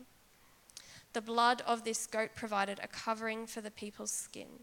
The 1.12 1.20
blood 1.20 1.62
of 1.66 1.84
this 1.84 2.06
goat 2.06 2.30
provided 2.36 2.78
a 2.82 2.88
covering 2.88 3.46
for 3.46 3.60
the 3.60 3.70
people's 3.70 4.12
skin. 4.12 4.60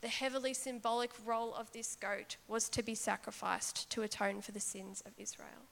The 0.00 0.08
heavily 0.08 0.54
symbolic 0.54 1.10
role 1.24 1.54
of 1.54 1.72
this 1.72 1.96
goat 1.96 2.36
was 2.46 2.68
to 2.68 2.82
be 2.82 2.94
sacrificed 2.94 3.88
to 3.90 4.02
atone 4.02 4.42
for 4.42 4.52
the 4.52 4.60
sins 4.60 5.02
of 5.06 5.12
Israel. 5.18 5.66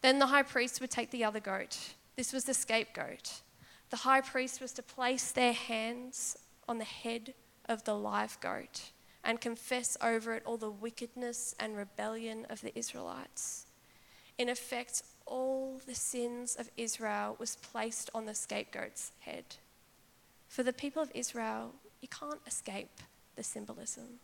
Then 0.00 0.18
the 0.18 0.26
high 0.26 0.42
priest 0.42 0.80
would 0.80 0.90
take 0.90 1.10
the 1.10 1.24
other 1.24 1.40
goat. 1.40 1.76
This 2.16 2.32
was 2.32 2.44
the 2.44 2.54
scapegoat. 2.54 3.42
The 3.90 3.98
high 3.98 4.20
priest 4.20 4.60
was 4.60 4.72
to 4.72 4.82
place 4.82 5.30
their 5.30 5.52
hands 5.52 6.36
on 6.68 6.78
the 6.78 6.84
head 6.84 7.34
of 7.68 7.84
the 7.84 7.94
live 7.94 8.38
goat 8.40 8.90
and 9.24 9.40
confess 9.40 9.96
over 10.02 10.34
it 10.34 10.42
all 10.44 10.56
the 10.56 10.70
wickedness 10.70 11.54
and 11.58 11.76
rebellion 11.76 12.46
of 12.50 12.60
the 12.60 12.76
Israelites. 12.78 13.66
In 14.36 14.48
effect, 14.48 15.02
all 15.26 15.80
the 15.86 15.94
sins 15.94 16.56
of 16.56 16.70
Israel 16.76 17.36
was 17.38 17.56
placed 17.56 18.10
on 18.14 18.26
the 18.26 18.34
scapegoat's 18.34 19.12
head. 19.20 19.56
For 20.46 20.62
the 20.62 20.72
people 20.72 21.02
of 21.02 21.10
Israel, 21.14 21.74
you 22.00 22.08
can't 22.08 22.40
escape 22.46 23.00
the 23.36 23.42
symbolism 23.42 24.20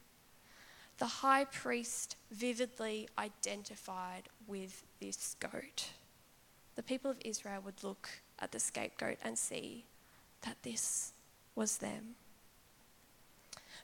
the 0.99 1.07
high 1.07 1.45
priest 1.45 2.17
vividly 2.31 3.09
identified 3.19 4.29
with 4.47 4.85
this 5.01 5.37
goat. 5.41 5.91
The 6.77 6.83
people 6.83 7.11
of 7.11 7.19
Israel 7.25 7.61
would 7.65 7.83
look 7.83 8.09
at 8.39 8.53
the 8.53 8.61
scapegoat 8.61 9.19
and 9.23 9.39
see 9.39 9.85
that 10.43 10.57
this 10.63 11.13
was 11.55 11.79
them. 11.79 12.17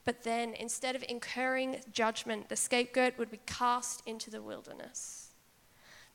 But 0.05 0.22
then, 0.24 0.55
instead 0.55 0.96
of 0.96 1.05
incurring 1.09 1.82
judgment, 1.92 2.48
the 2.48 2.57
scapegoat 2.57 3.18
would 3.18 3.30
be 3.30 3.40
cast 3.46 4.03
into 4.07 4.30
the 4.30 4.42
wilderness. 4.42 5.28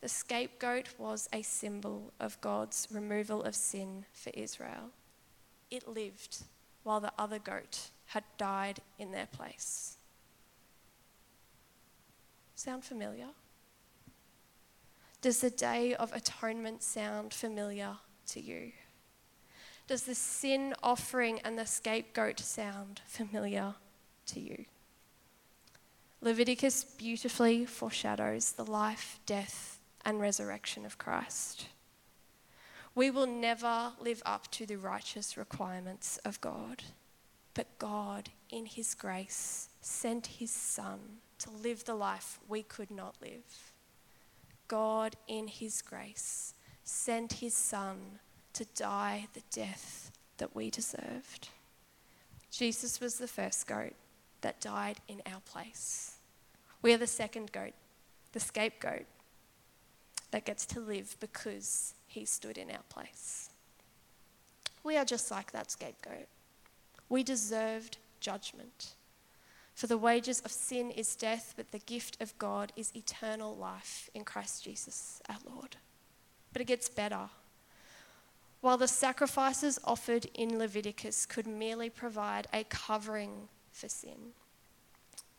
The 0.01 0.09
scapegoat 0.09 0.89
was 0.97 1.29
a 1.31 1.41
symbol 1.41 2.13
of 2.19 2.39
God's 2.41 2.87
removal 2.91 3.43
of 3.43 3.55
sin 3.55 4.05
for 4.13 4.31
Israel. 4.31 4.91
It 5.71 5.87
lived 5.87 6.43
while 6.83 6.99
the 6.99 7.13
other 7.17 7.39
goat 7.39 7.89
had 8.07 8.23
died 8.37 8.81
in 8.99 9.11
their 9.11 9.25
place. 9.25 9.97
Sound 12.55 12.83
familiar? 12.83 13.29
Does 15.21 15.41
the 15.41 15.49
Day 15.49 15.95
of 15.95 16.13
Atonement 16.13 16.83
sound 16.83 17.33
familiar 17.33 17.97
to 18.27 18.41
you? 18.41 18.71
Does 19.87 20.03
the 20.03 20.15
sin 20.15 20.73
offering 20.81 21.39
and 21.41 21.57
the 21.57 21.65
scapegoat 21.65 22.39
sound 22.39 23.01
familiar 23.05 23.75
to 24.27 24.39
you? 24.39 24.65
Leviticus 26.21 26.83
beautifully 26.83 27.65
foreshadows 27.65 28.53
the 28.53 28.65
life, 28.65 29.19
death, 29.25 29.79
and 30.03 30.19
resurrection 30.19 30.85
of 30.85 30.97
Christ. 30.97 31.67
We 32.95 33.11
will 33.11 33.27
never 33.27 33.91
live 33.99 34.23
up 34.25 34.49
to 34.51 34.65
the 34.65 34.77
righteous 34.77 35.37
requirements 35.37 36.17
of 36.25 36.41
God, 36.41 36.81
but 37.53 37.77
God 37.77 38.29
in 38.49 38.65
His 38.65 38.95
grace, 38.95 39.69
sent 39.81 40.27
His 40.27 40.49
Son 40.49 40.99
to 41.39 41.51
live 41.51 41.85
the 41.85 41.93
life 41.93 42.39
we 42.47 42.63
could 42.63 42.89
not 42.89 43.15
live. 43.21 43.73
God, 44.67 45.15
in 45.27 45.47
His 45.47 45.81
grace, 45.81 46.54
sent 46.85 47.33
His 47.33 47.53
Son 47.53 47.97
to 48.53 48.65
die 48.75 49.27
the 49.33 49.43
death 49.51 50.11
that 50.37 50.55
we 50.55 50.69
deserved. 50.69 51.49
Jesus 52.51 53.01
was 53.01 53.17
the 53.17 53.27
first 53.27 53.67
goat 53.67 53.93
that 54.41 54.61
died 54.61 54.97
in 55.07 55.21
our 55.25 55.41
place. 55.41 56.15
We 56.81 56.93
are 56.93 56.97
the 56.97 57.07
second 57.07 57.51
goat, 57.51 57.73
the 58.31 58.39
scapegoat, 58.39 59.05
that 60.31 60.45
gets 60.45 60.65
to 60.67 60.79
live 60.79 61.15
because 61.19 61.93
he 62.07 62.25
stood 62.25 62.57
in 62.57 62.69
our 62.69 62.83
place. 62.89 63.49
We 64.83 64.97
are 64.97 65.05
just 65.05 65.31
like 65.31 65.51
that 65.51 65.71
scapegoat. 65.71 66.27
We 67.09 67.23
deserved 67.23 67.97
judgment. 68.19 68.95
For 69.73 69.87
the 69.87 69.97
wages 69.97 70.41
of 70.41 70.51
sin 70.51 70.91
is 70.91 71.15
death, 71.15 71.53
but 71.57 71.71
the 71.71 71.79
gift 71.79 72.21
of 72.21 72.37
God 72.37 72.71
is 72.75 72.95
eternal 72.95 73.55
life 73.55 74.09
in 74.13 74.23
Christ 74.23 74.63
Jesus 74.63 75.21
our 75.27 75.37
Lord. 75.49 75.75
But 76.55 76.61
it 76.61 76.67
gets 76.67 76.87
better. 76.87 77.27
While 78.61 78.77
the 78.77 78.87
sacrifices 78.87 79.77
offered 79.83 80.27
in 80.33 80.57
Leviticus 80.57 81.25
could 81.25 81.45
merely 81.45 81.89
provide 81.89 82.47
a 82.53 82.63
covering 82.63 83.49
for 83.73 83.89
sin, 83.89 84.31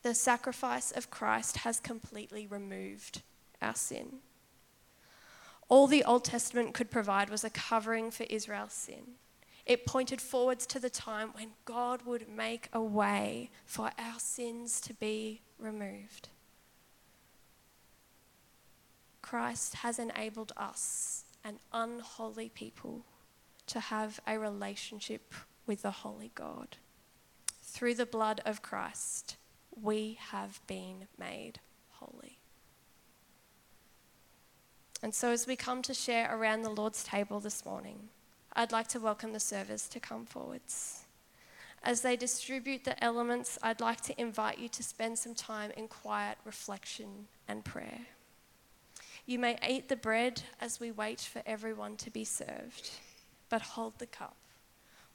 the 0.03 0.13
sacrifice 0.13 0.91
of 0.91 1.09
Christ 1.09 1.57
has 1.57 1.79
completely 1.79 2.45
removed 2.45 3.23
our 3.63 3.73
sin. 3.73 4.19
All 5.69 5.87
the 5.87 6.03
Old 6.03 6.23
Testament 6.23 6.75
could 6.75 6.91
provide 6.91 7.31
was 7.31 7.43
a 7.43 7.49
covering 7.49 8.11
for 8.11 8.27
Israel's 8.29 8.73
sin. 8.73 9.15
It 9.65 9.87
pointed 9.87 10.21
forwards 10.21 10.67
to 10.67 10.79
the 10.79 10.91
time 10.91 11.29
when 11.33 11.53
God 11.65 12.03
would 12.05 12.29
make 12.29 12.69
a 12.71 12.79
way 12.79 13.49
for 13.65 13.89
our 13.97 14.19
sins 14.19 14.79
to 14.81 14.93
be 14.93 15.41
removed. 15.57 16.29
Christ 19.29 19.75
has 19.75 19.99
enabled 19.99 20.53
us, 20.55 21.25
an 21.43 21.59
unholy 21.73 22.47
people, 22.47 23.03
to 23.65 23.81
have 23.81 24.21
a 24.25 24.39
relationship 24.39 25.33
with 25.65 25.81
the 25.81 25.91
holy 25.91 26.31
God. 26.33 26.77
Through 27.61 27.95
the 27.95 28.05
blood 28.05 28.39
of 28.45 28.61
Christ, 28.61 29.35
we 29.69 30.17
have 30.31 30.61
been 30.65 31.07
made 31.19 31.59
holy. 31.89 32.39
And 35.03 35.13
so, 35.13 35.31
as 35.31 35.45
we 35.45 35.57
come 35.57 35.81
to 35.81 35.93
share 35.93 36.33
around 36.33 36.61
the 36.61 36.69
Lord's 36.69 37.03
table 37.03 37.41
this 37.41 37.65
morning, 37.65 38.07
I'd 38.53 38.71
like 38.71 38.87
to 38.89 38.99
welcome 39.01 39.33
the 39.33 39.41
servers 39.41 39.89
to 39.89 39.99
come 39.99 40.25
forwards. 40.25 41.03
As 41.83 41.99
they 41.99 42.15
distribute 42.15 42.85
the 42.85 43.03
elements, 43.03 43.59
I'd 43.61 43.81
like 43.81 43.99
to 44.03 44.21
invite 44.21 44.57
you 44.57 44.69
to 44.69 44.83
spend 44.83 45.19
some 45.19 45.35
time 45.35 45.71
in 45.75 45.89
quiet 45.89 46.37
reflection 46.45 47.27
and 47.45 47.65
prayer. 47.65 48.07
You 49.27 49.37
may 49.37 49.59
eat 49.67 49.87
the 49.87 49.95
bread 49.95 50.41
as 50.59 50.79
we 50.79 50.89
wait 50.89 51.19
for 51.19 51.43
everyone 51.45 51.97
to 51.97 52.09
be 52.09 52.23
served, 52.23 52.89
but 53.49 53.61
hold 53.61 53.99
the 53.99 54.07
cup. 54.07 54.35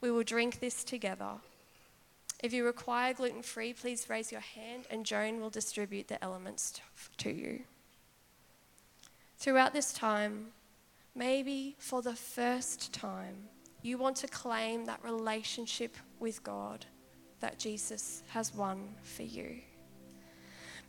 We 0.01 0.13
will 0.13 0.23
drink 0.23 0.61
this 0.61 0.85
together. 0.85 1.33
If 2.41 2.53
you 2.53 2.65
require 2.65 3.15
gluten 3.15 3.43
free, 3.43 3.73
please 3.73 4.09
raise 4.09 4.31
your 4.31 4.41
hand 4.41 4.85
and 4.89 5.05
Joan 5.05 5.41
will 5.41 5.51
distribute 5.51 6.07
the 6.07 6.23
elements 6.23 6.81
to 7.17 7.31
you. 7.31 7.63
Throughout 9.39 9.73
this 9.73 9.93
time, 9.93 10.53
Maybe 11.15 11.77
for 11.79 12.01
the 12.01 12.17
first 12.17 12.93
time, 12.93 13.37
you 13.83 13.99
want 13.99 14.17
to 14.19 14.29
claim 14.29 14.87
that 14.87 15.05
relationship 15.05 15.97
with 16.19 16.43
God 16.43 16.87
that 17.41 17.59
Jesus 17.59 18.23
has 18.29 18.55
won 18.55 18.95
for 19.03 19.25
you. 19.25 19.59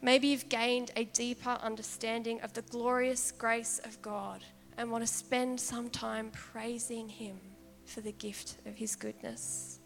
Maybe 0.03 0.27
you've 0.27 0.49
gained 0.49 0.91
a 0.95 1.05
deeper 1.05 1.57
understanding 1.63 2.41
of 2.41 2.53
the 2.53 2.61
glorious 2.61 3.31
grace 3.31 3.81
of 3.83 3.99
God 4.03 4.43
and 4.77 4.91
want 4.91 5.03
to 5.03 5.11
spend 5.11 5.59
some 5.59 5.89
time 5.89 6.29
praising 6.31 7.09
Him 7.09 7.39
for 7.85 8.01
the 8.01 8.11
gift 8.11 8.57
of 8.67 8.75
His 8.75 8.95
goodness. 8.95 9.79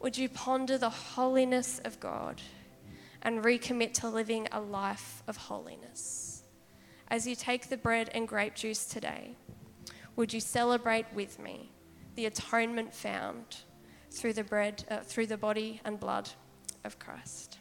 Would 0.00 0.16
you 0.16 0.28
ponder 0.28 0.78
the 0.78 0.90
holiness 0.90 1.80
of 1.84 1.98
God 1.98 2.40
and 3.22 3.42
recommit 3.42 3.94
to 3.94 4.08
living 4.08 4.46
a 4.52 4.60
life 4.60 5.24
of 5.26 5.36
holiness? 5.36 6.34
as 7.08 7.26
you 7.26 7.34
take 7.34 7.68
the 7.68 7.76
bread 7.76 8.10
and 8.14 8.26
grape 8.26 8.54
juice 8.54 8.86
today, 8.86 9.36
would 10.16 10.32
you 10.32 10.40
celebrate 10.40 11.06
with 11.14 11.38
me 11.38 11.70
the 12.16 12.26
atonement 12.26 12.94
found 12.94 13.58
through 14.10 14.32
the 14.32 14.44
bread, 14.44 14.84
uh, 14.90 15.00
through 15.00 15.26
the 15.26 15.36
body 15.36 15.80
and 15.84 16.00
blood 16.00 16.30
of 16.84 16.98
Christ? 16.98 17.58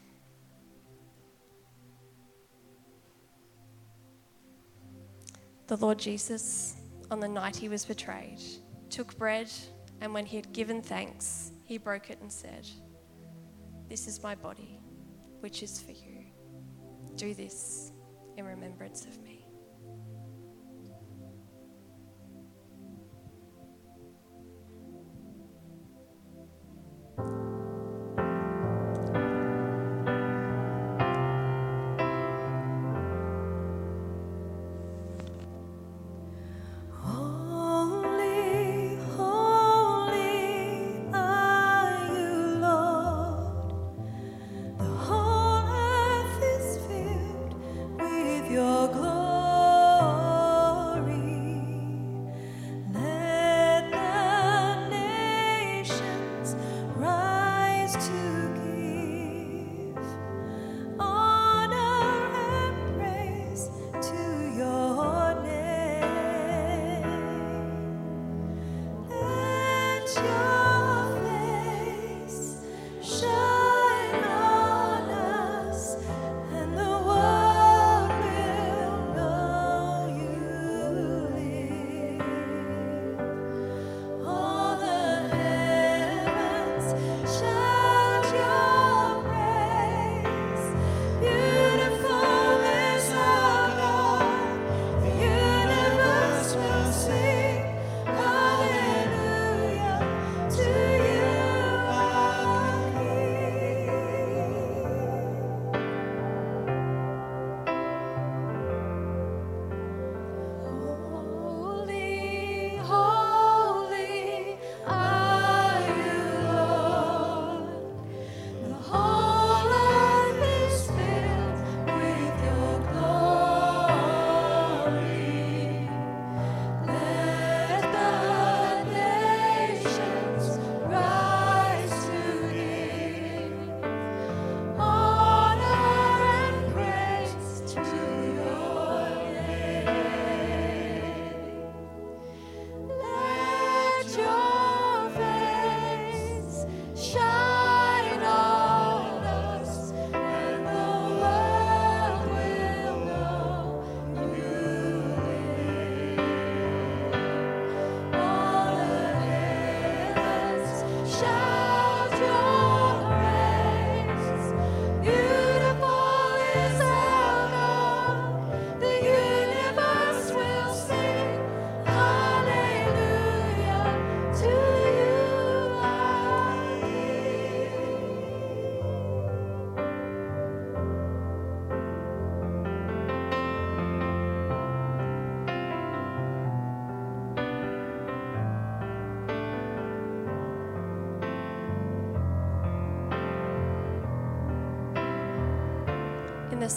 The 5.67 5.77
Lord 5.77 5.97
Jesus, 5.97 6.75
on 7.09 7.21
the 7.21 7.27
night 7.27 7.55
he 7.55 7.69
was 7.69 7.85
betrayed, 7.85 8.41
took 8.89 9.17
bread, 9.17 9.49
and 10.01 10.13
when 10.13 10.25
he 10.25 10.35
had 10.35 10.51
given 10.51 10.81
thanks, 10.81 11.51
he 11.63 11.77
broke 11.77 12.09
it 12.09 12.19
and 12.21 12.31
said, 12.31 12.67
This 13.87 14.07
is 14.07 14.21
my 14.21 14.35
body, 14.35 14.79
which 15.39 15.63
is 15.63 15.81
for 15.81 15.91
you. 15.91 16.25
Do 17.15 17.33
this 17.33 17.93
in 18.35 18.45
remembrance 18.45 19.05
of 19.05 19.21
me. 19.23 19.32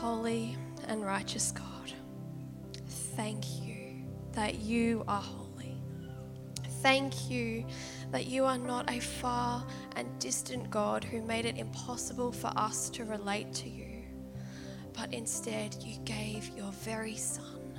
Holy 0.00 0.56
and 0.88 1.04
righteous 1.04 1.52
God, 1.52 1.92
thank 3.16 3.60
you 3.60 4.02
that 4.32 4.54
you 4.54 5.04
are 5.06 5.20
holy. 5.20 5.76
Thank 6.80 7.28
you 7.28 7.66
that 8.10 8.24
you 8.24 8.46
are 8.46 8.56
not 8.56 8.90
a 8.90 8.98
far 8.98 9.62
and 9.96 10.08
distant 10.18 10.70
God 10.70 11.04
who 11.04 11.20
made 11.20 11.44
it 11.44 11.58
impossible 11.58 12.32
for 12.32 12.50
us 12.56 12.88
to 12.88 13.04
relate 13.04 13.52
to 13.56 13.68
you, 13.68 14.04
but 14.94 15.12
instead 15.12 15.76
you 15.82 15.98
gave 16.06 16.48
your 16.56 16.72
very 16.72 17.16
Son 17.16 17.74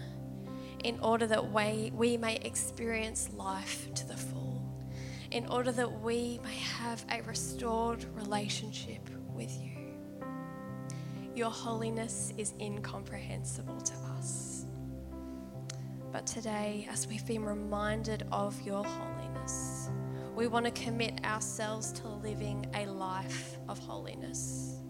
in 0.83 0.99
order 0.99 1.25
that 1.25 1.51
we, 1.51 1.91
we 1.95 2.17
may 2.17 2.35
experience 2.35 3.31
life 3.33 3.91
to 3.95 4.07
the 4.07 4.15
full, 4.15 4.61
in 5.31 5.47
order 5.47 5.71
that 5.71 6.01
we 6.03 6.39
may 6.43 6.57
have 6.57 7.03
a 7.09 7.23
restored 7.23 8.05
relationship 8.13 9.09
with 9.33 9.51
you. 9.59 9.70
Your 11.41 11.49
holiness 11.49 12.31
is 12.37 12.53
incomprehensible 12.61 13.81
to 13.81 13.93
us. 14.15 14.67
But 16.11 16.27
today, 16.27 16.87
as 16.87 17.07
we've 17.07 17.25
been 17.25 17.43
reminded 17.43 18.27
of 18.31 18.61
your 18.61 18.83
holiness, 18.85 19.89
we 20.35 20.45
want 20.45 20.65
to 20.65 20.71
commit 20.71 21.25
ourselves 21.25 21.93
to 21.93 22.07
living 22.07 22.67
a 22.75 22.85
life 22.85 23.57
of 23.67 23.79
holiness. 23.79 24.83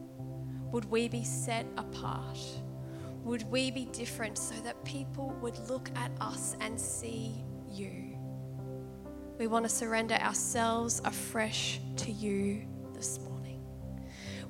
Would 0.73 0.83
we 0.91 1.07
be 1.07 1.23
set 1.23 1.65
apart? 1.77 2.39
Would 3.23 3.49
we 3.49 3.71
be 3.71 3.85
different 3.85 4.37
so 4.37 4.55
that 4.55 4.83
people 4.83 5.33
would 5.41 5.57
look 5.69 5.89
at 5.95 6.11
us 6.19 6.57
and 6.59 6.77
see 6.77 7.45
you? 7.71 8.17
We 9.39 9.47
want 9.47 9.63
to 9.63 9.69
surrender 9.69 10.15
ourselves 10.15 11.01
afresh 11.05 11.79
to 11.95 12.11
you 12.11 12.67
this 12.93 13.19
morning. 13.19 13.30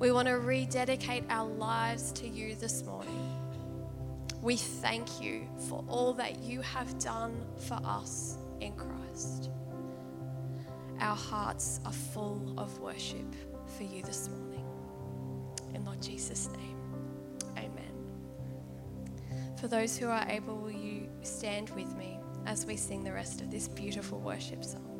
We 0.01 0.11
want 0.11 0.27
to 0.29 0.39
rededicate 0.39 1.25
our 1.29 1.47
lives 1.47 2.11
to 2.13 2.27
you 2.27 2.55
this 2.55 2.83
morning. 2.83 3.37
We 4.41 4.57
thank 4.57 5.21
you 5.21 5.47
for 5.69 5.85
all 5.87 6.13
that 6.13 6.39
you 6.41 6.61
have 6.61 6.97
done 6.97 7.39
for 7.67 7.79
us 7.85 8.39
in 8.61 8.73
Christ. 8.73 9.51
Our 10.99 11.15
hearts 11.15 11.81
are 11.85 11.91
full 11.91 12.55
of 12.57 12.79
worship 12.79 13.35
for 13.77 13.83
you 13.83 14.01
this 14.01 14.27
morning. 14.27 14.65
In 15.75 15.85
Lord 15.85 16.01
Jesus' 16.01 16.49
name, 16.49 16.79
amen. 17.55 17.93
For 19.59 19.67
those 19.67 19.99
who 19.99 20.07
are 20.07 20.25
able, 20.27 20.55
will 20.55 20.71
you 20.71 21.09
stand 21.21 21.69
with 21.75 21.95
me 21.95 22.17
as 22.47 22.65
we 22.65 22.75
sing 22.75 23.03
the 23.03 23.13
rest 23.13 23.41
of 23.41 23.51
this 23.51 23.67
beautiful 23.67 24.19
worship 24.19 24.63
song? 24.63 24.90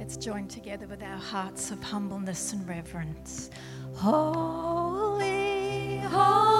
Let's 0.00 0.16
join 0.16 0.48
together 0.48 0.86
with 0.86 1.02
our 1.02 1.18
hearts 1.18 1.70
of 1.70 1.82
humbleness 1.82 2.54
and 2.54 2.66
reverence. 2.66 3.50
Holy, 3.92 5.18
holy 5.98 6.59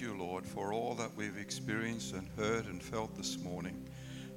you, 0.00 0.16
Lord, 0.16 0.46
for 0.46 0.72
all 0.72 0.94
that 0.94 1.14
we've 1.16 1.36
experienced 1.38 2.12
and 2.12 2.28
heard 2.36 2.66
and 2.66 2.82
felt 2.82 3.16
this 3.16 3.38
morning. 3.38 3.88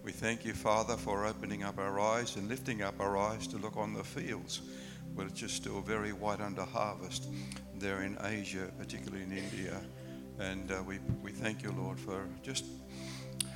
We 0.03 0.11
thank 0.11 0.43
you, 0.43 0.53
Father, 0.53 0.97
for 0.97 1.25
opening 1.25 1.63
up 1.63 1.77
our 1.77 1.99
eyes 1.99 2.35
and 2.35 2.47
lifting 2.47 2.81
up 2.81 2.99
our 2.99 3.17
eyes 3.17 3.47
to 3.47 3.57
look 3.57 3.77
on 3.77 3.93
the 3.93 4.03
fields, 4.03 4.61
which 5.13 5.43
are 5.43 5.47
still 5.47 5.81
very 5.81 6.13
white 6.13 6.41
under 6.41 6.63
harvest 6.63 7.27
there 7.77 8.01
in 8.01 8.17
Asia, 8.23 8.71
particularly 8.79 9.23
in 9.23 9.31
India. 9.31 9.79
And 10.39 10.71
uh, 10.71 10.81
we, 10.83 10.99
we 11.21 11.31
thank 11.31 11.63
you, 11.63 11.71
Lord, 11.71 11.99
for 11.99 12.27
just 12.41 12.65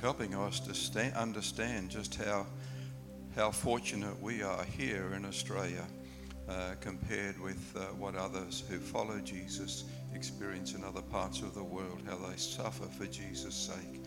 helping 0.00 0.34
us 0.34 0.60
to 0.60 0.74
sta- 0.74 1.12
understand 1.16 1.90
just 1.90 2.14
how, 2.14 2.46
how 3.34 3.50
fortunate 3.50 4.20
we 4.22 4.42
are 4.42 4.64
here 4.64 5.12
in 5.14 5.24
Australia 5.24 5.84
uh, 6.48 6.74
compared 6.80 7.40
with 7.40 7.74
uh, 7.76 7.80
what 7.94 8.14
others 8.14 8.62
who 8.68 8.78
follow 8.78 9.18
Jesus 9.18 9.84
experience 10.16 10.72
in 10.74 10.82
other 10.82 11.02
parts 11.02 11.42
of 11.42 11.54
the 11.54 11.62
world, 11.62 12.00
how 12.06 12.16
they 12.16 12.36
suffer 12.36 12.86
for 12.86 13.06
Jesus' 13.06 13.54
sake. 13.54 14.02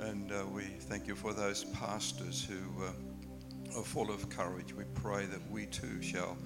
And 0.00 0.32
uh, 0.32 0.44
we 0.52 0.64
thank 0.64 1.06
you 1.06 1.14
for 1.14 1.32
those 1.32 1.64
pastors 1.64 2.44
who 2.44 2.84
uh, 2.84 3.78
are 3.78 3.84
full 3.84 4.10
of 4.10 4.28
courage. 4.28 4.74
We 4.74 4.84
pray 4.94 5.26
that 5.26 5.48
we 5.48 5.66
too 5.66 6.02
shall 6.02 6.36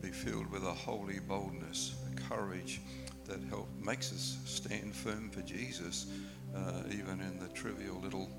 be 0.00 0.08
filled 0.08 0.50
with 0.50 0.64
a 0.64 0.72
holy 0.72 1.20
boldness, 1.20 1.94
a 2.10 2.34
courage 2.34 2.80
that 3.26 3.40
help, 3.50 3.68
makes 3.78 4.10
us 4.10 4.38
stand 4.46 4.94
firm 4.94 5.28
for 5.28 5.42
Jesus, 5.42 6.06
uh, 6.56 6.82
even 6.90 7.20
in 7.20 7.38
the 7.38 7.48
trivial 7.48 8.00
little 8.00 8.30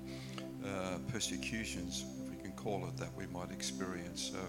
uh, 0.64 0.98
persecutions, 1.12 2.04
if 2.24 2.30
we 2.30 2.42
can 2.42 2.52
call 2.52 2.86
it 2.88 2.96
that, 2.96 3.14
we 3.16 3.26
might 3.26 3.52
experience. 3.52 4.32
So 4.32 4.40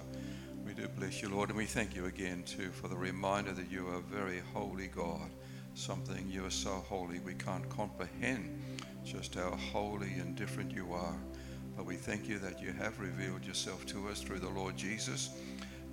we 0.69 0.75
do 0.75 0.87
bless 0.99 1.19
you, 1.19 1.29
Lord, 1.29 1.49
and 1.49 1.57
we 1.57 1.65
thank 1.65 1.95
you 1.95 2.05
again, 2.05 2.43
too, 2.43 2.69
for 2.69 2.89
the 2.89 2.95
reminder 2.95 3.53
that 3.53 3.71
you 3.71 3.87
are 3.87 3.95
a 3.95 4.01
very 4.01 4.39
holy 4.53 4.85
God. 4.85 5.31
Something 5.73 6.29
you 6.29 6.45
are 6.45 6.51
so 6.51 6.69
holy 6.87 7.17
we 7.21 7.33
can't 7.33 7.67
comprehend 7.69 8.61
just 9.03 9.33
how 9.33 9.49
holy 9.71 10.11
and 10.19 10.35
different 10.35 10.71
you 10.71 10.93
are. 10.93 11.17
But 11.75 11.87
we 11.87 11.95
thank 11.95 12.29
you 12.29 12.37
that 12.37 12.61
you 12.61 12.71
have 12.73 12.99
revealed 12.99 13.45
yourself 13.45 13.83
to 13.87 14.09
us 14.09 14.21
through 14.21 14.41
the 14.41 14.49
Lord 14.49 14.77
Jesus. 14.77 15.31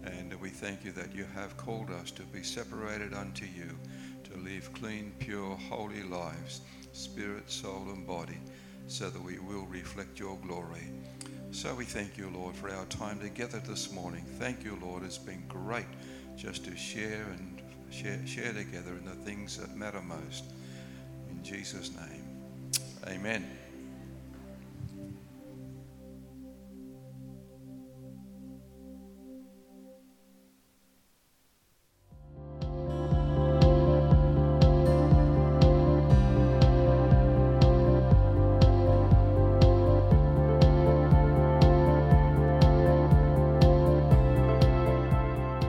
And 0.04 0.38
we 0.42 0.50
thank 0.50 0.84
you 0.84 0.92
that 0.92 1.14
you 1.14 1.24
have 1.34 1.56
called 1.56 1.90
us 1.90 2.10
to 2.10 2.22
be 2.24 2.42
separated 2.42 3.14
unto 3.14 3.46
you, 3.46 3.78
to 4.24 4.36
live 4.40 4.70
clean, 4.74 5.10
pure, 5.18 5.56
holy 5.70 6.02
lives, 6.02 6.60
spirit, 6.92 7.50
soul, 7.50 7.86
and 7.94 8.06
body, 8.06 8.40
so 8.88 9.08
that 9.08 9.22
we 9.22 9.38
will 9.38 9.64
reflect 9.70 10.20
your 10.20 10.36
glory. 10.46 10.92
So 11.50 11.74
we 11.74 11.84
thank 11.84 12.18
you, 12.18 12.30
Lord, 12.34 12.54
for 12.54 12.70
our 12.70 12.84
time 12.86 13.18
together 13.18 13.60
this 13.60 13.92
morning. 13.92 14.24
Thank 14.38 14.64
you, 14.64 14.78
Lord. 14.82 15.02
It's 15.04 15.18
been 15.18 15.42
great 15.48 15.86
just 16.36 16.64
to 16.66 16.76
share 16.76 17.26
and 17.38 17.62
share, 17.90 18.20
share 18.26 18.52
together 18.52 18.92
in 18.92 19.04
the 19.04 19.14
things 19.24 19.56
that 19.58 19.74
matter 19.74 20.02
most. 20.02 20.44
In 21.30 21.42
Jesus' 21.42 21.92
name, 21.96 22.24
amen. 23.06 23.46